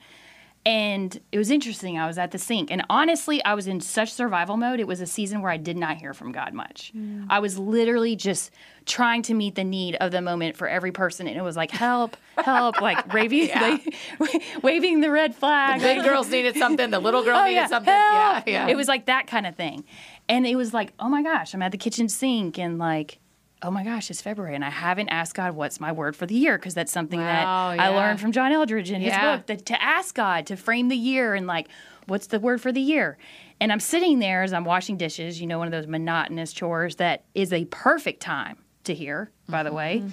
And 0.68 1.18
it 1.32 1.38
was 1.38 1.50
interesting. 1.50 1.98
I 1.98 2.06
was 2.06 2.18
at 2.18 2.30
the 2.30 2.36
sink, 2.36 2.70
and 2.70 2.84
honestly, 2.90 3.42
I 3.42 3.54
was 3.54 3.66
in 3.66 3.80
such 3.80 4.12
survival 4.12 4.58
mode. 4.58 4.80
It 4.80 4.86
was 4.86 5.00
a 5.00 5.06
season 5.06 5.40
where 5.40 5.50
I 5.50 5.56
did 5.56 5.78
not 5.78 5.96
hear 5.96 6.12
from 6.12 6.30
God 6.30 6.52
much. 6.52 6.92
Mm. 6.94 7.24
I 7.30 7.38
was 7.38 7.58
literally 7.58 8.16
just 8.16 8.50
trying 8.84 9.22
to 9.22 9.32
meet 9.34 9.54
the 9.54 9.64
need 9.64 9.94
of 9.94 10.10
the 10.12 10.20
moment 10.20 10.58
for 10.58 10.68
every 10.68 10.92
person, 10.92 11.26
and 11.26 11.38
it 11.38 11.42
was 11.42 11.56
like, 11.56 11.70
help, 11.70 12.18
help, 12.36 12.80
like 12.82 13.14
waving, 13.14 13.48
like, 13.48 13.94
waving 14.62 15.00
the 15.00 15.10
red 15.10 15.34
flag. 15.34 15.80
The 15.80 15.86
big 15.86 16.04
girls 16.04 16.28
needed 16.30 16.54
something. 16.56 16.90
The 16.90 16.98
little 16.98 17.24
girl 17.24 17.38
Oh, 17.38 17.44
needed 17.44 17.54
yeah. 17.54 17.66
something. 17.68 17.94
Yeah, 17.94 18.42
yeah. 18.46 18.68
It 18.68 18.76
was 18.76 18.88
like 18.88 19.06
that 19.06 19.26
kind 19.26 19.46
of 19.46 19.56
thing. 19.56 19.84
And 20.28 20.46
it 20.46 20.56
was 20.56 20.74
like, 20.74 20.92
oh 21.00 21.08
my 21.08 21.22
gosh, 21.22 21.54
I'm 21.54 21.62
at 21.62 21.72
the 21.72 21.78
kitchen 21.78 22.10
sink 22.10 22.58
and 22.58 22.78
like, 22.78 23.20
oh 23.62 23.70
my 23.70 23.82
gosh, 23.82 24.10
it's 24.10 24.20
February. 24.20 24.54
And 24.54 24.64
I 24.64 24.70
haven't 24.70 25.08
asked 25.08 25.34
God 25.34 25.54
what's 25.54 25.80
my 25.80 25.92
word 25.92 26.14
for 26.14 26.26
the 26.26 26.34
year 26.34 26.58
because 26.58 26.74
that's 26.74 26.92
something 26.92 27.20
Wow, 27.20 27.74
that 27.76 27.80
I 27.80 27.88
learned 27.88 28.20
from 28.20 28.32
John 28.32 28.52
Eldredge 28.52 28.90
in 28.90 29.00
his 29.00 29.16
book 29.16 29.46
that 29.46 29.66
to 29.66 29.82
ask 29.82 30.14
God 30.14 30.46
to 30.46 30.56
frame 30.56 30.88
the 30.88 30.96
year 30.96 31.34
and 31.34 31.46
like, 31.46 31.68
what's 32.06 32.28
the 32.28 32.40
word 32.40 32.60
for 32.60 32.72
the 32.72 32.80
year? 32.80 33.18
And 33.60 33.72
I'm 33.72 33.80
sitting 33.80 34.20
there 34.20 34.42
as 34.42 34.52
I'm 34.52 34.64
washing 34.64 34.96
dishes, 34.96 35.40
you 35.40 35.46
know, 35.46 35.58
one 35.58 35.66
of 35.66 35.72
those 35.72 35.86
monotonous 35.86 36.52
chores 36.52 36.96
that 36.96 37.24
is 37.34 37.52
a 37.52 37.64
perfect 37.66 38.20
time 38.20 38.58
to 38.84 38.94
hear, 38.94 39.30
by 39.48 39.62
the 39.62 39.70
mm-hmm. 39.70 39.76
way. 39.76 40.04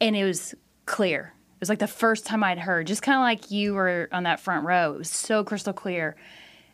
And 0.00 0.14
it 0.14 0.24
was 0.24 0.54
clear. 0.84 1.32
It 1.54 1.60
was 1.60 1.70
like 1.70 1.78
the 1.78 1.86
first 1.86 2.26
time 2.26 2.44
I'd 2.44 2.58
heard, 2.58 2.86
just 2.86 3.00
kind 3.00 3.16
of 3.16 3.22
like 3.22 3.50
you 3.50 3.72
were 3.72 4.08
on 4.12 4.24
that 4.24 4.40
front 4.40 4.66
row. 4.66 4.92
It 4.92 4.98
was 4.98 5.10
so 5.10 5.42
crystal 5.42 5.72
clear. 5.72 6.16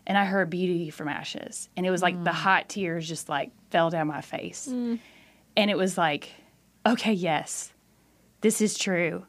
And 0.05 0.19
I 0.19 0.25
heard 0.25 0.51
beauty 0.51 0.91
from 0.91 1.07
ashes. 1.07 1.69
And 1.77 1.87
it 1.87 1.91
was 1.91 2.03
like 2.03 2.23
the 2.25 2.31
mm. 2.31 2.35
hot 2.35 2.69
tears 2.69 3.07
just 3.07 3.29
like 3.29 3.53
fell 3.71 3.91
down 3.91 4.09
my 4.09 4.21
face. 4.21 4.69
Mm. 4.69 4.99
And 5.57 5.71
it 5.71 5.77
was 5.77 5.99
like, 5.99 6.31
okay, 6.87 7.13
yes, 7.13 7.73
this 8.41 8.61
is 8.61 8.77
true. 8.77 9.27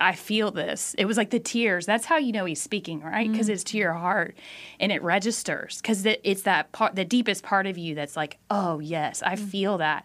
I 0.00 0.12
feel 0.12 0.50
this. 0.50 0.94
It 0.98 1.06
was 1.06 1.16
like 1.16 1.30
the 1.30 1.40
tears. 1.40 1.86
That's 1.86 2.04
how 2.04 2.18
you 2.18 2.32
know 2.32 2.44
he's 2.44 2.60
speaking, 2.60 3.00
right? 3.00 3.30
Because 3.30 3.48
it's 3.48 3.64
to 3.64 3.70
mm-hmm. 3.70 3.78
your 3.78 3.92
heart 3.94 4.36
and 4.78 4.92
it 4.92 5.02
registers. 5.02 5.80
Because 5.80 6.04
it's 6.04 6.42
that 6.42 6.70
part, 6.72 6.96
the 6.96 7.04
deepest 7.04 7.42
part 7.42 7.66
of 7.66 7.78
you 7.78 7.94
that's 7.94 8.14
like, 8.14 8.36
oh, 8.50 8.78
yes, 8.80 9.22
I 9.22 9.36
mm. 9.36 9.38
feel 9.38 9.78
that. 9.78 10.04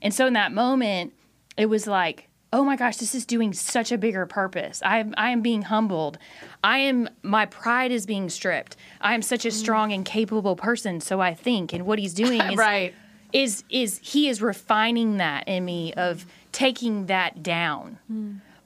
And 0.00 0.14
so 0.14 0.26
in 0.26 0.32
that 0.32 0.52
moment, 0.52 1.12
it 1.58 1.66
was 1.66 1.86
like, 1.86 2.28
oh 2.52 2.64
my 2.64 2.76
gosh, 2.76 2.96
this 2.96 3.14
is 3.14 3.26
doing 3.26 3.52
such 3.52 3.92
a 3.92 3.98
bigger 3.98 4.24
purpose. 4.24 4.80
I 4.84 4.98
am, 5.00 5.14
I 5.16 5.30
am 5.30 5.42
being 5.42 5.62
humbled. 5.62 6.16
I 6.64 6.78
am, 6.78 7.08
my 7.22 7.46
pride 7.46 7.92
is 7.92 8.06
being 8.06 8.28
stripped. 8.30 8.76
I 9.02 9.14
am 9.14 9.22
such 9.22 9.44
a 9.44 9.48
mm. 9.48 9.52
strong 9.52 9.92
and 9.92 10.04
capable 10.04 10.56
person. 10.56 11.00
So 11.00 11.20
I 11.20 11.34
think, 11.34 11.74
and 11.74 11.84
what 11.84 11.98
he's 11.98 12.14
doing 12.14 12.40
is 12.52 12.56
right. 12.56 12.94
Is 13.32 13.64
is 13.70 14.00
he 14.02 14.28
is 14.28 14.42
refining 14.42 15.18
that 15.18 15.46
in 15.46 15.64
me 15.64 15.92
of 15.94 16.26
taking 16.52 17.06
that 17.06 17.42
down 17.42 17.98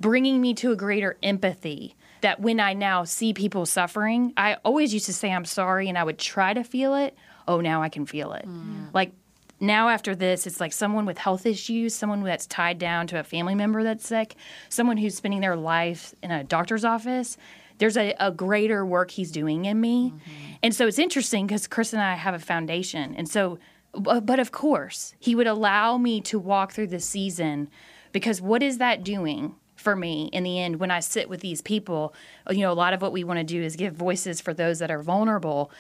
bringing 0.01 0.41
me 0.41 0.55
to 0.55 0.73
a 0.73 0.77
greater 0.77 1.17
empathy 1.23 1.95
that 2.21 2.41
when 2.41 2.61
i 2.61 2.73
now 2.73 3.05
see 3.05 3.33
people 3.33 3.67
suffering 3.67 4.33
i 4.37 4.57
always 4.65 4.93
used 4.93 5.07
to 5.07 5.12
say 5.12 5.31
i'm 5.31 5.45
sorry 5.45 5.89
and 5.89 5.99
i 5.99 6.05
would 6.05 6.19
try 6.19 6.53
to 6.53 6.65
feel 6.65 6.95
it. 6.95 7.17
Oh 7.47 7.61
now 7.61 7.83
i 7.83 7.89
can 7.89 8.07
feel 8.07 8.33
it. 8.33 8.47
Mm. 8.47 8.89
Like 8.93 9.12
now 9.61 9.89
after 9.89 10.15
this 10.15 10.47
it's 10.47 10.61
like 10.61 10.73
someone 10.73 11.07
with 11.07 11.17
health 11.19 11.47
issues 11.47 11.95
someone 11.95 12.23
that's 12.23 12.47
tied 12.47 12.79
down 12.79 13.07
to 13.07 13.19
a 13.19 13.23
family 13.23 13.55
member 13.55 13.83
that's 13.83 14.07
sick 14.07 14.35
someone 14.69 14.97
who's 14.97 15.15
spending 15.15 15.41
their 15.41 15.57
life 15.57 16.15
in 16.23 16.31
a 16.31 16.43
doctor's 16.43 16.85
office 16.85 17.37
there's 17.79 17.97
a, 17.97 18.15
a 18.21 18.31
greater 18.31 18.85
work 18.87 19.11
he's 19.11 19.31
doing 19.31 19.65
in 19.65 19.81
me. 19.81 20.11
Mm-hmm. 20.11 20.53
And 20.62 20.75
so 20.75 20.87
it's 20.87 20.99
interesting 20.99 21.47
because 21.47 21.67
chris 21.67 21.93
and 21.93 22.03
i 22.03 22.15
have 22.15 22.35
a 22.35 22.39
foundation. 22.39 23.15
And 23.17 23.29
so 23.29 23.59
but 23.99 24.38
of 24.38 24.53
course 24.53 25.14
he 25.18 25.34
would 25.34 25.47
allow 25.47 25.97
me 25.97 26.20
to 26.20 26.38
walk 26.38 26.72
through 26.72 26.86
this 26.86 27.05
season 27.05 27.68
because 28.12 28.40
what 28.40 28.62
is 28.62 28.78
that 28.78 29.05
doing 29.05 29.55
for 29.76 29.97
me 29.97 30.28
in 30.32 30.42
the 30.42 30.59
end 30.59 30.76
when 30.76 30.90
i 30.90 31.01
sit 31.01 31.28
with 31.28 31.40
these 31.40 31.61
people 31.62 32.14
you 32.51 32.61
know 32.61 32.72
a 32.72 32.74
lot 32.74 32.92
of 32.92 33.03
what 33.03 33.12
we 33.12 33.24
want 33.24 33.38
to 33.38 33.45
do 33.45 33.62
is 33.62 33.76
give 33.76 33.95
voices 33.95 34.40
for 34.40 34.55
those 34.55 34.78
that 34.78 34.90
are 34.90 35.03
vulnerable 35.03 35.70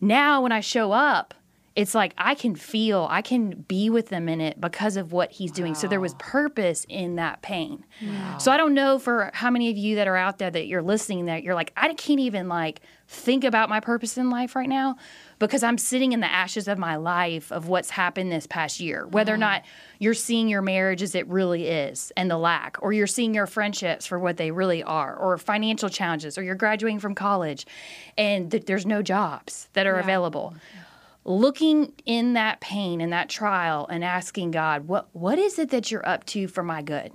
now 0.00 0.42
when 0.42 0.52
i 0.52 0.60
show 0.60 0.92
up 0.92 1.34
it's 1.76 1.94
like 1.94 2.12
I 2.18 2.34
can 2.34 2.56
feel, 2.56 3.06
I 3.08 3.22
can 3.22 3.50
be 3.68 3.90
with 3.90 4.08
them 4.08 4.28
in 4.28 4.40
it 4.40 4.60
because 4.60 4.96
of 4.96 5.12
what 5.12 5.30
he's 5.30 5.52
doing. 5.52 5.74
So 5.74 5.86
there 5.86 6.00
was 6.00 6.14
purpose 6.14 6.84
in 6.88 7.16
that 7.16 7.42
pain. 7.42 7.86
So 8.38 8.50
I 8.50 8.56
don't 8.56 8.74
know 8.74 8.98
for 8.98 9.30
how 9.32 9.50
many 9.50 9.70
of 9.70 9.76
you 9.76 9.94
that 9.96 10.08
are 10.08 10.16
out 10.16 10.38
there 10.38 10.50
that 10.50 10.66
you're 10.66 10.82
listening 10.82 11.26
that 11.26 11.44
you're 11.44 11.54
like, 11.54 11.72
I 11.76 11.94
can't 11.94 12.20
even 12.20 12.48
like 12.48 12.80
think 13.06 13.44
about 13.44 13.68
my 13.68 13.80
purpose 13.80 14.18
in 14.18 14.30
life 14.30 14.56
right 14.56 14.68
now 14.68 14.96
because 15.40 15.64
I'm 15.64 15.78
sitting 15.78 16.12
in 16.12 16.20
the 16.20 16.30
ashes 16.30 16.68
of 16.68 16.78
my 16.78 16.94
life 16.94 17.50
of 17.50 17.66
what's 17.66 17.90
happened 17.90 18.30
this 18.30 18.46
past 18.46 18.78
year. 18.78 19.08
Whether 19.08 19.32
or 19.32 19.34
mm-hmm. 19.34 19.40
not 19.40 19.64
you're 19.98 20.14
seeing 20.14 20.48
your 20.48 20.62
marriage 20.62 21.02
as 21.02 21.16
it 21.16 21.26
really 21.26 21.66
is 21.66 22.12
and 22.16 22.30
the 22.30 22.38
lack, 22.38 22.76
or 22.80 22.92
you're 22.92 23.08
seeing 23.08 23.34
your 23.34 23.48
friendships 23.48 24.06
for 24.06 24.20
what 24.20 24.36
they 24.36 24.52
really 24.52 24.84
are, 24.84 25.16
or 25.16 25.36
financial 25.38 25.88
challenges, 25.88 26.38
or 26.38 26.44
you're 26.44 26.54
graduating 26.54 27.00
from 27.00 27.16
college 27.16 27.66
and 28.16 28.52
th- 28.52 28.66
there's 28.66 28.86
no 28.86 29.02
jobs 29.02 29.68
that 29.72 29.86
are 29.86 29.98
available 29.98 30.54
looking 31.24 31.92
in 32.06 32.32
that 32.32 32.60
pain 32.60 33.00
and 33.00 33.12
that 33.12 33.28
trial 33.28 33.86
and 33.88 34.02
asking 34.02 34.50
God, 34.50 34.88
what 34.88 35.08
what 35.12 35.38
is 35.38 35.58
it 35.58 35.70
that 35.70 35.90
you're 35.90 36.06
up 36.08 36.24
to 36.26 36.48
for 36.48 36.62
my 36.62 36.82
good? 36.82 37.12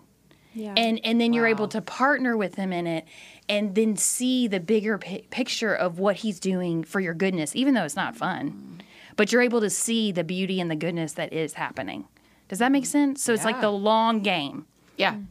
Yeah. 0.55 0.73
And 0.77 0.99
and 1.03 1.19
then 1.19 1.33
you're 1.33 1.47
able 1.47 1.67
to 1.67 1.81
partner 1.81 2.37
with 2.37 2.55
him 2.55 2.71
in 2.71 2.87
it 2.87 3.05
and 3.47 3.75
then 3.75 3.97
see 3.97 4.47
the 4.47 4.59
bigger 4.59 4.97
pi- 4.97 5.23
picture 5.29 5.75
of 5.75 5.99
what 5.99 6.17
he's 6.17 6.39
doing 6.39 6.83
for 6.83 6.99
your 6.99 7.13
goodness 7.13 7.55
even 7.55 7.73
though 7.73 7.83
it's 7.83 7.95
not 7.95 8.15
fun. 8.15 8.79
Mm. 8.79 8.85
But 9.17 9.31
you're 9.31 9.41
able 9.41 9.61
to 9.61 9.69
see 9.69 10.11
the 10.11 10.23
beauty 10.23 10.59
and 10.59 10.71
the 10.71 10.75
goodness 10.75 11.13
that 11.13 11.31
is 11.31 11.53
happening. 11.53 12.07
Does 12.47 12.59
that 12.59 12.71
make 12.71 12.85
sense? 12.85 13.21
So 13.21 13.33
it's 13.33 13.45
like 13.45 13.61
the 13.61 13.71
long 13.71 14.21
game. 14.21 14.65
Yeah. 14.97 15.13
Mm. 15.13 15.25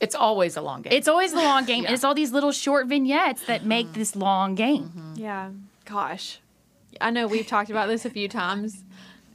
It's 0.00 0.14
always 0.14 0.56
a 0.56 0.62
long 0.62 0.82
game. 0.82 0.92
It's 0.94 1.08
always 1.08 1.32
the 1.32 1.42
long 1.42 1.64
game. 1.64 1.84
And 1.86 1.94
it's 1.94 2.04
all 2.04 2.14
these 2.14 2.32
little 2.32 2.52
short 2.52 2.86
vignettes 2.86 3.44
that 3.46 3.64
make 3.64 3.86
mm-hmm. 3.86 3.98
this 3.98 4.16
long 4.16 4.54
game. 4.54 4.84
Mm-hmm. 4.84 4.98
Mm-hmm. 4.98 5.20
Yeah. 5.20 5.50
Gosh. 5.84 6.40
I 7.00 7.10
know 7.10 7.26
we've 7.26 7.46
talked 7.46 7.70
about 7.70 7.88
this 7.88 8.04
a 8.04 8.10
few 8.10 8.28
times, 8.28 8.84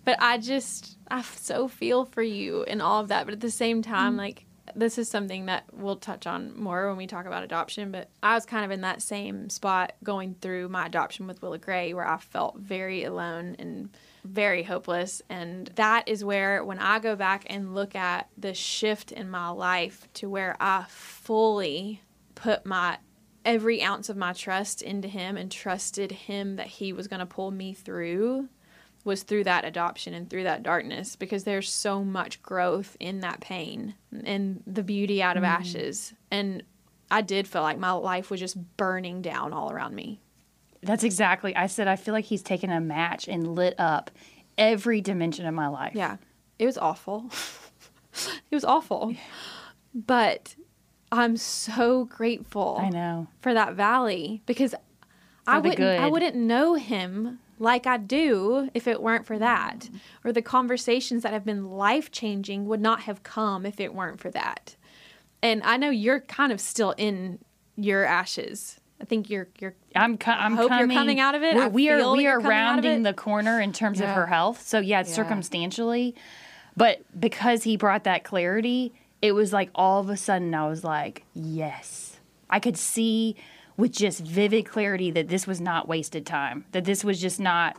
but 0.04 0.18
I 0.20 0.38
just, 0.38 0.98
I 1.10 1.20
f- 1.20 1.38
so 1.38 1.68
feel 1.68 2.06
for 2.06 2.22
you 2.22 2.64
and 2.64 2.82
all 2.82 3.02
of 3.02 3.08
that. 3.10 3.26
But 3.26 3.34
at 3.34 3.40
the 3.40 3.52
same 3.52 3.82
time, 3.82 4.16
mm. 4.16 4.18
like, 4.18 4.45
this 4.76 4.98
is 4.98 5.10
something 5.10 5.46
that 5.46 5.66
we'll 5.72 5.98
touch 5.98 6.26
on 6.26 6.60
more 6.60 6.88
when 6.88 6.98
we 6.98 7.08
talk 7.08 7.26
about 7.26 7.44
adoption. 7.44 7.92
But 7.92 8.10
I 8.24 8.34
was 8.34 8.46
kind 8.46 8.66
of 8.66 8.72
in 8.72 8.82
that 8.82 9.02
same 9.02 9.50
spot 9.50 9.94
going 10.04 10.36
through 10.42 10.70
my 10.70 10.88
adoption 10.88 11.28
with 11.28 11.42
Willa 11.42 11.58
Gray 11.58 11.94
where 11.94 12.08
I 12.08 12.18
felt 12.18 12.58
very 12.58 13.04
alone 13.04 13.56
and 13.60 13.90
very 14.24 14.64
hopeless. 14.64 15.22
And 15.30 15.68
that 15.76 16.08
is 16.08 16.24
where, 16.24 16.64
when 16.64 16.80
I 16.80 17.00
go 17.00 17.16
back 17.16 17.46
and 17.48 17.76
look 17.76 17.96
at 17.96 18.30
the 18.38 18.54
shift 18.54 19.12
in 19.12 19.30
my 19.30 19.50
life 19.50 20.08
to 20.16 20.30
where 20.30 20.58
I 20.60 20.86
fully 20.90 22.02
put 22.34 22.66
my 22.66 22.98
every 23.46 23.84
ounce 23.84 24.10
of 24.10 24.18
my 24.18 24.34
trust 24.34 24.82
into 24.82 25.08
him 25.08 25.38
and 25.38 25.52
trusted 25.52 26.12
him 26.12 26.56
that 26.56 26.66
he 26.66 26.92
was 26.92 27.08
going 27.08 27.20
to 27.20 27.26
pull 27.26 27.52
me 27.52 27.74
through 27.74 28.50
was 29.06 29.24
through 29.24 29.46
that 29.46 29.64
adoption 29.64 30.14
and 30.14 30.30
through 30.30 30.44
that 30.44 30.64
darkness 30.64 31.16
because 31.16 31.44
there's 31.44 31.72
so 31.72 32.04
much 32.04 32.42
growth 32.42 32.98
in 33.00 33.22
that 33.22 33.40
pain 33.40 33.94
and 34.26 34.62
the 34.68 34.84
beauty 34.84 35.22
out 35.22 35.38
of 35.38 35.44
mm-hmm. 35.44 35.62
ashes 35.62 36.14
and 36.32 36.64
I 37.10 37.22
did 37.22 37.48
feel 37.48 37.62
like 37.62 37.78
my 37.78 37.92
life 37.92 38.32
was 38.32 38.40
just 38.40 38.58
burning 38.78 39.22
down 39.22 39.54
all 39.54 39.72
around 39.72 39.94
me. 39.94 40.20
That's 40.82 41.04
exactly. 41.04 41.56
I 41.56 41.68
said 41.68 41.88
I 41.88 41.96
feel 41.96 42.14
like 42.14 42.26
he's 42.26 42.42
taken 42.42 42.72
a 42.72 42.82
match 42.82 43.28
and 43.28 43.56
lit 43.56 43.76
up 43.78 44.10
every 44.58 45.02
dimension 45.02 45.46
of 45.46 45.54
my 45.54 45.68
life. 45.68 45.94
Yeah. 45.96 46.18
It 46.58 46.66
was 46.66 46.78
awful. 46.78 47.30
it 48.52 48.56
was 48.56 48.66
awful. 48.66 49.14
But 49.94 50.56
I'm 51.12 51.38
so 51.38 52.06
grateful 52.06 52.78
I 52.82 52.90
know. 52.90 53.28
for 53.40 53.54
that 53.54 53.76
valley 53.76 54.42
because 54.46 54.74
I 55.48 55.60
wouldn't 55.60 55.80
I 55.80 56.08
wouldn't 56.08 56.36
know 56.36 56.74
him 56.74 57.40
like 57.60 57.88
I 57.88 57.98
do 57.98 58.70
if 58.74 58.88
it 58.88 59.02
weren't 59.02 59.26
for 59.26 59.40
that. 59.40 59.90
Or 60.24 60.32
the 60.34 60.42
conversations 60.42 61.24
that 61.24 61.34
have 61.34 61.46
been 61.46 61.70
life 61.72 62.12
changing 62.12 62.66
would 62.68 62.82
not 62.82 63.02
have 63.02 63.24
come 63.24 63.66
if 63.66 63.80
it 63.80 63.94
weren't 63.94 64.20
for 64.20 64.30
that. 64.32 64.76
And 65.42 65.62
I 65.64 65.78
know 65.78 65.90
you're 65.90 66.22
kind 66.22 66.52
of 66.52 66.60
still 66.60 66.92
in 66.98 67.40
your 67.78 68.04
ashes. 68.06 68.80
I 69.02 69.06
think 69.06 69.30
you're 69.30 69.48
you're 69.60 69.76
I'm, 69.96 70.18
co- 70.18 70.32
I'm 70.32 70.56
hope 70.56 70.70
you're 70.72 70.80
coming, 70.80 70.98
coming 70.98 71.20
out 71.20 71.36
of 71.36 71.44
it. 71.44 71.56
We're, 71.56 71.70
we 71.70 71.90
are 71.90 72.12
we 72.14 72.28
are 72.28 72.38
coming 72.38 72.50
rounding 72.50 73.04
the 73.04 73.14
corner 73.14 73.60
in 73.60 73.74
terms 73.74 74.00
of 74.02 74.10
her 74.10 74.26
health. 74.26 74.62
So 74.66 74.80
yeah, 74.80 75.00
Yeah. 75.00 75.04
circumstantially, 75.04 76.16
but 76.78 77.02
because 77.20 77.64
he 77.64 77.78
brought 77.78 78.06
that 78.06 78.24
clarity, 78.24 78.94
it 79.22 79.34
was 79.34 79.52
like 79.54 79.70
all 79.76 80.00
of 80.02 80.10
a 80.10 80.18
sudden 80.18 80.54
I 80.56 80.68
was 80.68 80.84
like, 80.84 81.24
yes, 81.34 82.18
I 82.50 82.60
could 82.60 82.78
see 82.78 83.36
with 83.78 83.92
just 83.92 84.22
vivid 84.22 84.66
clarity 84.66 85.12
that 85.12 85.28
this 85.28 85.46
was 85.48 85.60
not 85.62 85.88
wasted 85.88 86.26
time. 86.26 86.66
That 86.72 86.86
this 86.86 87.04
was 87.04 87.20
just 87.20 87.40
not 87.40 87.78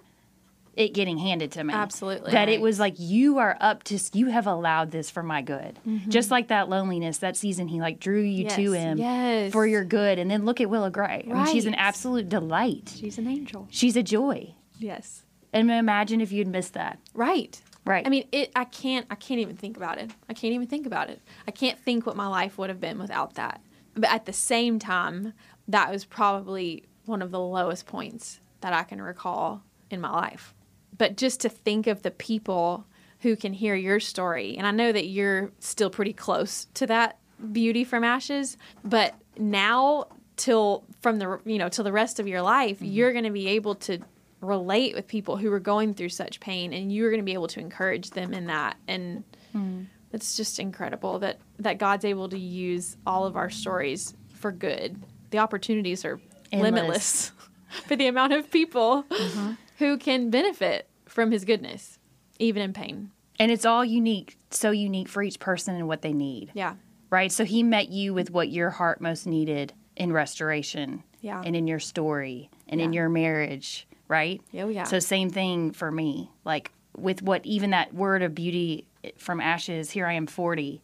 it 0.74 0.92
getting 0.92 1.16
handed 1.16 1.52
to 1.52 1.64
me. 1.64 1.72
Absolutely. 1.72 2.32
That 2.32 2.50
it 2.50 2.60
was 2.60 2.78
like 2.78 2.94
you 2.98 3.38
are 3.38 3.56
up 3.60 3.82
to 3.84 3.98
you 4.12 4.26
have 4.26 4.46
allowed 4.46 4.90
this 4.90 5.08
for 5.10 5.22
my 5.22 5.40
good. 5.40 5.78
Just 6.08 6.30
like 6.30 6.48
that 6.48 6.68
loneliness 6.68 7.18
that 7.18 7.34
season 7.36 7.66
he 7.68 7.80
like 7.80 7.98
drew 7.98 8.20
you 8.20 8.48
to 8.50 8.56
Mm-hmm. 8.60 8.74
Him 8.74 8.98
yes. 8.98 9.52
for 9.52 9.66
your 9.66 9.84
good 9.84 10.18
and 10.18 10.30
then 10.30 10.44
look 10.44 10.60
at 10.60 10.68
Willa 10.68 10.90
Gray. 10.90 11.26
I 11.30 11.32
mean, 11.32 11.46
she's 11.46 11.64
an 11.66 11.74
absolute 11.74 12.28
delight. 12.28 12.92
she's 12.94 13.16
an 13.16 13.26
angel. 13.26 13.68
She's 13.70 13.96
a 13.96 14.02
joy. 14.02 14.54
Yes. 14.78 15.22
And 15.52 15.70
imagine 15.70 16.20
if 16.20 16.30
you'd 16.32 16.48
missed 16.48 16.74
that. 16.74 16.98
Right. 17.14 17.58
Right. 17.86 18.06
I 18.06 18.10
mean, 18.10 18.26
it. 18.32 18.50
I 18.54 18.64
can't. 18.64 19.06
I 19.10 19.14
can't 19.14 19.40
even 19.40 19.56
think 19.56 19.76
about 19.76 19.96
it. 19.98 20.10
I 20.28 20.34
can't 20.34 20.52
even 20.52 20.66
think 20.66 20.86
about 20.86 21.08
it. 21.08 21.22
I 21.46 21.52
can't 21.52 21.78
think 21.78 22.04
what 22.04 22.16
my 22.16 22.26
life 22.26 22.58
would 22.58 22.68
have 22.68 22.80
been 22.80 22.98
without 22.98 23.34
that. 23.34 23.62
But 23.94 24.10
at 24.10 24.26
the 24.26 24.32
same 24.32 24.78
time, 24.78 25.32
that 25.68 25.90
was 25.90 26.04
probably 26.04 26.84
one 27.04 27.22
of 27.22 27.30
the 27.30 27.40
lowest 27.40 27.86
points 27.86 28.40
that 28.60 28.72
I 28.72 28.82
can 28.82 29.00
recall 29.00 29.62
in 29.90 30.00
my 30.00 30.10
life. 30.10 30.54
But 30.96 31.16
just 31.16 31.40
to 31.40 31.48
think 31.48 31.86
of 31.86 32.02
the 32.02 32.10
people 32.10 32.86
who 33.20 33.36
can 33.36 33.52
hear 33.52 33.74
your 33.74 34.00
story, 34.00 34.56
and 34.56 34.66
I 34.66 34.70
know 34.70 34.92
that 34.92 35.06
you're 35.06 35.50
still 35.58 35.90
pretty 35.90 36.12
close 36.12 36.66
to 36.74 36.86
that 36.86 37.18
beauty 37.52 37.84
from 37.84 38.04
ashes, 38.04 38.56
but 38.84 39.14
now 39.38 40.06
till 40.36 40.84
from 41.00 41.18
the 41.18 41.40
you 41.44 41.58
know 41.58 41.68
till 41.68 41.84
the 41.84 41.92
rest 41.92 42.18
of 42.20 42.26
your 42.26 42.42
life, 42.42 42.76
mm-hmm. 42.76 42.86
you're 42.86 43.12
going 43.12 43.24
to 43.24 43.30
be 43.30 43.48
able 43.48 43.74
to 43.74 43.98
relate 44.40 44.94
with 44.94 45.08
people 45.08 45.36
who 45.36 45.52
are 45.52 45.60
going 45.60 45.94
through 45.94 46.10
such 46.10 46.40
pain 46.40 46.72
and 46.72 46.92
you're 46.92 47.10
going 47.10 47.20
to 47.20 47.24
be 47.24 47.32
able 47.32 47.48
to 47.48 47.58
encourage 47.58 48.10
them 48.10 48.34
in 48.34 48.46
that 48.46 48.76
and 48.86 49.24
hmm. 49.52 49.82
it's 50.12 50.36
just 50.36 50.60
incredible 50.60 51.18
that 51.18 51.38
that 51.58 51.78
God's 51.78 52.04
able 52.04 52.28
to 52.28 52.38
use 52.38 52.96
all 53.06 53.24
of 53.24 53.36
our 53.36 53.50
stories 53.50 54.14
for 54.28 54.52
good. 54.52 55.02
The 55.30 55.38
opportunities 55.38 56.04
are 56.04 56.20
Endless. 56.52 56.72
limitless 56.72 57.32
for 57.86 57.96
the 57.96 58.06
amount 58.06 58.32
of 58.32 58.50
people 58.50 59.04
Mm-hmm. 59.10 59.52
who 59.78 59.98
can 59.98 60.30
benefit 60.30 60.88
from 61.06 61.30
his 61.30 61.44
goodness 61.44 61.98
even 62.38 62.62
in 62.62 62.72
pain. 62.72 63.10
and 63.38 63.50
it's 63.50 63.64
all 63.64 63.84
unique, 63.84 64.36
so 64.50 64.70
unique 64.70 65.08
for 65.08 65.22
each 65.22 65.38
person 65.40 65.74
and 65.74 65.88
what 65.88 66.02
they 66.02 66.12
need. 66.12 66.50
Yeah. 66.54 66.74
Right? 67.10 67.30
So 67.32 67.44
he 67.44 67.62
met 67.62 67.88
you 67.88 68.12
with 68.14 68.30
what 68.30 68.48
your 68.50 68.70
heart 68.70 69.00
most 69.00 69.26
needed 69.26 69.72
in 69.96 70.12
restoration. 70.12 71.02
Yeah. 71.22 71.42
And 71.44 71.56
in 71.56 71.66
your 71.66 71.78
story 71.80 72.50
and 72.68 72.80
in 72.80 72.92
your 72.92 73.08
marriage, 73.08 73.86
right? 74.08 74.40
Oh, 74.54 74.68
yeah. 74.68 74.84
So 74.84 74.98
same 74.98 75.30
thing 75.30 75.72
for 75.72 75.90
me. 75.90 76.30
Like 76.44 76.70
with 76.96 77.22
what 77.22 77.44
even 77.46 77.70
that 77.70 77.94
word 77.94 78.22
of 78.22 78.34
beauty 78.34 78.86
from 79.16 79.40
ashes, 79.40 79.90
here 79.90 80.06
I 80.06 80.12
am 80.12 80.26
40. 80.26 80.82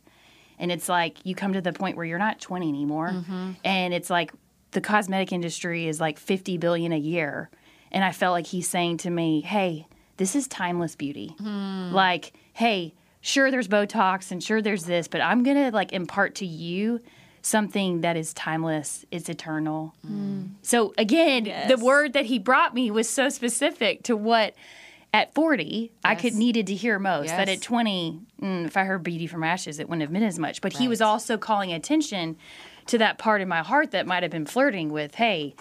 And 0.63 0.71
it's 0.73 0.89
like 0.89 1.19
you 1.25 1.35
come 1.35 1.53
to 1.53 1.61
the 1.61 1.73
point 1.73 1.97
where 1.97 2.07
you're 2.07 2.19
not 2.21 2.41
20 2.41 2.69
anymore. 2.69 3.11
Mm-hmm. 3.11 3.51
And 3.65 3.93
it's 3.93 4.09
like 4.09 4.33
the 4.71 4.81
cosmetic 4.81 5.33
industry 5.33 5.89
is 5.89 6.01
like 6.01 6.19
50 6.19 6.57
billion 6.57 6.93
a 6.93 6.97
year. 6.97 7.51
And 7.91 8.05
I 8.05 8.13
felt 8.13 8.33
like 8.33 8.47
he's 8.47 8.69
saying 8.69 8.99
to 8.99 9.11
me, 9.11 9.41
"Hey, 9.43 9.87
this 10.17 10.35
is 10.37 10.47
timeless 10.49 10.95
beauty." 10.97 11.35
Like, 11.41 12.33
"Hey, 12.55 12.95
sure 13.21 13.51
there's 13.51 13.69
Botox 13.69 14.31
and 14.31 14.43
sure 14.43 14.63
there's 14.63 14.85
this, 14.85 15.09
but 15.09 15.21
I'm 15.21 15.43
going 15.43 15.57
to 15.59 15.71
like 15.73 15.93
impart 15.93 16.37
to 16.37 16.47
you 16.47 17.01
something 17.43 18.01
that 18.03 18.17
is 18.17 18.33
timeless, 18.33 19.05
it's 19.11 19.29
eternal." 19.29 19.95
So 20.63 20.95
again, 20.97 21.45
Yes. 21.47 21.69
the 21.69 21.85
word 21.85 22.13
that 22.15 22.27
he 22.27 22.39
brought 22.39 22.73
me 22.73 22.91
was 22.91 23.09
so 23.09 23.29
specific 23.29 24.05
to 24.05 24.17
what 24.17 24.55
at 25.15 25.35
40 25.35 25.93
I 26.05 26.15
could 26.15 26.35
needed 26.35 26.67
to 26.69 26.75
hear 26.75 26.99
most. 26.99 27.29
That 27.29 27.49
at 27.49 27.61
20, 27.61 28.21
mm, 28.41 28.67
if 28.67 28.77
I 28.77 28.85
heard 28.85 29.03
beauty 29.03 29.27
from 29.27 29.45
ashes, 29.45 29.79
it 29.79 29.89
wouldn't 29.89 30.03
have 30.03 30.13
been 30.13 30.23
as 30.23 30.39
much. 30.39 30.61
But 30.61 30.75
he 30.75 30.89
was 30.89 31.01
also 31.03 31.37
calling 31.37 31.73
attention 31.73 32.37
to 32.87 32.99
that 32.99 33.19
part 33.19 33.41
of 33.43 33.49
my 33.49 33.63
heart 33.63 33.91
that 33.93 34.07
might 34.07 34.23
have 34.23 34.33
been 34.33 34.47
flirting 34.47 34.91
with, 34.91 35.17
hey, 35.17 35.55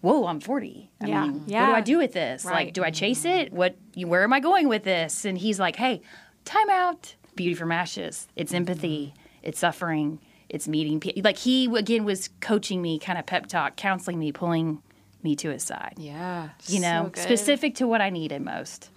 whoa, 0.00 0.26
I'm 0.26 0.40
40. 0.40 0.90
I 1.00 1.06
Yeah. 1.06 1.22
mean, 1.22 1.32
what 1.40 1.46
do 1.46 1.72
I 1.72 1.80
do 1.80 1.98
with 1.98 2.12
this? 2.12 2.44
Right. 2.44 2.66
Like, 2.66 2.74
do 2.74 2.84
I 2.84 2.90
chase 2.90 3.24
it? 3.24 3.52
What? 3.52 3.76
Where 3.96 4.22
am 4.22 4.32
I 4.32 4.40
going 4.40 4.68
with 4.68 4.84
this? 4.84 5.24
And 5.24 5.38
he's 5.38 5.58
like, 5.58 5.76
hey, 5.76 6.02
time 6.44 6.68
out. 6.70 7.14
Beauty 7.34 7.54
from 7.54 7.72
ashes. 7.72 8.28
It's 8.36 8.52
empathy. 8.52 9.14
It's 9.42 9.58
suffering. 9.58 10.20
It's 10.50 10.68
meeting 10.68 11.00
people. 11.00 11.22
Like 11.24 11.38
he 11.38 11.64
again 11.74 12.04
was 12.04 12.28
coaching 12.40 12.82
me, 12.82 12.98
kind 12.98 13.18
of 13.18 13.24
pep 13.24 13.46
talk, 13.46 13.74
counseling 13.76 14.18
me, 14.18 14.32
pulling 14.32 14.82
me 15.24 15.36
to 15.36 15.50
his 15.50 15.62
side. 15.62 15.94
Yeah. 15.98 16.50
You 16.66 16.80
know, 16.80 17.10
So 17.14 17.22
specific 17.22 17.74
to 17.76 17.86
what 17.86 18.00
I 18.00 18.10
needed 18.10 18.42
most. 18.42 18.90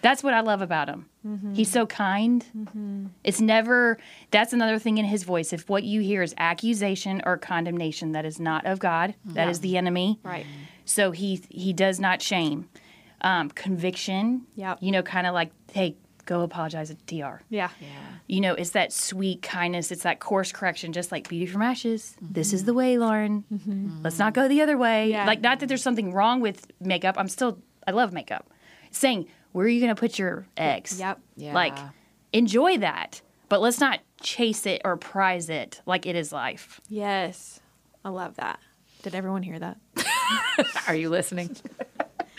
That's 0.00 0.22
what 0.22 0.32
I 0.32 0.40
love 0.40 0.62
about 0.62 0.88
him. 0.88 1.08
Mm-hmm. 1.26 1.54
He's 1.54 1.70
so 1.70 1.84
kind. 1.84 3.10
It's 3.24 3.40
never, 3.40 3.98
that's 4.30 4.52
another 4.52 4.78
thing 4.78 4.98
in 4.98 5.04
his 5.04 5.24
voice. 5.24 5.52
If 5.52 5.68
what 5.68 5.82
you 5.82 6.00
hear 6.00 6.22
is 6.22 6.34
accusation 6.38 7.20
or 7.26 7.36
condemnation, 7.36 8.12
that 8.12 8.24
is 8.24 8.38
not 8.38 8.64
of 8.64 8.78
God, 8.78 9.14
that 9.24 9.48
is 9.48 9.58
the 9.60 9.76
enemy. 9.76 10.20
Right. 10.22 10.46
So 10.84 11.10
he 11.10 11.42
he 11.50 11.72
does 11.72 11.98
not 11.98 12.22
shame. 12.22 12.68
Um, 13.22 13.50
conviction, 13.50 14.42
Yep. 14.54 14.78
you 14.80 14.92
know, 14.92 15.02
kind 15.02 15.26
of 15.26 15.34
like, 15.34 15.50
hey, 15.72 15.96
go 16.28 16.42
apologize 16.42 16.90
to 16.90 16.94
DR. 17.06 17.40
Yeah. 17.48 17.70
Yeah. 17.80 17.88
You 18.26 18.40
know, 18.42 18.54
it's 18.54 18.70
that 18.70 18.92
sweet 18.92 19.40
kindness. 19.40 19.90
It's 19.90 20.02
that 20.02 20.20
course 20.20 20.52
correction, 20.52 20.92
just 20.92 21.10
like 21.10 21.26
beauty 21.28 21.46
from 21.46 21.62
ashes. 21.62 22.14
This 22.20 22.52
is 22.52 22.64
the 22.64 22.74
way, 22.74 22.98
Lauren. 22.98 23.44
Mm-hmm. 23.52 24.02
Let's 24.02 24.18
not 24.18 24.34
go 24.34 24.46
the 24.46 24.60
other 24.60 24.76
way. 24.76 25.10
Yeah. 25.10 25.26
Like, 25.26 25.40
not 25.40 25.60
that 25.60 25.66
there's 25.66 25.82
something 25.82 26.12
wrong 26.12 26.40
with 26.40 26.70
makeup. 26.80 27.16
I'm 27.18 27.28
still, 27.28 27.58
I 27.86 27.92
love 27.92 28.12
makeup. 28.12 28.50
Saying, 28.90 29.26
where 29.52 29.64
are 29.64 29.68
you 29.68 29.80
going 29.80 29.94
to 29.94 29.98
put 29.98 30.18
your 30.18 30.46
eggs? 30.58 31.00
Yep. 31.00 31.18
Yeah. 31.36 31.54
Like, 31.54 31.76
enjoy 32.34 32.76
that, 32.78 33.22
but 33.48 33.62
let's 33.62 33.80
not 33.80 34.00
chase 34.20 34.66
it 34.66 34.82
or 34.84 34.98
prize 34.98 35.48
it 35.48 35.80
like 35.86 36.04
it 36.04 36.14
is 36.14 36.30
life. 36.30 36.80
Yes. 36.88 37.60
I 38.04 38.10
love 38.10 38.36
that. 38.36 38.60
Did 39.02 39.14
everyone 39.14 39.42
hear 39.42 39.58
that? 39.58 39.78
Are 40.88 40.94
you 40.94 41.08
listening? 41.08 41.56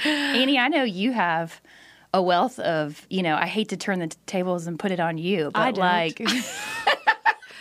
Annie, 0.06 0.60
I 0.60 0.68
know 0.68 0.84
you 0.84 1.12
have 1.12 1.60
a 2.14 2.22
wealth 2.22 2.60
of, 2.60 3.06
you 3.10 3.24
know, 3.24 3.36
I 3.36 3.46
hate 3.46 3.70
to 3.70 3.78
turn 3.78 4.00
the 4.00 4.08
t- 4.08 4.18
tables 4.26 4.68
and 4.68 4.80
put 4.80 4.92
it 4.92 5.00
on 5.00 5.18
you, 5.18 5.52
but 5.54 5.60
I 5.60 5.70
like, 5.72 6.22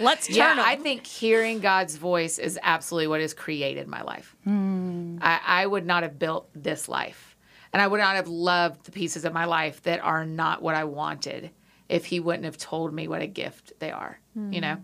Let's 0.01 0.29
turn 0.29 0.37
yeah, 0.37 0.53
'em. 0.53 0.61
I 0.61 0.77
think 0.77 1.07
hearing 1.07 1.61
God's 1.61 1.97
voice 1.97 2.39
is 2.39 2.59
absolutely 2.63 3.09
what 3.09 3.21
has 3.21 3.35
created 3.35 3.89
my 3.89 4.03
life. 4.03 4.37
Hmm. 4.45 5.19
I, 5.21 5.41
I 5.45 5.67
would 5.67 5.87
not 5.87 6.03
have 6.03 6.19
built 6.19 6.49
this 6.55 6.89
life, 6.89 7.37
and 7.73 7.83
I 7.83 7.87
would 7.87 8.01
not 8.01 8.17
have 8.17 8.29
loved 8.29 8.85
the 8.85 8.93
pieces 8.93 9.25
of 9.25 9.33
my 9.33 9.45
life 9.45 9.83
that 9.83 10.01
are 10.01 10.25
not 10.25 10.63
what 10.63 10.75
I 10.75 10.85
wanted 10.85 11.51
if 11.89 12.07
He 12.07 12.21
wouldn't 12.21 12.45
have 12.45 12.57
told 12.57 12.93
me 12.93 13.09
what 13.09 13.23
a 13.23 13.27
gift 13.27 13.73
they 13.81 13.91
are. 13.91 14.21
You 14.37 14.43
hmm. 14.43 14.61
know, 14.61 14.77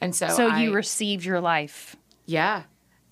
and 0.00 0.14
so 0.14 0.28
so 0.28 0.48
I, 0.48 0.62
you 0.62 0.72
received 0.72 1.24
your 1.24 1.40
life. 1.40 1.96
yeah. 2.26 2.62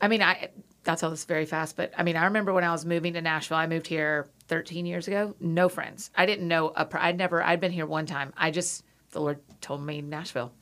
I 0.00 0.08
mean, 0.08 0.22
I 0.22 0.48
I'll 0.86 0.96
tell 0.96 1.10
this 1.10 1.24
very 1.24 1.46
fast, 1.46 1.76
but 1.76 1.92
I 1.96 2.02
mean, 2.02 2.16
I 2.16 2.24
remember 2.24 2.52
when 2.52 2.64
I 2.64 2.72
was 2.72 2.84
moving 2.84 3.12
to 3.14 3.22
Nashville. 3.22 3.56
I 3.56 3.66
moved 3.66 3.86
here 3.86 4.28
13 4.52 4.84
years 4.86 5.08
ago. 5.08 5.34
No 5.40 5.68
friends. 5.68 6.10
I 6.14 6.26
didn't 6.26 6.46
know. 6.46 6.72
A, 6.76 6.86
I'd 6.92 7.16
never. 7.16 7.42
I'd 7.42 7.60
been 7.60 7.72
here 7.72 7.86
one 7.86 8.04
time. 8.06 8.32
I 8.36 8.50
just 8.50 8.84
the 9.12 9.20
Lord 9.20 9.38
told 9.60 9.82
me 9.82 10.02
Nashville. 10.02 10.52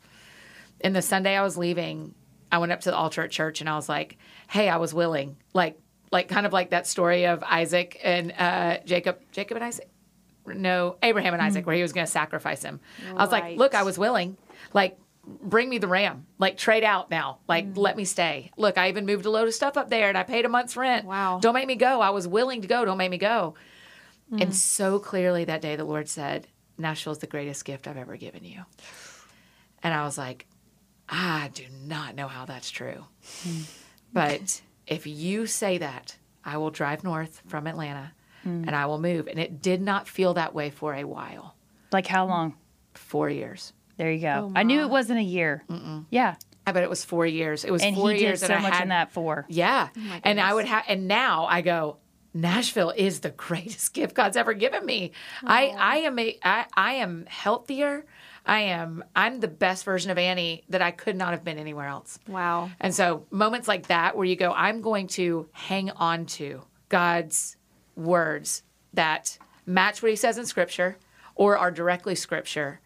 And 0.80 0.94
the 0.94 1.02
Sunday 1.02 1.36
I 1.36 1.42
was 1.42 1.58
leaving, 1.58 2.14
I 2.52 2.58
went 2.58 2.72
up 2.72 2.80
to 2.82 2.90
the 2.90 2.96
altar 2.96 3.22
at 3.22 3.30
church 3.30 3.60
and 3.60 3.68
I 3.68 3.74
was 3.74 3.88
like, 3.88 4.16
"Hey, 4.48 4.68
I 4.68 4.76
was 4.76 4.94
willing." 4.94 5.36
Like, 5.54 5.78
like 6.12 6.28
kind 6.28 6.46
of 6.46 6.52
like 6.52 6.70
that 6.70 6.86
story 6.86 7.26
of 7.26 7.42
Isaac 7.42 7.98
and 8.02 8.32
uh, 8.38 8.78
Jacob. 8.84 9.18
Jacob 9.32 9.56
and 9.56 9.64
Isaac. 9.64 9.88
No, 10.46 10.96
Abraham 11.02 11.34
and 11.34 11.42
Isaac, 11.42 11.66
where 11.66 11.76
he 11.76 11.82
was 11.82 11.92
going 11.92 12.06
to 12.06 12.10
sacrifice 12.10 12.62
him. 12.62 12.80
I 13.08 13.22
was 13.22 13.30
like, 13.32 13.58
"Look, 13.58 13.74
I 13.74 13.82
was 13.82 13.98
willing." 13.98 14.36
Like 14.72 14.98
bring 15.42 15.68
me 15.68 15.76
the 15.78 15.86
ram 15.86 16.26
like 16.38 16.56
trade 16.56 16.82
out 16.82 17.10
now 17.10 17.38
like 17.46 17.66
Mm. 17.66 17.76
let 17.76 17.94
me 17.94 18.04
stay 18.06 18.50
look 18.56 18.78
i 18.78 18.88
even 18.88 19.04
moved 19.04 19.26
a 19.26 19.30
load 19.30 19.46
of 19.46 19.54
stuff 19.54 19.76
up 19.76 19.90
there 19.90 20.08
and 20.08 20.16
i 20.16 20.22
paid 20.22 20.46
a 20.46 20.48
month's 20.48 20.76
rent 20.78 21.04
Wow. 21.04 21.38
don't 21.42 21.52
make 21.54 21.66
me 21.68 21.76
go 21.76 22.00
i 22.00 22.08
was 22.10 22.26
willing 22.26 22.62
to 22.62 22.66
go 22.66 22.86
don't 22.86 22.96
make 22.96 23.10
me 23.10 23.18
go 23.18 23.54
Mm. 24.32 24.42
and 24.42 24.54
so 24.54 24.98
clearly 25.00 25.44
that 25.44 25.60
day 25.60 25.74
the 25.76 25.84
lord 25.84 26.08
said 26.08 26.46
Nashville 26.78 27.12
is 27.12 27.18
the 27.18 27.26
greatest 27.26 27.64
gift 27.64 27.88
i've 27.88 27.96
ever 27.96 28.16
given 28.16 28.44
you 28.44 28.62
and 29.82 29.92
i 29.92 30.04
was 30.04 30.16
like 30.16 30.46
i 31.08 31.50
do 31.54 31.64
not 31.86 32.14
know 32.14 32.28
how 32.28 32.44
that's 32.44 32.70
true 32.70 33.04
Mm. 33.46 33.70
but 34.12 34.62
if 34.86 35.06
you 35.06 35.46
say 35.46 35.78
that 35.78 36.16
i 36.44 36.56
will 36.56 36.70
drive 36.70 37.02
north 37.04 37.42
from 37.48 37.66
atlanta 37.66 38.12
Mm. 38.46 38.66
and 38.66 38.74
i 38.74 38.86
will 38.86 38.98
move 39.00 39.26
and 39.28 39.38
it 39.38 39.60
did 39.60 39.82
not 39.82 40.08
feel 40.08 40.32
that 40.34 40.54
way 40.54 40.70
for 40.70 40.94
a 40.94 41.04
while 41.04 41.54
Like 41.92 42.06
how 42.06 42.24
long? 42.26 42.54
four 42.94 43.28
years 43.28 43.72
There 43.98 44.10
you 44.10 44.20
go. 44.20 44.48
Oh, 44.48 44.52
I 44.56 44.62
knew 44.62 44.80
it 44.80 44.88
wasn't 44.88 45.18
a 45.18 45.22
year. 45.22 45.62
Yeah. 46.08 46.36
I 46.66 46.72
bet 46.72 46.82
it 46.84 46.88
was 46.88 47.04
four 47.04 47.26
years. 47.26 47.64
It 47.66 47.70
was 47.70 47.82
And 47.82 47.94
four 47.94 48.08
he 48.12 48.16
did 48.16 48.22
years, 48.24 48.40
so 48.40 48.46
and 48.46 48.54
I 48.54 48.60
much 48.62 48.72
had, 48.74 48.82
in 48.84 48.88
that 48.88 49.12
four. 49.12 49.44
Yeah, 49.50 49.88
my 49.94 50.20
and 50.24 50.40
I 50.40 50.54
would 50.54 50.64
have, 50.64 50.84
and 50.88 51.06
now 51.06 51.44
I 51.44 51.60
go. 51.60 51.98
Nashville 52.32 52.92
is 52.96 53.20
the 53.20 53.30
greatest 53.46 53.92
gift 53.94 54.14
God's 54.14 54.36
ever 54.36 54.54
given 54.54 54.84
me. 54.84 55.12
I 55.44 55.68
I 55.68 55.96
am 55.98 56.18
a 56.18 56.38
I, 56.42 56.66
I 56.74 56.92
am 56.94 57.26
healthier. 57.26 58.04
I 58.46 58.60
am 58.60 59.04
I'm 59.14 59.40
the 59.40 59.48
best 59.48 59.84
version 59.84 60.10
of 60.10 60.18
Annie 60.18 60.64
that 60.68 60.82
I 60.82 60.90
could 60.90 61.16
not 61.16 61.32
have 61.32 61.44
been 61.44 61.58
anywhere 61.58 61.86
else. 61.86 62.18
Wow. 62.26 62.70
And 62.80 62.94
so 62.94 63.26
moments 63.30 63.68
like 63.68 63.88
that 63.88 64.16
where 64.16 64.24
you 64.24 64.36
go, 64.36 64.52
I'm 64.52 64.80
going 64.80 65.06
to 65.08 65.48
hang 65.52 65.90
on 65.90 66.26
to 66.26 66.62
God's 66.88 67.56
words 67.96 68.62
that 68.94 69.38
match 69.66 70.02
what 70.02 70.10
he 70.10 70.16
says 70.16 70.38
in 70.38 70.46
scripture 70.46 70.96
or 71.34 71.56
are 71.56 71.70
directly 71.70 72.14
scripture 72.14 72.80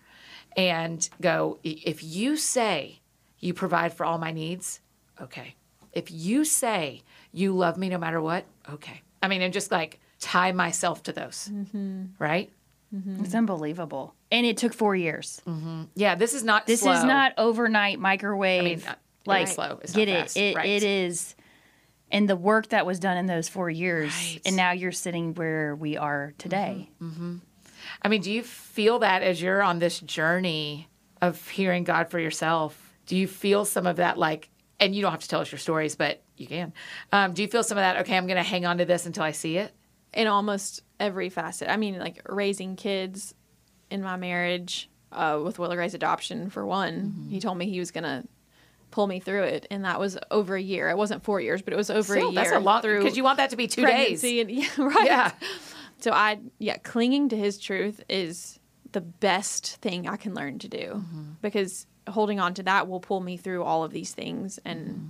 and 0.56 1.08
go, 1.20 1.58
if 1.62 2.02
you 2.04 2.36
say 2.36 3.00
you 3.40 3.54
provide 3.54 3.92
for 3.92 4.04
all 4.04 4.18
my 4.18 4.30
needs, 4.30 4.80
okay. 5.20 5.56
If 5.92 6.10
you 6.10 6.44
say 6.44 7.02
you 7.32 7.52
love 7.52 7.76
me 7.76 7.88
no 7.88 7.98
matter 7.98 8.20
what, 8.20 8.44
okay. 8.70 9.02
I 9.24 9.28
mean, 9.28 9.42
and 9.42 9.52
just 9.52 9.70
like 9.70 10.00
tie 10.20 10.52
myself 10.52 11.02
to 11.04 11.12
those, 11.12 11.48
mm-hmm. 11.52 12.04
right? 12.18 12.52
Mm-hmm. 12.94 13.24
It's 13.24 13.34
unbelievable. 13.34 14.14
And 14.30 14.46
it 14.46 14.56
took 14.56 14.72
four 14.74 14.94
years. 14.94 15.40
Mm-hmm. 15.46 15.84
Yeah, 15.94 16.14
this 16.14 16.34
is 16.34 16.44
not 16.44 16.66
This 16.66 16.80
slow. 16.80 16.92
is 16.92 17.04
not 17.04 17.32
overnight 17.38 17.98
microwave. 17.98 18.60
I 18.60 18.64
mean, 18.64 18.82
uh, 18.86 18.94
like 19.26 19.42
it's 19.44 19.54
slow. 19.54 19.80
It's 19.82 19.92
get 19.92 20.08
not 20.08 20.14
it. 20.16 20.20
fast. 20.20 20.36
It, 20.36 20.56
Right. 20.56 20.68
it 20.68 20.82
is. 20.82 21.34
And 22.10 22.28
the 22.28 22.36
work 22.36 22.68
that 22.68 22.86
was 22.86 23.00
done 23.00 23.16
in 23.16 23.26
those 23.26 23.48
four 23.48 23.70
years, 23.70 24.12
Right. 24.14 24.40
and 24.46 24.54
now 24.56 24.72
you're 24.72 24.92
sitting 24.92 25.34
where 25.34 25.74
we 25.74 25.96
are 25.96 26.34
today. 26.38 26.90
I 28.02 28.08
mean, 28.08 28.20
do 28.20 28.30
you 28.30 28.42
feel 28.42 29.00
that 29.00 29.22
as 29.22 29.40
you're 29.42 29.62
on 29.62 29.78
this 29.78 30.00
journey 30.00 30.88
of 31.20 31.48
hearing 31.48 31.84
God 31.84 32.10
for 32.10 32.18
yourself? 32.20 32.94
Do 33.06 33.16
you 33.16 33.26
feel 33.26 33.64
some 33.64 33.86
of 33.86 33.96
that, 33.96 34.18
like, 34.18 34.50
and 34.84 34.94
you 34.94 35.02
don't 35.02 35.10
have 35.12 35.22
to 35.22 35.28
tell 35.28 35.40
us 35.40 35.50
your 35.50 35.58
stories, 35.58 35.96
but 35.96 36.22
you 36.36 36.46
can. 36.46 36.72
Um, 37.12 37.32
do 37.32 37.42
you 37.42 37.48
feel 37.48 37.62
some 37.62 37.78
of 37.78 37.82
that, 37.82 37.98
okay, 38.02 38.16
I'm 38.16 38.26
going 38.26 38.36
to 38.36 38.42
hang 38.42 38.66
on 38.66 38.78
to 38.78 38.84
this 38.84 39.06
until 39.06 39.22
I 39.22 39.32
see 39.32 39.56
it? 39.58 39.72
in 40.12 40.28
almost 40.28 40.80
every 41.00 41.28
facet. 41.28 41.68
I 41.68 41.76
mean, 41.76 41.98
like 41.98 42.22
raising 42.28 42.76
kids 42.76 43.34
in 43.90 44.00
my 44.00 44.16
marriage 44.16 44.88
uh, 45.10 45.40
with 45.42 45.58
Willa 45.58 45.74
Gray's 45.74 45.94
adoption, 45.94 46.50
for 46.50 46.64
one. 46.64 47.26
He 47.30 47.40
told 47.40 47.58
me 47.58 47.68
he 47.68 47.80
was 47.80 47.90
going 47.90 48.04
to 48.04 48.24
pull 48.92 49.08
me 49.08 49.18
through 49.18 49.42
it, 49.42 49.66
and 49.72 49.84
that 49.84 49.98
was 49.98 50.16
over 50.30 50.54
a 50.54 50.62
year. 50.62 50.88
It 50.88 50.96
wasn't 50.96 51.24
four 51.24 51.40
years, 51.40 51.62
but 51.62 51.72
it 51.72 51.76
was 51.76 51.90
over 51.90 52.14
Still, 52.14 52.28
a 52.28 52.32
year. 52.32 52.44
that's 52.44 52.54
a 52.54 52.60
lot 52.60 52.82
through 52.82 53.02
because 53.02 53.16
you 53.16 53.24
want 53.24 53.38
that 53.38 53.50
to 53.50 53.56
be 53.56 53.66
two 53.66 53.84
days. 53.84 54.22
and 54.22 54.48
yeah, 54.52 54.68
right. 54.78 55.04
Yeah. 55.04 55.32
So 55.98 56.12
I 56.12 56.38
yeah, 56.58 56.76
clinging 56.76 57.30
to 57.30 57.36
his 57.36 57.58
truth 57.58 58.00
is 58.08 58.60
the 58.92 59.00
best 59.00 59.76
thing 59.80 60.08
I 60.08 60.16
can 60.16 60.34
learn 60.34 60.60
to 60.60 60.68
do 60.68 61.02
because 61.42 61.88
holding 62.08 62.40
on 62.40 62.54
to 62.54 62.62
that 62.62 62.88
will 62.88 63.00
pull 63.00 63.20
me 63.20 63.36
through 63.36 63.62
all 63.62 63.84
of 63.84 63.92
these 63.92 64.12
things 64.12 64.58
and 64.64 64.88
mm-hmm. 64.88 65.06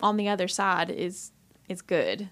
on 0.00 0.16
the 0.16 0.28
other 0.28 0.48
side 0.48 0.90
is 0.90 1.32
is 1.68 1.82
good. 1.82 2.28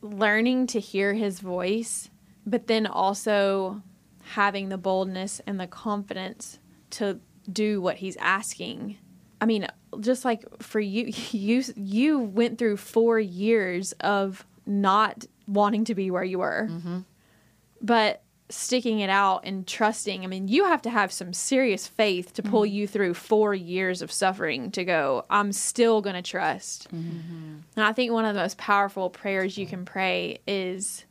Learning 0.00 0.66
to 0.68 0.78
hear 0.78 1.14
his 1.14 1.40
voice, 1.40 2.10
but 2.46 2.68
then 2.68 2.86
also 2.86 3.82
having 4.22 4.68
the 4.68 4.78
boldness 4.78 5.40
and 5.46 5.58
the 5.58 5.66
confidence 5.66 6.58
to 6.90 7.18
do 7.50 7.80
what 7.80 7.96
he's 7.96 8.16
asking. 8.18 8.96
I 9.40 9.46
mean, 9.46 9.66
just 10.00 10.24
like 10.24 10.44
for 10.62 10.80
you 10.80 11.12
you 11.30 11.64
you 11.76 12.18
went 12.18 12.58
through 12.58 12.76
4 12.76 13.18
years 13.18 13.92
of 14.00 14.46
not 14.66 15.24
wanting 15.46 15.84
to 15.84 15.94
be 15.94 16.10
where 16.10 16.24
you 16.24 16.38
were. 16.38 16.68
Mm-hmm. 16.70 16.98
But 17.80 18.22
sticking 18.50 19.00
it 19.00 19.10
out 19.10 19.42
and 19.44 19.66
trusting, 19.66 20.24
I 20.24 20.26
mean, 20.26 20.48
you 20.48 20.64
have 20.64 20.80
to 20.82 20.90
have 20.90 21.12
some 21.12 21.32
serious 21.32 21.86
faith 21.86 22.32
to 22.34 22.42
pull 22.42 22.62
mm-hmm. 22.62 22.74
you 22.74 22.86
through 22.86 23.14
4 23.14 23.54
years 23.54 24.00
of 24.00 24.10
suffering 24.10 24.70
to 24.70 24.84
go, 24.84 25.26
I'm 25.28 25.52
still 25.52 26.00
going 26.00 26.16
to 26.16 26.22
trust. 26.22 26.88
Mm-hmm. 26.88 27.56
And 27.76 27.84
I 27.84 27.92
think 27.92 28.12
one 28.12 28.24
of 28.24 28.34
the 28.34 28.40
most 28.40 28.56
powerful 28.56 29.10
prayers 29.10 29.58
you 29.58 29.66
can 29.66 29.84
pray 29.84 30.40
is 30.46 31.04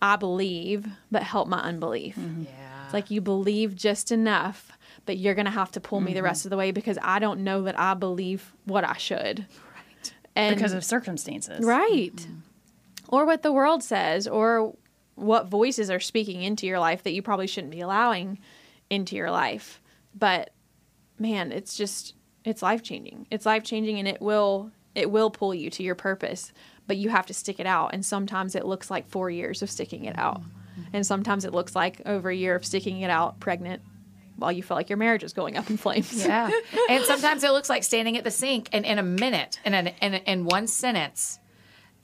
I 0.00 0.16
believe, 0.16 0.86
but 1.10 1.22
help 1.22 1.48
my 1.48 1.60
unbelief. 1.60 2.16
Mm-hmm. 2.16 2.44
Yeah. 2.44 2.84
It's 2.84 2.94
like 2.94 3.10
you 3.10 3.20
believe 3.20 3.74
just 3.74 4.12
enough, 4.12 4.70
but 5.06 5.16
you're 5.16 5.34
going 5.34 5.46
to 5.46 5.50
have 5.50 5.70
to 5.72 5.80
pull 5.80 6.00
me 6.00 6.12
the 6.12 6.22
rest 6.22 6.44
of 6.44 6.50
the 6.50 6.56
way 6.56 6.70
because 6.72 6.98
I 7.02 7.18
don't 7.18 7.40
know 7.40 7.62
that 7.62 7.78
I 7.78 7.94
believe 7.94 8.52
what 8.64 8.84
I 8.84 8.96
should. 8.96 9.46
Right. 9.74 10.12
And 10.36 10.54
because 10.54 10.72
of 10.72 10.84
circumstances. 10.84 11.64
right. 11.64 12.26
Or 13.08 13.24
what 13.24 13.42
the 13.42 13.52
world 13.52 13.82
says 13.82 14.26
or 14.26 14.74
what 15.14 15.48
voices 15.48 15.90
are 15.90 16.00
speaking 16.00 16.42
into 16.42 16.66
your 16.66 16.78
life 16.78 17.02
that 17.04 17.12
you 17.12 17.22
probably 17.22 17.46
shouldn't 17.46 17.72
be 17.72 17.80
allowing 17.80 18.38
into 18.90 19.16
your 19.16 19.30
life. 19.30 19.80
But 20.14 20.50
man, 21.18 21.52
it's 21.52 21.76
just 21.76 22.14
it's 22.44 22.62
life 22.62 22.82
changing. 22.82 23.26
It's 23.30 23.46
life 23.46 23.64
changing 23.64 23.98
and 23.98 24.08
it 24.08 24.20
will 24.20 24.70
it 24.94 25.10
will 25.10 25.30
pull 25.30 25.54
you 25.54 25.70
to 25.70 25.82
your 25.82 25.94
purpose, 25.94 26.52
but 26.86 26.96
you 26.96 27.08
have 27.08 27.26
to 27.26 27.34
stick 27.34 27.58
it 27.58 27.66
out 27.66 27.90
and 27.92 28.04
sometimes 28.04 28.54
it 28.54 28.64
looks 28.64 28.90
like 28.90 29.08
4 29.08 29.30
years 29.30 29.62
of 29.62 29.70
sticking 29.70 30.04
it 30.04 30.18
out. 30.18 30.42
And 30.92 31.06
sometimes 31.06 31.44
it 31.44 31.52
looks 31.52 31.74
like 31.74 32.00
over 32.06 32.30
a 32.30 32.34
year 32.34 32.54
of 32.54 32.64
sticking 32.64 33.00
it 33.00 33.10
out 33.10 33.40
pregnant 33.40 33.82
while 34.36 34.52
you 34.52 34.62
feel 34.62 34.76
like 34.76 34.88
your 34.88 34.96
marriage 34.96 35.22
is 35.22 35.32
going 35.32 35.56
up 35.56 35.70
in 35.70 35.76
flames. 35.76 36.24
Yeah. 36.24 36.50
and 36.88 37.04
sometimes 37.06 37.44
it 37.44 37.50
looks 37.50 37.68
like 37.68 37.84
standing 37.84 38.16
at 38.16 38.24
the 38.24 38.30
sink 38.30 38.68
and 38.72 38.84
in 38.84 38.98
a 38.98 39.02
minute, 39.02 39.58
in, 39.64 39.74
an, 39.74 39.88
in, 40.00 40.14
in 40.14 40.44
one 40.44 40.66
sentence, 40.66 41.38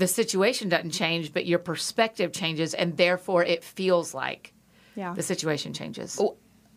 the 0.00 0.06
situation 0.08 0.68
doesn't 0.68 0.90
change, 0.92 1.32
but 1.32 1.44
your 1.46 1.58
perspective 1.60 2.32
changes, 2.32 2.74
and 2.74 2.96
therefore 2.96 3.44
it 3.44 3.62
feels 3.62 4.14
like 4.14 4.52
Yeah. 4.96 5.12
the 5.14 5.22
situation 5.22 5.72
changes. 5.72 6.18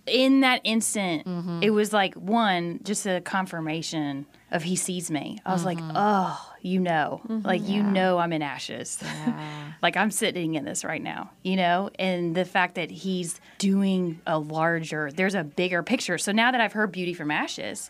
In 0.06 0.42
that 0.42 0.60
instant, 0.66 1.26
Mm-hmm. 1.26 1.64
it 1.64 1.70
was 1.70 1.94
like 1.94 2.14
one, 2.16 2.82
just 2.84 3.06
a 3.06 3.22
confirmation 3.22 4.26
of 4.52 4.62
he 4.62 4.76
sees 4.76 5.10
me. 5.10 5.40
I 5.46 5.54
was 5.54 5.64
like, 5.64 5.78
Mm-hmm. 5.78 5.92
oh, 5.96 6.36
you 6.62 6.80
know, 6.80 7.22
like 7.52 7.64
you 7.68 7.82
know 7.84 8.18
I'm 8.18 8.34
in 8.34 8.42
ashes. 8.42 9.00
Yeah. 9.02 9.74
like 9.82 9.96
I'm 9.96 10.12
sitting 10.12 10.56
in 10.56 10.66
this 10.66 10.84
right 10.84 11.02
now, 11.02 11.32
you 11.42 11.56
know? 11.56 11.90
And 11.98 12.36
the 12.36 12.44
fact 12.46 12.76
that 12.76 12.92
he's 12.92 13.40
doing 13.60 14.20
a 14.28 14.38
larger, 14.38 15.10
there's 15.16 15.36
a 15.36 15.44
bigger 15.46 15.82
picture. 15.84 16.18
So 16.18 16.32
now 16.34 16.52
that 16.52 16.60
I've 16.60 16.74
heard 16.74 16.92
Beauty 16.92 17.14
from 17.14 17.32
Ashes, 17.32 17.90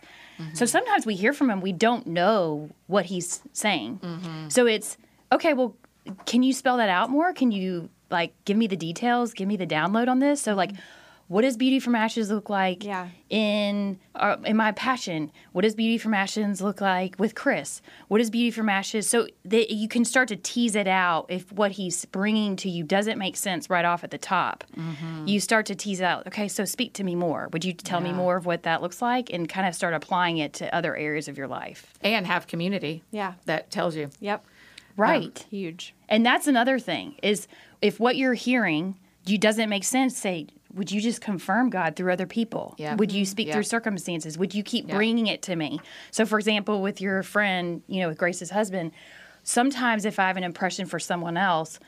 so 0.54 0.66
sometimes 0.66 1.06
we 1.06 1.16
hear 1.16 1.34
from 1.34 1.50
him, 1.50 1.62
we 1.62 1.72
don't 1.74 2.06
know 2.08 2.70
what 2.88 3.06
he's 3.06 3.42
saying. 3.54 4.00
So 4.50 4.66
it's, 4.68 4.98
okay, 5.34 5.54
well, 5.54 5.76
can 6.26 6.44
you 6.44 6.54
spell 6.54 6.78
that 6.78 6.90
out 6.90 7.10
more? 7.10 7.34
Can 7.34 7.52
you 7.52 7.90
like 8.10 8.34
give 8.46 8.58
me 8.58 8.68
the 8.68 8.76
details, 8.78 9.34
give 9.34 9.48
me 9.48 9.56
the 9.58 9.68
download 9.68 10.08
on 10.08 10.20
this? 10.20 10.42
So 10.42 10.54
like, 10.54 10.72
what 11.30 11.42
does 11.44 11.56
Beauty 11.56 11.80
from 11.80 11.96
Ashes 11.96 12.30
look 12.30 12.50
like 12.50 12.84
Yeah. 12.84 13.08
in 13.30 13.98
uh, 14.14 14.36
in 14.46 14.58
my 14.58 14.74
passion? 14.74 15.32
What 15.54 15.62
does 15.62 15.74
Beauty 15.74 15.98
from 15.98 16.14
Ashes 16.14 16.62
look 16.62 16.82
like 16.82 17.16
with 17.18 17.34
Chris? 17.34 17.82
What 18.10 18.20
is 18.22 18.30
Beauty 18.30 18.52
from 18.52 18.68
Ashes? 18.70 19.08
So 19.08 19.28
that 19.46 19.72
you 19.74 19.88
can 19.88 20.04
start 20.06 20.28
to 20.28 20.36
tease 20.36 20.76
it 20.76 20.88
out 20.88 21.26
if 21.30 21.52
what 21.54 21.72
he's 21.72 22.04
bringing 22.06 22.58
to 22.58 22.70
you 22.70 22.84
doesn't 22.84 23.18
make 23.18 23.38
sense 23.38 23.70
right 23.70 23.86
off 23.86 24.04
at 24.04 24.12
the 24.12 24.18
top. 24.18 24.66
You 25.26 25.40
start 25.40 25.66
to 25.68 25.76
tease 25.76 26.02
out. 26.02 26.28
Okay, 26.28 26.50
so 26.50 26.66
speak 26.66 26.94
to 26.96 27.04
me 27.06 27.16
more. 27.16 27.48
Would 27.54 27.64
you 27.66 27.72
tell 27.74 28.02
me 28.02 28.12
more 28.12 28.36
of 28.36 28.46
what 28.46 28.64
that 28.64 28.82
looks 28.82 29.02
like, 29.02 29.32
and 29.34 29.48
kind 29.48 29.66
of 29.68 29.74
start 29.74 29.94
applying 29.94 30.38
it 30.38 30.52
to 30.56 30.76
other 30.76 30.96
areas 30.96 31.28
of 31.30 31.38
your 31.38 31.48
life? 31.48 31.94
And 32.02 32.28
have 32.28 32.46
community 32.48 33.02
Yeah. 33.12 33.36
that 33.46 33.72
tells 33.72 33.96
you. 33.96 34.10
Yep. 34.20 34.46
Oh, 34.98 35.02
right. 35.02 35.46
Huge. 35.50 35.94
And 36.10 36.26
that's 36.26 36.48
another 36.48 36.80
thing 36.80 37.16
is 37.24 37.48
if 37.82 38.00
what 38.00 38.16
you're 38.16 38.34
hearing 38.36 38.98
you 39.26 39.38
doesn't 39.38 39.70
make 39.70 39.86
sense, 39.86 40.18
say, 40.18 40.48
would 40.74 40.91
you 40.91 41.00
just 41.00 41.22
confirm 41.22 41.70
God 41.70 41.96
through 41.96 42.12
other 42.12 42.26
people? 42.28 42.76
Yeah. 42.78 42.96
Would 42.96 43.12
you 43.14 43.26
speak 43.26 43.48
Yeah. 43.48 43.54
through 43.54 43.64
circumstances? 43.64 44.38
Would 44.38 44.54
you 44.54 44.64
keep 44.64 44.89
Yeah. 44.89 44.96
bringing 44.96 45.28
it 45.28 45.41
to 45.44 45.56
me? 45.56 45.80
So, 46.12 46.26
for 46.26 46.38
example, 46.39 46.82
with 46.82 47.00
your 47.00 47.24
friend, 47.24 47.82
you 47.88 48.02
know, 48.02 48.10
with 48.10 48.18
Grace's 48.18 48.50
husband, 48.50 48.91
sometimes 49.44 50.06
if 50.06 50.20
I 50.20 50.28
have 50.28 50.38
an 50.38 50.44
impression 50.44 50.86
for 50.86 51.00
someone 51.00 51.38
else, 51.38 51.80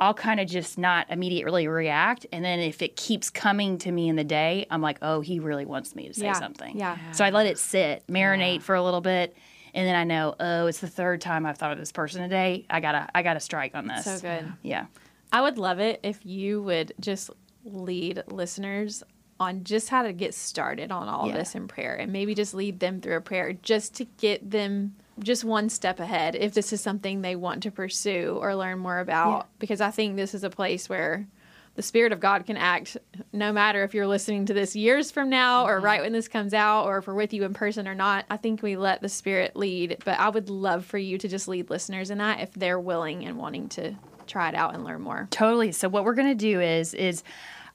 I'll 0.00 0.14
kind 0.14 0.40
of 0.40 0.48
just 0.48 0.78
not 0.78 1.06
immediately 1.10 1.68
react. 1.68 2.26
And 2.32 2.44
then 2.44 2.58
if 2.58 2.82
it 2.82 2.96
keeps 2.96 3.30
coming 3.30 3.78
to 3.78 3.92
me 3.92 4.08
in 4.08 4.16
the 4.16 4.24
day, 4.24 4.66
I'm 4.70 4.82
like, 4.82 4.98
oh, 5.00 5.20
he 5.20 5.38
really 5.38 5.64
wants 5.64 5.94
me 5.94 6.08
to 6.08 6.14
say 6.14 6.26
Yeah. 6.26 6.32
something. 6.32 6.76
Yeah. 6.76 6.96
So 7.12 7.24
I 7.24 7.30
let 7.30 7.46
it 7.46 7.58
sit, 7.58 8.02
marinate 8.08 8.62
for 8.62 8.74
a 8.74 8.82
little 8.82 9.00
bit. 9.00 9.36
And 9.74 9.86
then 9.86 9.94
I 9.94 10.04
know, 10.04 10.34
oh, 10.38 10.66
it's 10.66 10.80
the 10.80 10.88
third 10.88 11.20
time 11.20 11.46
I've 11.46 11.56
thought 11.56 11.72
of 11.72 11.78
this 11.78 11.92
person 11.92 12.22
today. 12.22 12.66
I 12.68 12.80
gotta, 12.80 13.08
I 13.14 13.22
gotta 13.22 13.40
strike 13.40 13.74
on 13.74 13.86
this. 13.86 14.04
So 14.04 14.18
good. 14.20 14.52
Yeah. 14.62 14.86
I 15.32 15.40
would 15.40 15.56
love 15.56 15.78
it 15.80 16.00
if 16.02 16.24
you 16.26 16.62
would 16.62 16.92
just 17.00 17.30
lead 17.64 18.22
listeners 18.28 19.02
on 19.40 19.64
just 19.64 19.88
how 19.88 20.02
to 20.02 20.12
get 20.12 20.34
started 20.34 20.92
on 20.92 21.08
all 21.08 21.26
Yeah. 21.28 21.38
this 21.38 21.54
in 21.54 21.68
prayer 21.68 21.94
and 21.96 22.12
maybe 22.12 22.34
just 22.34 22.52
lead 22.54 22.80
them 22.80 23.00
through 23.00 23.16
a 23.16 23.20
prayer 23.20 23.52
just 23.54 23.94
to 23.94 24.04
get 24.04 24.50
them 24.50 24.94
just 25.18 25.42
one 25.44 25.68
step 25.68 26.00
ahead 26.00 26.34
if 26.34 26.54
this 26.54 26.72
is 26.72 26.80
something 26.80 27.22
they 27.22 27.34
want 27.36 27.62
to 27.62 27.70
pursue 27.70 28.38
or 28.40 28.54
learn 28.54 28.78
more 28.78 28.98
about 28.98 29.38
Yeah. 29.38 29.42
because 29.58 29.80
I 29.80 29.90
think 29.90 30.16
this 30.16 30.34
is 30.34 30.44
a 30.44 30.50
place 30.50 30.88
where 30.88 31.26
the 31.74 31.82
spirit 31.82 32.12
of 32.12 32.20
God 32.20 32.44
can 32.44 32.56
act 32.56 32.98
no 33.32 33.52
matter 33.52 33.82
if 33.82 33.94
you're 33.94 34.06
listening 34.06 34.46
to 34.46 34.54
this 34.54 34.76
years 34.76 35.10
from 35.10 35.30
now 35.30 35.66
or 35.66 35.76
mm-hmm. 35.76 35.84
right 35.84 36.02
when 36.02 36.12
this 36.12 36.28
comes 36.28 36.52
out 36.52 36.84
or 36.84 36.98
if 36.98 37.06
we're 37.06 37.14
with 37.14 37.32
you 37.32 37.44
in 37.44 37.54
person 37.54 37.88
or 37.88 37.94
not. 37.94 38.26
I 38.30 38.36
think 38.36 38.62
we 38.62 38.76
let 38.76 39.00
the 39.00 39.08
spirit 39.08 39.56
lead, 39.56 39.98
but 40.04 40.18
I 40.18 40.28
would 40.28 40.50
love 40.50 40.84
for 40.84 40.98
you 40.98 41.16
to 41.18 41.28
just 41.28 41.48
lead 41.48 41.70
listeners 41.70 42.10
in 42.10 42.18
that 42.18 42.40
if 42.40 42.52
they're 42.52 42.80
willing 42.80 43.24
and 43.24 43.38
wanting 43.38 43.68
to 43.70 43.94
try 44.26 44.48
it 44.48 44.54
out 44.54 44.74
and 44.74 44.84
learn 44.84 45.00
more. 45.00 45.28
Totally. 45.30 45.72
So 45.72 45.88
what 45.88 46.04
we're 46.04 46.14
going 46.14 46.28
to 46.28 46.34
do 46.34 46.60
is 46.60 46.94
is 46.94 47.22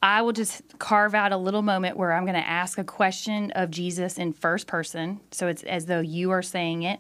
I 0.02 0.22
will 0.22 0.32
just 0.32 0.62
carve 0.78 1.16
out 1.16 1.32
a 1.32 1.38
little 1.38 1.64
moment 1.64 1.98
where 1.98 2.14
I'm 2.14 2.24
going 2.24 2.36
to 2.36 2.48
ask 2.48 2.78
a 2.78 2.84
question 2.84 3.52
of 3.52 3.72
Jesus 3.72 4.20
in 4.20 4.32
first 4.32 4.68
person. 4.68 5.20
So 5.32 5.48
it's 5.48 5.64
as 5.64 5.88
though 5.88 6.02
you 6.02 6.30
are 6.32 6.44
saying 6.44 6.84
it. 6.84 7.00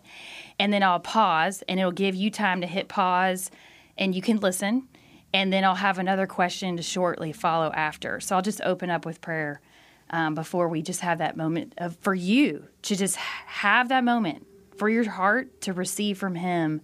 And 0.58 0.74
then 0.74 0.82
I'll 0.82 1.00
pause 1.00 1.64
and 1.70 1.80
it'll 1.80 1.92
give 1.92 2.16
you 2.16 2.32
time 2.32 2.62
to 2.62 2.68
hit 2.68 2.88
pause 2.88 3.52
and 4.00 4.16
you 4.16 4.22
can 4.22 4.38
listen. 4.38 4.88
And 5.38 5.54
then 5.54 5.64
I'll 5.64 5.76
have 5.76 6.00
another 6.00 6.26
question 6.26 6.78
to 6.78 6.82
shortly 6.82 7.32
follow 7.32 7.72
after. 7.72 8.20
So 8.20 8.36
I'll 8.36 8.42
just 8.42 8.60
open 8.62 8.90
up 8.90 9.06
with 9.06 9.22
prayer 9.22 9.62
um, 10.10 10.34
before 10.34 10.68
we 10.68 10.82
just 10.82 11.02
have 11.02 11.20
that 11.20 11.38
moment 11.38 11.76
of 11.78 11.96
for 11.98 12.16
you 12.16 12.66
to 12.82 12.96
just 12.96 13.18
have 13.18 13.90
that 13.90 14.04
moment 14.04 14.48
for 14.78 14.90
your 14.90 15.08
heart 15.08 15.62
to 15.62 15.74
receive 15.74 16.18
from 16.18 16.34
Him 16.34 16.82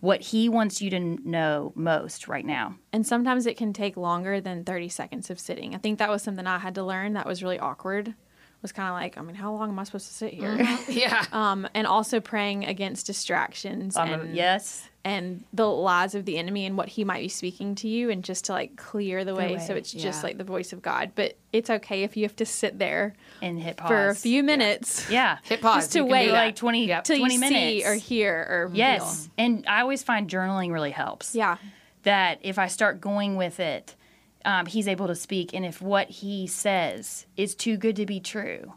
what 0.00 0.20
He 0.20 0.48
wants 0.48 0.82
you 0.82 0.90
to 0.90 0.98
know 0.98 1.72
most 1.76 2.26
right 2.26 2.44
now. 2.44 2.74
And 2.92 3.06
sometimes 3.06 3.46
it 3.46 3.56
can 3.56 3.72
take 3.72 3.96
longer 3.96 4.40
than 4.40 4.64
30 4.64 4.88
seconds 4.88 5.30
of 5.30 5.38
sitting. 5.38 5.72
I 5.72 5.78
think 5.78 6.00
that 6.00 6.10
was 6.10 6.24
something 6.24 6.44
I 6.44 6.58
had 6.58 6.74
to 6.74 6.82
learn 6.82 7.12
that 7.12 7.24
was 7.24 7.40
really 7.40 7.60
awkward. 7.60 8.16
Was 8.62 8.70
kind 8.72 8.88
of 8.88 8.94
like, 8.94 9.18
I 9.18 9.22
mean, 9.22 9.34
how 9.34 9.52
long 9.52 9.70
am 9.70 9.78
I 9.80 9.82
supposed 9.84 10.06
to 10.06 10.14
sit 10.14 10.32
here? 10.34 10.56
Yeah. 10.88 11.24
um, 11.32 11.66
and 11.74 11.84
also 11.84 12.20
praying 12.20 12.64
against 12.64 13.06
distractions 13.06 13.96
Um, 13.96 14.08
and 14.08 14.36
yes. 14.36 14.88
and 15.04 15.42
the 15.52 15.66
lies 15.66 16.14
of 16.14 16.26
the 16.26 16.38
enemy 16.38 16.64
and 16.66 16.76
what 16.76 16.88
he 16.88 17.02
might 17.02 17.22
be 17.22 17.28
speaking 17.28 17.74
to 17.76 17.88
you, 17.88 18.08
and 18.08 18.22
just 18.22 18.44
to 18.44 18.52
like 18.52 18.76
clear 18.76 19.24
the 19.24 19.34
way, 19.34 19.58
so 19.58 19.72
way, 19.72 19.80
it's 19.80 19.90
just 19.92 20.22
like 20.22 20.38
the 20.38 20.44
voice 20.44 20.72
of 20.72 20.80
God. 20.80 21.10
But 21.16 21.36
it's 21.52 21.70
okay 21.70 22.04
if 22.04 22.16
you 22.16 22.22
have 22.22 22.36
to 22.36 22.46
sit 22.46 22.78
there 22.78 23.14
And 23.42 23.60
hit 23.60 23.78
pause. 23.78 23.88
for 23.88 24.08
a 24.10 24.14
few 24.14 24.44
minutes. 24.44 25.10
Yeah. 25.10 25.38
Hit 25.44 25.60
pause. 25.60 25.82
Just 25.82 25.92
to 25.94 25.98
You 25.98 26.04
can 26.04 26.08
do 26.08 26.12
wait. 26.12 26.32
Like 26.32 26.54
20, 26.54 26.86
Yep. 26.86 27.04
Till 27.04 27.18
20 27.18 27.34
you 27.34 27.40
minutes. 27.40 27.58
see 27.84 27.84
or 27.84 27.94
hear 27.96 28.32
or 28.48 28.70
Yes. 28.72 29.28
And 29.36 29.64
I 29.66 29.80
always 29.80 30.04
find 30.04 30.30
journaling 30.30 30.70
really 30.72 30.92
helps. 30.92 31.34
yeah, 31.34 31.56
That 32.04 32.38
if 32.42 32.60
I 32.60 32.68
start 32.68 33.00
going 33.00 33.34
with 33.36 33.58
it, 33.58 33.96
um, 34.44 34.66
he's 34.66 34.88
able 34.88 35.06
to 35.08 35.14
speak. 35.14 35.52
And 35.54 35.64
if 35.64 35.80
what 35.82 36.08
he 36.10 36.46
says 36.46 37.26
is 37.36 37.54
too 37.54 37.76
good 37.76 37.96
to 37.96 38.06
be 38.06 38.20
true, 38.20 38.74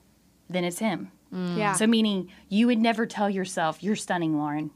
then 0.49 0.63
it's 0.63 0.79
him. 0.79 1.11
yeah. 1.31 1.73
So, 1.73 1.87
meaning 1.87 2.29
you 2.49 2.67
would 2.67 2.79
never 2.79 3.05
tell 3.05 3.29
yourself, 3.29 3.81
you're 3.83 3.95
stunning, 3.95 4.37
Lauren, 4.37 4.71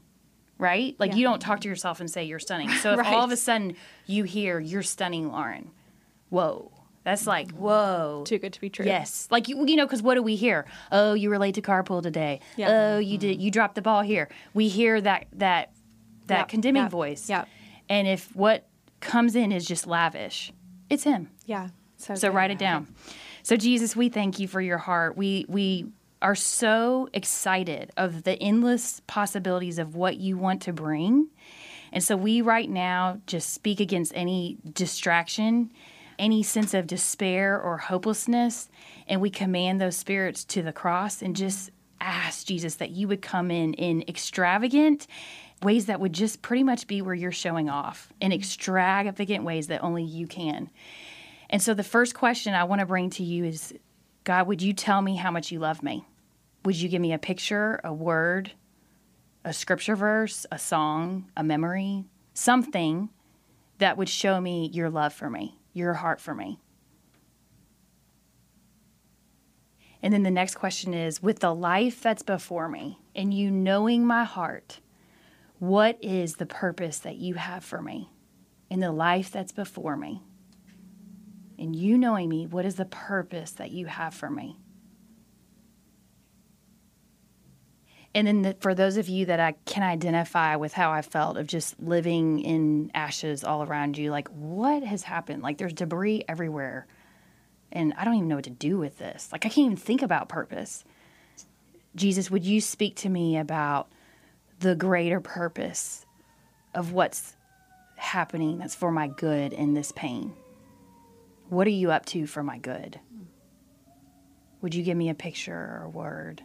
right? 0.58 0.94
Like 0.98 1.12
Yeah. 1.12 1.16
you 1.18 1.24
don't 1.24 1.40
talk 1.40 1.60
to 1.60 1.68
yourself 1.68 2.00
and 2.00 2.10
say 2.10 2.24
you're 2.24 2.38
stunning. 2.38 2.68
So, 2.70 2.92
if 2.94 2.98
all 2.98 3.04
Right. 3.04 3.24
of 3.24 3.30
a 3.30 3.36
sudden 3.36 3.76
you 4.06 4.24
hear, 4.24 4.58
you're 4.60 4.82
stunning, 4.82 5.30
Lauren, 5.32 5.70
whoa. 6.28 6.70
That's 7.02 7.26
like, 7.26 7.50
whoa. 7.52 8.24
too 8.26 8.38
good 8.38 8.52
to 8.52 8.60
be 8.60 8.68
true. 8.68 8.84
Yes, 8.84 9.26
like 9.30 9.48
you, 9.48 9.64
you 9.66 9.74
know, 9.76 9.86
because 9.86 10.02
what 10.02 10.16
do 10.16 10.22
we 10.22 10.36
hear? 10.36 10.66
Oh, 10.92 11.14
you 11.14 11.30
were 11.30 11.38
late 11.38 11.54
to 11.54 11.62
carpool 11.62 12.02
today. 12.02 12.40
Yeah. 12.56 12.70
Oh, 12.94 12.98
you 12.98 13.16
did. 13.16 13.40
You 13.40 13.50
dropped 13.50 13.74
the 13.74 13.80
ball 13.82 14.02
here. 14.02 14.28
We 14.52 14.68
hear 14.68 15.00
that 15.00 15.26
that 15.32 15.72
that 16.26 16.40
Yep, 16.40 16.48
condemning 16.48 16.82
yep, 16.82 16.90
voice. 16.90 17.30
yep. 17.30 17.48
And 17.88 18.06
if 18.06 18.36
what 18.36 18.68
comes 19.00 19.34
in 19.34 19.50
is 19.50 19.64
just 19.64 19.86
lavish, 19.86 20.52
it's 20.90 21.04
him. 21.04 21.30
yeah. 21.46 21.68
So, 21.96 22.14
So 22.14 22.30
write 22.30 22.50
it 22.50 22.58
down. 22.58 22.88
So 23.42 23.56
Jesus, 23.56 23.94
we 23.94 24.08
thank 24.08 24.38
you 24.38 24.48
for 24.48 24.60
your 24.60 24.78
heart. 24.78 25.16
We 25.16 25.44
we 25.48 25.86
are 26.22 26.34
so 26.34 27.08
excited 27.12 27.90
of 27.96 28.24
the 28.24 28.40
endless 28.42 29.00
possibilities 29.06 29.78
of 29.78 29.94
what 29.94 30.16
you 30.16 30.36
want 30.36 30.62
to 30.62 30.72
bring. 30.72 31.28
And 31.92 32.04
so 32.04 32.16
we 32.16 32.40
right 32.40 32.68
now 32.68 33.20
just 33.26 33.52
speak 33.52 33.80
against 33.80 34.12
any 34.14 34.58
distraction, 34.72 35.72
any 36.18 36.42
sense 36.42 36.74
of 36.74 36.86
despair 36.86 37.60
or 37.60 37.78
hopelessness, 37.78 38.68
and 39.08 39.20
we 39.20 39.30
command 39.30 39.80
those 39.80 39.96
spirits 39.96 40.44
to 40.44 40.62
the 40.62 40.72
cross 40.72 41.22
and 41.22 41.34
just 41.34 41.70
ask 42.00 42.46
Jesus 42.46 42.76
that 42.76 42.90
you 42.90 43.08
would 43.08 43.22
come 43.22 43.50
in 43.50 43.74
in 43.74 44.02
extravagant 44.08 45.06
ways 45.62 45.86
that 45.86 46.00
would 46.00 46.12
just 46.12 46.42
pretty 46.42 46.62
much 46.62 46.86
be 46.86 47.02
where 47.02 47.14
you're 47.14 47.32
showing 47.32 47.68
off 47.68 48.12
in 48.20 48.32
extravagant 48.32 49.44
ways 49.44 49.66
that 49.66 49.82
only 49.82 50.02
you 50.02 50.26
can. 50.26 50.70
And 51.50 51.60
so 51.60 51.74
the 51.74 51.82
first 51.82 52.14
question 52.14 52.54
I 52.54 52.64
want 52.64 52.80
to 52.80 52.86
bring 52.86 53.10
to 53.10 53.22
you 53.22 53.44
is 53.44 53.74
God, 54.24 54.46
would 54.46 54.62
you 54.62 54.72
tell 54.72 55.02
me 55.02 55.16
how 55.16 55.30
much 55.30 55.50
you 55.50 55.58
love 55.58 55.82
me? 55.82 56.04
Would 56.64 56.76
you 56.76 56.88
give 56.88 57.00
me 57.00 57.12
a 57.12 57.18
picture, 57.18 57.80
a 57.82 57.92
word, 57.92 58.52
a 59.44 59.52
scripture 59.52 59.96
verse, 59.96 60.46
a 60.52 60.58
song, 60.58 61.30
a 61.36 61.42
memory, 61.42 62.04
something 62.34 63.08
that 63.78 63.96
would 63.96 64.08
show 64.08 64.40
me 64.40 64.70
your 64.72 64.90
love 64.90 65.12
for 65.12 65.30
me, 65.30 65.58
your 65.72 65.94
heart 65.94 66.20
for 66.20 66.34
me? 66.34 66.58
And 70.02 70.14
then 70.14 70.22
the 70.22 70.30
next 70.30 70.54
question 70.54 70.94
is 70.94 71.22
with 71.22 71.40
the 71.40 71.54
life 71.54 72.00
that's 72.00 72.22
before 72.22 72.68
me 72.68 72.98
and 73.14 73.34
you 73.34 73.50
knowing 73.50 74.06
my 74.06 74.24
heart, 74.24 74.80
what 75.60 75.96
is 76.02 76.34
the 76.34 76.46
purpose 76.46 76.98
that 76.98 77.16
you 77.16 77.34
have 77.34 77.64
for 77.64 77.80
me 77.80 78.10
in 78.68 78.80
the 78.80 78.90
life 78.90 79.30
that's 79.30 79.52
before 79.52 79.96
me? 79.96 80.22
and 81.60 81.76
you 81.76 81.98
knowing 81.98 82.28
me, 82.28 82.46
what 82.46 82.64
is 82.64 82.76
the 82.76 82.86
purpose 82.86 83.52
that 83.52 83.70
you 83.70 83.86
have 83.86 84.14
for 84.14 84.30
me? 84.30 84.56
And 88.12 88.26
then 88.26 88.42
the, 88.42 88.56
for 88.58 88.74
those 88.74 88.96
of 88.96 89.08
you 89.08 89.26
that 89.26 89.38
I 89.38 89.52
can 89.66 89.84
identify 89.84 90.56
with 90.56 90.72
how 90.72 90.90
I 90.90 91.02
felt 91.02 91.36
of 91.36 91.46
just 91.46 91.78
living 91.78 92.40
in 92.40 92.90
ashes 92.92 93.44
all 93.44 93.62
around 93.62 93.98
you, 93.98 94.10
like 94.10 94.26
what 94.28 94.82
has 94.82 95.04
happened? 95.04 95.42
Like 95.42 95.58
there's 95.58 95.74
debris 95.74 96.24
everywhere. 96.26 96.88
And 97.70 97.94
I 97.96 98.04
don't 98.04 98.14
even 98.14 98.26
know 98.26 98.36
what 98.36 98.44
to 98.44 98.50
do 98.50 98.78
with 98.78 98.98
this. 98.98 99.28
Like 99.30 99.46
I 99.46 99.48
can't 99.48 99.66
even 99.66 99.76
think 99.76 100.02
about 100.02 100.28
purpose. 100.28 100.82
Jesus, 101.94 102.30
would 102.30 102.44
you 102.44 102.60
speak 102.60 102.96
to 102.96 103.08
me 103.08 103.36
about 103.36 103.92
the 104.60 104.74
greater 104.74 105.20
purpose 105.20 106.04
of 106.74 106.92
what's 106.92 107.34
happening 107.96 108.58
that's 108.58 108.74
for 108.74 108.90
my 108.92 109.08
good 109.08 109.52
in 109.52 109.74
this 109.74 109.90
pain? 109.92 110.34
What 111.48 111.66
are 111.66 111.70
you 111.70 111.90
up 111.90 112.06
to 112.06 112.26
for 112.26 112.42
my 112.42 112.58
good? 112.58 113.00
Would 114.60 114.74
you 114.74 114.82
give 114.82 114.96
me 114.96 115.08
a 115.08 115.14
picture 115.14 115.54
or 115.54 115.84
a 115.84 115.88
word 115.88 116.42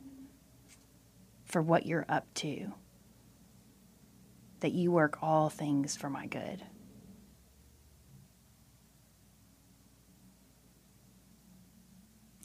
for 1.43 1.61
what 1.61 1.86
you're 1.86 2.05
up 2.07 2.26
to? 2.36 2.72
That 4.61 4.72
you 4.72 4.91
work 4.91 5.20
all 5.22 5.49
things 5.49 5.95
for 5.95 6.09
my 6.09 6.26
good. 6.26 6.63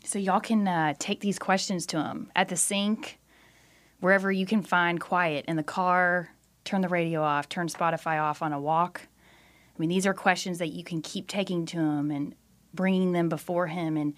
So, 0.04 0.18
y'all 0.18 0.40
can 0.40 0.66
uh, 0.66 0.94
take 0.98 1.20
these 1.20 1.38
questions 1.38 1.86
to 1.86 2.02
him 2.02 2.32
at 2.34 2.48
the 2.48 2.56
sink, 2.56 3.19
wherever 4.00 4.30
you 4.30 4.46
can 4.46 4.62
find 4.62 5.00
quiet 5.00 5.44
in 5.46 5.56
the 5.56 5.62
car, 5.62 6.30
turn 6.64 6.80
the 6.80 6.88
radio 6.88 7.22
off, 7.22 7.48
turn 7.48 7.68
Spotify 7.68 8.20
off 8.20 8.42
on 8.42 8.52
a 8.52 8.60
walk. 8.60 9.02
I 9.74 9.78
mean, 9.78 9.88
these 9.88 10.06
are 10.06 10.14
questions 10.14 10.58
that 10.58 10.68
you 10.68 10.84
can 10.84 11.00
keep 11.00 11.28
taking 11.28 11.66
to 11.66 11.78
him 11.78 12.10
and 12.10 12.34
bringing 12.74 13.12
them 13.12 13.28
before 13.28 13.66
him. 13.66 13.96
And 13.96 14.14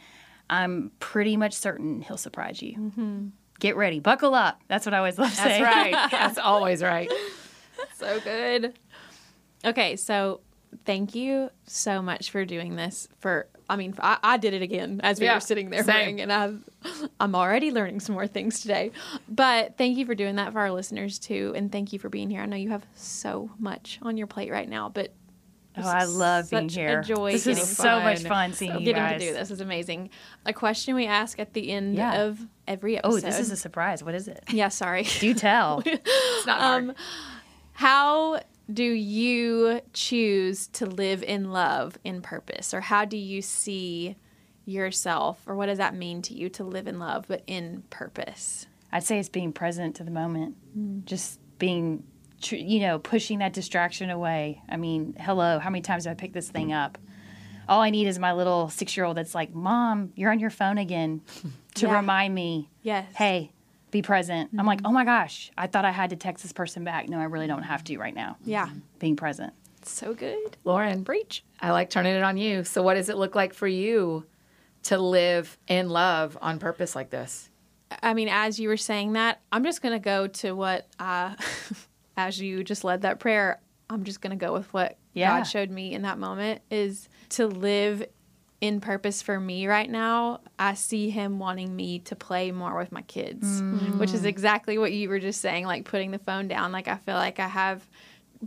I'm 0.50 0.92
pretty 0.98 1.36
much 1.36 1.54
certain 1.54 2.00
he'll 2.02 2.16
surprise 2.16 2.62
you. 2.62 2.76
Mm-hmm. 2.76 3.26
Get 3.60 3.76
ready, 3.76 4.00
buckle 4.00 4.34
up. 4.34 4.60
That's 4.66 4.86
what 4.86 4.94
I 4.94 4.98
always 4.98 5.18
love 5.18 5.30
to 5.30 5.36
That's 5.36 5.48
say. 5.48 5.60
That's 5.60 5.76
right. 5.94 6.08
That's 6.10 6.38
always 6.38 6.82
right. 6.82 7.10
so 7.94 8.18
good. 8.20 8.74
Okay, 9.64 9.94
so 9.94 10.40
thank 10.84 11.14
you 11.14 11.50
so 11.66 12.02
much 12.02 12.30
for 12.30 12.44
doing 12.44 12.76
this. 12.76 13.08
For 13.20 13.46
I 13.68 13.76
mean, 13.76 13.94
I, 14.00 14.18
I 14.22 14.36
did 14.36 14.52
it 14.54 14.62
again 14.62 15.00
as 15.02 15.18
we 15.20 15.26
Yeah, 15.26 15.34
were 15.34 15.40
sitting 15.40 15.70
there 15.70 15.82
same. 15.84 15.94
praying, 15.94 16.20
and 16.20 16.32
I, 16.32 16.52
I'm 17.20 17.34
already 17.34 17.70
learning 17.70 18.00
some 18.00 18.14
more 18.14 18.26
things 18.26 18.60
today. 18.60 18.90
But 19.28 19.78
thank 19.78 19.96
you 19.96 20.04
for 20.04 20.14
doing 20.14 20.36
that 20.36 20.52
for 20.52 20.58
our 20.60 20.70
listeners 20.72 21.18
too, 21.18 21.52
and 21.56 21.70
thank 21.72 21.92
you 21.92 21.98
for 21.98 22.08
being 22.08 22.28
here. 22.30 22.42
I 22.42 22.46
know 22.46 22.56
you 22.56 22.70
have 22.70 22.84
so 22.94 23.50
much 23.58 23.98
on 24.02 24.16
your 24.16 24.26
plate 24.26 24.50
right 24.50 24.68
now, 24.68 24.88
but 24.88 25.12
Oh, 25.74 25.88
I 25.88 26.04
love 26.04 26.50
being 26.50 26.68
Such 26.68 26.76
a 26.76 26.80
here. 26.80 27.02
joy 27.02 27.32
this 27.32 27.44
getting 27.46 27.62
is 27.62 27.76
so 27.78 27.98
much 28.00 28.18
fun. 28.18 28.28
fun 28.28 28.52
seeing 28.52 28.72
you 28.72 28.80
getting 28.80 28.94
guys. 29.02 29.20
to 29.22 29.26
do 29.28 29.32
this 29.32 29.50
is 29.50 29.62
amazing. 29.62 30.10
A 30.44 30.52
question 30.52 30.94
we 30.94 31.06
ask 31.06 31.38
at 31.38 31.54
the 31.54 31.70
end 31.70 31.94
Yeah. 31.96 32.24
of 32.24 32.46
every 32.68 32.98
Oh, 32.98 33.12
episode. 33.14 33.22
this 33.22 33.38
is 33.38 33.50
a 33.52 33.56
surprise. 33.56 34.04
What 34.04 34.14
is 34.14 34.28
it? 34.28 34.44
yeah. 34.52 34.68
Sorry. 34.68 35.04
Do 35.20 35.32
tell. 35.32 35.82
It's 35.86 36.46
not 36.46 36.60
hard. 36.60 36.84
Um, 36.90 36.94
how 37.72 38.40
do 38.72 38.84
you 38.84 39.80
choose 39.92 40.66
to 40.68 40.86
live 40.86 41.22
in 41.22 41.50
love 41.52 41.96
in 42.04 42.22
purpose, 42.22 42.72
or 42.74 42.80
how 42.80 43.04
do 43.04 43.16
you 43.16 43.42
see 43.42 44.16
yourself, 44.64 45.40
or 45.46 45.54
what 45.56 45.66
does 45.66 45.78
that 45.78 45.94
mean 45.94 46.22
to 46.22 46.34
you 46.34 46.48
to 46.50 46.64
live 46.64 46.86
in 46.86 46.98
love 46.98 47.24
but 47.28 47.42
in 47.46 47.82
purpose? 47.90 48.66
I'd 48.92 49.02
say 49.04 49.18
it's 49.18 49.28
being 49.28 49.52
present 49.52 49.96
to 49.96 50.04
the 50.04 50.10
moment, 50.10 50.56
hmm. 50.74 51.00
just 51.04 51.40
being, 51.58 52.04
tr- 52.40 52.56
you 52.56 52.80
know, 52.80 52.98
pushing 52.98 53.38
that 53.38 53.52
distraction 53.52 54.10
away. 54.10 54.62
I 54.68 54.76
mean, 54.76 55.16
hello, 55.18 55.58
how 55.58 55.70
many 55.70 55.82
times 55.82 56.04
have 56.04 56.12
I 56.12 56.14
picked 56.14 56.34
this 56.34 56.48
thing 56.50 56.72
up? 56.72 56.98
All 57.68 57.80
I 57.80 57.90
need 57.90 58.06
is 58.06 58.18
my 58.18 58.32
little 58.32 58.68
six 58.68 58.96
year 58.96 59.06
old 59.06 59.16
that's 59.16 59.34
like, 59.34 59.54
Mom, 59.54 60.12
you're 60.14 60.30
on 60.30 60.40
your 60.40 60.50
phone 60.50 60.78
again 60.78 61.22
to 61.76 61.86
Yeah. 61.86 61.96
remind 61.96 62.34
me, 62.34 62.68
Yes. 62.82 63.06
hey, 63.14 63.52
be 63.92 64.02
present. 64.02 64.50
I'm 64.58 64.66
like, 64.66 64.80
oh 64.84 64.90
my 64.90 65.04
gosh, 65.04 65.52
I 65.56 65.68
thought 65.68 65.84
I 65.84 65.92
had 65.92 66.10
to 66.10 66.16
text 66.16 66.42
this 66.42 66.52
person 66.52 66.82
back. 66.82 67.08
No, 67.08 67.20
I 67.20 67.24
really 67.24 67.46
don't 67.46 67.62
have 67.62 67.84
to 67.84 67.96
right 67.98 68.14
now. 68.14 68.36
Yeah. 68.44 68.68
Being 68.98 69.14
present. 69.14 69.52
So 69.84 70.14
good. 70.14 70.56
Lauren, 70.64 71.02
breach. 71.04 71.44
I 71.60 71.70
like 71.70 71.90
turning 71.90 72.14
it 72.16 72.22
on 72.22 72.36
you. 72.36 72.64
So, 72.64 72.82
what 72.82 72.94
does 72.94 73.08
it 73.08 73.16
look 73.16 73.34
like 73.36 73.52
for 73.54 73.68
you 73.68 74.24
to 74.84 74.98
live 74.98 75.56
in 75.68 75.88
love 75.90 76.36
on 76.40 76.58
purpose 76.58 76.96
like 76.96 77.10
this? 77.10 77.50
I 78.02 78.14
mean, 78.14 78.28
as 78.28 78.58
you 78.58 78.68
were 78.68 78.76
saying 78.76 79.12
that, 79.12 79.40
I'm 79.52 79.64
just 79.64 79.82
going 79.82 79.92
to 79.92 80.02
go 80.02 80.26
to 80.26 80.52
what, 80.52 80.86
uh, 80.98 81.34
as 82.16 82.40
you 82.40 82.64
just 82.64 82.84
led 82.84 83.02
that 83.02 83.20
prayer, 83.20 83.60
I'm 83.90 84.04
just 84.04 84.20
going 84.22 84.30
to 84.36 84.42
go 84.42 84.52
with 84.54 84.72
what 84.72 84.96
Yeah. 85.12 85.36
God 85.38 85.44
showed 85.44 85.70
me 85.70 85.92
in 85.92 86.02
that 86.02 86.18
moment 86.18 86.62
is 86.70 87.08
to 87.30 87.46
live 87.46 88.06
in 88.62 88.80
purpose 88.80 89.20
for 89.20 89.40
me 89.40 89.66
right 89.66 89.90
now, 89.90 90.40
I 90.56 90.74
see 90.74 91.10
him 91.10 91.40
wanting 91.40 91.74
me 91.74 91.98
to 91.98 92.14
play 92.14 92.52
more 92.52 92.78
with 92.78 92.92
my 92.92 93.02
kids, 93.02 93.64
which 93.98 94.14
is 94.14 94.24
exactly 94.24 94.78
what 94.78 94.92
you 94.92 95.08
were 95.08 95.18
just 95.18 95.40
saying, 95.40 95.66
like 95.66 95.84
putting 95.84 96.12
the 96.12 96.18
phone 96.20 96.46
down. 96.46 96.70
Like 96.70 96.86
I 96.86 96.96
feel 96.96 97.16
like 97.16 97.40
I 97.40 97.48
have 97.48 97.84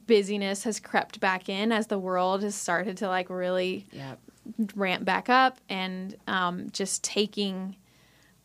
busyness 0.07 0.63
has 0.63 0.79
crept 0.79 1.19
back 1.19 1.49
in 1.49 1.73
as 1.73 1.87
the 1.87 1.99
world 1.99 2.43
has 2.43 2.55
started 2.55 2.95
to 2.97 3.09
like 3.09 3.29
really 3.29 3.85
Yep. 3.91 4.19
ramp 4.75 5.03
back 5.03 5.27
up 5.27 5.57
and 5.67 6.15
um, 6.27 6.69
just 6.71 7.03
taking 7.03 7.75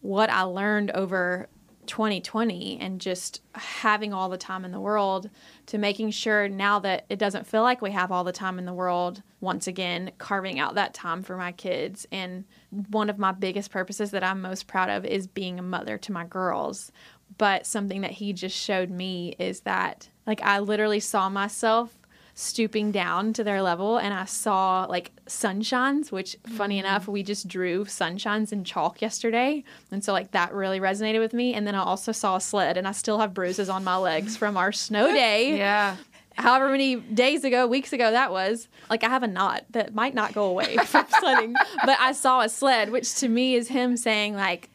what 0.01 0.29
I 0.29 0.43
learned 0.43 0.91
over 0.91 1.49
2020 1.87 2.79
and 2.81 3.01
just 3.01 3.43
having 3.55 4.13
all 4.13 4.29
the 4.29 4.37
time 4.37 4.65
in 4.65 4.73
the 4.73 4.81
world 4.81 5.31
to 5.67 5.79
making 5.79 6.11
sure 6.11 6.49
now 6.49 6.79
that 6.79 7.05
it 7.09 7.19
doesn't 7.19 7.47
feel 7.47 7.63
like 7.63 7.83
we 7.83 7.91
have 7.91 8.13
all 8.13 8.25
the 8.25 8.33
time 8.33 8.59
in 8.59 8.67
the 8.67 8.73
world, 8.73 9.23
once 9.41 9.67
again, 9.67 10.13
carving 10.19 10.59
out 10.59 10.75
that 10.75 10.95
time 10.95 11.23
for 11.23 11.37
my 11.37 11.53
kids. 11.53 12.07
And 12.13 12.45
one 12.91 13.11
of 13.11 13.19
my 13.19 13.33
biggest 13.33 13.71
purposes 13.71 14.11
that 14.13 14.25
I'm 14.25 14.41
most 14.41 14.67
proud 14.67 14.91
of 14.91 15.05
is 15.05 15.27
being 15.27 15.59
a 15.59 15.63
mother 15.63 15.99
to 15.99 16.13
my 16.13 16.25
girls. 16.25 16.93
But 17.39 17.67
something 17.67 18.01
that 18.03 18.11
he 18.13 18.33
just 18.33 18.57
showed 18.57 18.91
me 18.91 19.35
is 19.39 19.61
that, 19.61 20.09
like, 20.27 20.43
I 20.43 20.59
literally 20.59 21.01
saw 21.01 21.29
myself 21.29 21.97
stooping 22.41 22.91
down 22.91 23.35
to 23.35 23.45
their 23.45 23.61
level 23.61 23.99
and 23.99 24.15
I 24.15 24.25
saw 24.25 24.87
like 24.89 25.13
sunshines, 25.27 26.11
which 26.11 26.37
funny 26.57 26.77
mm. 26.77 26.81
enough, 26.81 27.07
we 27.07 27.23
just 27.23 27.47
drew 27.47 27.85
sunshines 27.85 28.51
in 28.51 28.65
chalk 28.65 29.03
yesterday. 29.03 29.63
And 29.91 30.03
so 30.03 30.13
like 30.13 30.31
that 30.31 30.55
really 30.55 30.81
resonated 30.81 31.21
with 31.21 31.35
me. 31.35 31.53
And 31.53 31.67
then 31.67 31.75
I 31.75 31.83
also 31.83 32.13
saw 32.13 32.37
a 32.37 32.41
sled 32.41 32.79
and 32.79 32.89
I 32.89 32.93
still 32.93 33.19
have 33.19 33.35
bruises 33.35 33.69
on 33.69 33.85
my 33.85 33.97
legs 33.97 34.37
from 34.39 34.57
our 34.57 34.73
snow 34.73 35.07
day. 35.13 35.59
Yeah. 35.59 35.97
However 36.37 36.71
many 36.71 36.97
days 36.97 37.45
ago, 37.45 37.67
weeks 37.67 37.93
ago 37.93 38.11
that 38.11 38.31
was. 38.31 38.69
Like 38.89 39.05
I 39.05 39.11
have 39.11 39.23
a 39.23 39.29
knot 39.29 39.67
that 39.71 39.95
might 39.95 40.15
not 40.15 40.33
go 40.33 40.45
away 40.45 40.77
from 40.87 41.07
sledding. 41.21 41.55
But 41.85 41.99
I 42.01 42.13
saw 42.13 42.41
a 42.41 42.49
sled, 42.49 42.91
which 42.91 43.17
to 43.17 43.29
me 43.29 43.55
is 43.55 43.69
him 43.69 43.99
saying 43.99 44.35
like 44.35 44.71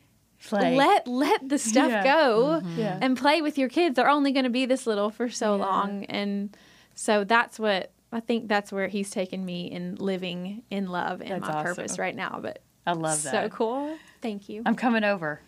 Play. 0.47 0.75
let 0.75 1.07
let 1.07 1.49
the 1.49 1.57
stuff 1.57 1.89
Yeah. 1.89 2.03
go 2.03 2.61
mm-hmm. 2.61 2.79
Yeah. 2.79 2.99
and 3.01 3.17
play 3.17 3.41
with 3.41 3.57
your 3.57 3.69
kids. 3.69 3.95
They're 3.95 4.07
only 4.07 4.31
going 4.31 4.43
to 4.43 4.51
be 4.51 4.67
this 4.67 4.85
little 4.85 5.09
for 5.09 5.29
so 5.29 5.55
long, 5.55 6.05
and 6.05 6.55
so 6.95 7.23
that's 7.23 7.59
what 7.59 7.91
I 8.11 8.19
think. 8.21 8.47
That's 8.47 8.71
where 8.71 8.87
he's 8.87 9.11
taken 9.11 9.45
me 9.45 9.69
in 9.71 9.95
living 9.95 10.63
in 10.71 10.89
love 10.89 11.21
and 11.21 11.29
That's 11.31 11.41
my 11.41 11.53
awesome. 11.53 11.75
purpose 11.75 11.99
right 11.99 12.15
now. 12.15 12.39
But 12.41 12.59
I 12.87 12.93
love 12.93 13.21
that. 13.23 13.31
so 13.31 13.49
cool. 13.49 13.97
Thank 14.21 14.49
you. 14.49 14.63
I'm 14.65 14.75
coming 14.75 15.03
over. 15.03 15.41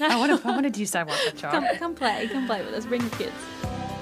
I 0.00 0.16
want 0.18 0.42
to. 0.42 0.48
I 0.48 0.50
want 0.52 0.64
to 0.64 0.70
do 0.70 0.84
sidewalk 0.86 1.18
with 1.24 1.40
y'all. 1.42 1.52
Come, 1.52 1.66
come 1.76 1.94
play. 1.94 2.28
Come 2.32 2.46
play 2.46 2.64
with 2.64 2.74
us. 2.74 2.86
Bring 2.86 3.02
your 3.02 3.10
kids. 3.10 3.32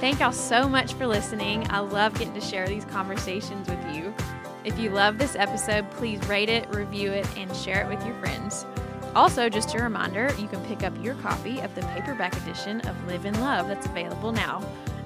Thank 0.00 0.20
y'all 0.20 0.32
so 0.32 0.68
much 0.68 0.94
for 0.94 1.06
listening. 1.06 1.66
I 1.70 1.78
love 1.80 2.18
getting 2.18 2.34
to 2.34 2.40
share 2.40 2.66
these 2.66 2.84
conversations 2.86 3.68
with 3.68 3.94
you. 3.94 4.12
If 4.64 4.78
you 4.78 4.90
love 4.90 5.18
this 5.18 5.36
episode, 5.36 5.90
please 5.92 6.24
rate 6.28 6.48
it, 6.48 6.72
review 6.74 7.12
it, 7.12 7.26
and 7.36 7.54
share 7.56 7.82
it 7.84 7.88
with 7.88 8.04
your 8.06 8.14
friends. 8.16 8.64
Also, 9.14 9.48
just 9.48 9.74
a 9.74 9.78
reminder, 9.82 10.32
you 10.38 10.48
can 10.48 10.60
pick 10.64 10.82
up 10.82 10.92
your 11.04 11.14
copy 11.16 11.60
of 11.60 11.74
the 11.74 11.82
paperback 11.82 12.36
edition 12.42 12.80
of 12.82 13.06
Live 13.06 13.26
in 13.26 13.38
Love 13.40 13.68
that's 13.68 13.86
available 13.86 14.32
now. 14.32 14.62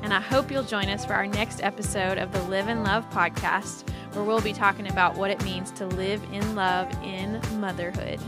And 0.06 0.14
I 0.14 0.20
hope 0.20 0.52
you'll 0.52 0.62
join 0.62 0.88
us 0.88 1.04
for 1.04 1.14
our 1.14 1.26
next 1.26 1.60
episode 1.64 2.16
of 2.16 2.30
the 2.30 2.40
Live 2.44 2.68
in 2.68 2.84
Love 2.84 3.10
podcast, 3.10 3.90
where 4.12 4.22
we'll 4.22 4.40
be 4.40 4.52
talking 4.52 4.86
about 4.86 5.16
what 5.16 5.32
it 5.32 5.42
means 5.42 5.72
to 5.72 5.84
live 5.84 6.22
in 6.32 6.54
love 6.54 6.88
in 7.02 7.40
motherhood. 7.58 8.20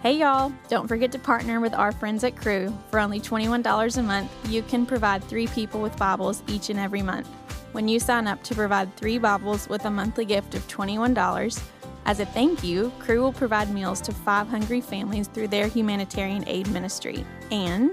Hey 0.00 0.12
y'all, 0.12 0.52
don't 0.68 0.86
forget 0.86 1.10
to 1.10 1.18
partner 1.18 1.58
with 1.58 1.74
our 1.74 1.90
friends 1.90 2.22
at 2.22 2.36
Cru. 2.36 2.72
For 2.92 3.00
only 3.00 3.18
$21 3.18 3.98
a 3.98 4.02
month, 4.04 4.30
you 4.48 4.62
can 4.62 4.86
provide 4.86 5.24
three 5.24 5.48
people 5.48 5.82
with 5.82 5.96
Bibles 5.96 6.44
each 6.46 6.70
and 6.70 6.78
every 6.78 7.02
month. 7.02 7.26
When 7.72 7.88
you 7.88 7.98
sign 7.98 8.28
up 8.28 8.44
to 8.44 8.54
provide 8.54 8.94
three 8.94 9.18
Bibles 9.18 9.68
with 9.68 9.86
a 9.86 9.90
monthly 9.90 10.24
gift 10.24 10.54
of 10.54 10.64
$21, 10.68 11.60
as 12.06 12.20
a 12.20 12.24
thank 12.24 12.62
you, 12.62 12.92
Cru 13.00 13.20
will 13.20 13.32
provide 13.32 13.68
meals 13.70 14.00
to 14.02 14.12
five 14.12 14.46
hungry 14.48 14.80
families 14.80 15.26
through 15.26 15.48
their 15.48 15.66
humanitarian 15.66 16.44
aid 16.46 16.68
ministry. 16.70 17.26
And 17.50 17.92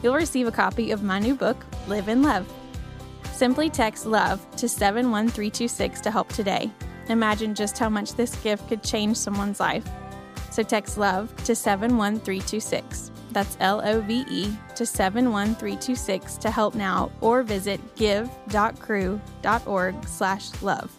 you'll 0.00 0.14
receive 0.14 0.46
a 0.46 0.52
copy 0.52 0.92
of 0.92 1.02
my 1.02 1.18
new 1.18 1.34
book, 1.34 1.66
Live 1.88 2.08
in 2.08 2.22
Love. 2.22 2.50
Simply 3.32 3.68
text 3.68 4.06
LOVE 4.06 4.40
to 4.56 4.68
71326 4.68 6.00
to 6.00 6.10
help 6.10 6.28
today. 6.28 6.70
Imagine 7.08 7.52
just 7.54 7.78
how 7.78 7.88
much 7.88 8.14
this 8.14 8.36
gift 8.36 8.68
could 8.68 8.82
change 8.82 9.16
someone's 9.16 9.60
life. 9.60 9.86
So 10.50 10.62
text 10.62 10.96
LOVE 10.96 11.34
to 11.44 11.54
71326. 11.54 13.10
That's 13.30 13.56
L 13.60 13.80
O 13.84 14.00
V 14.00 14.24
E 14.30 14.56
to 14.76 14.86
71326 14.86 16.36
to 16.38 16.50
help 16.50 16.74
now 16.74 17.10
or 17.20 17.42
visit 17.42 17.80
give.cru.org 17.96 19.18
slash 20.08 20.62
love. 20.62 20.97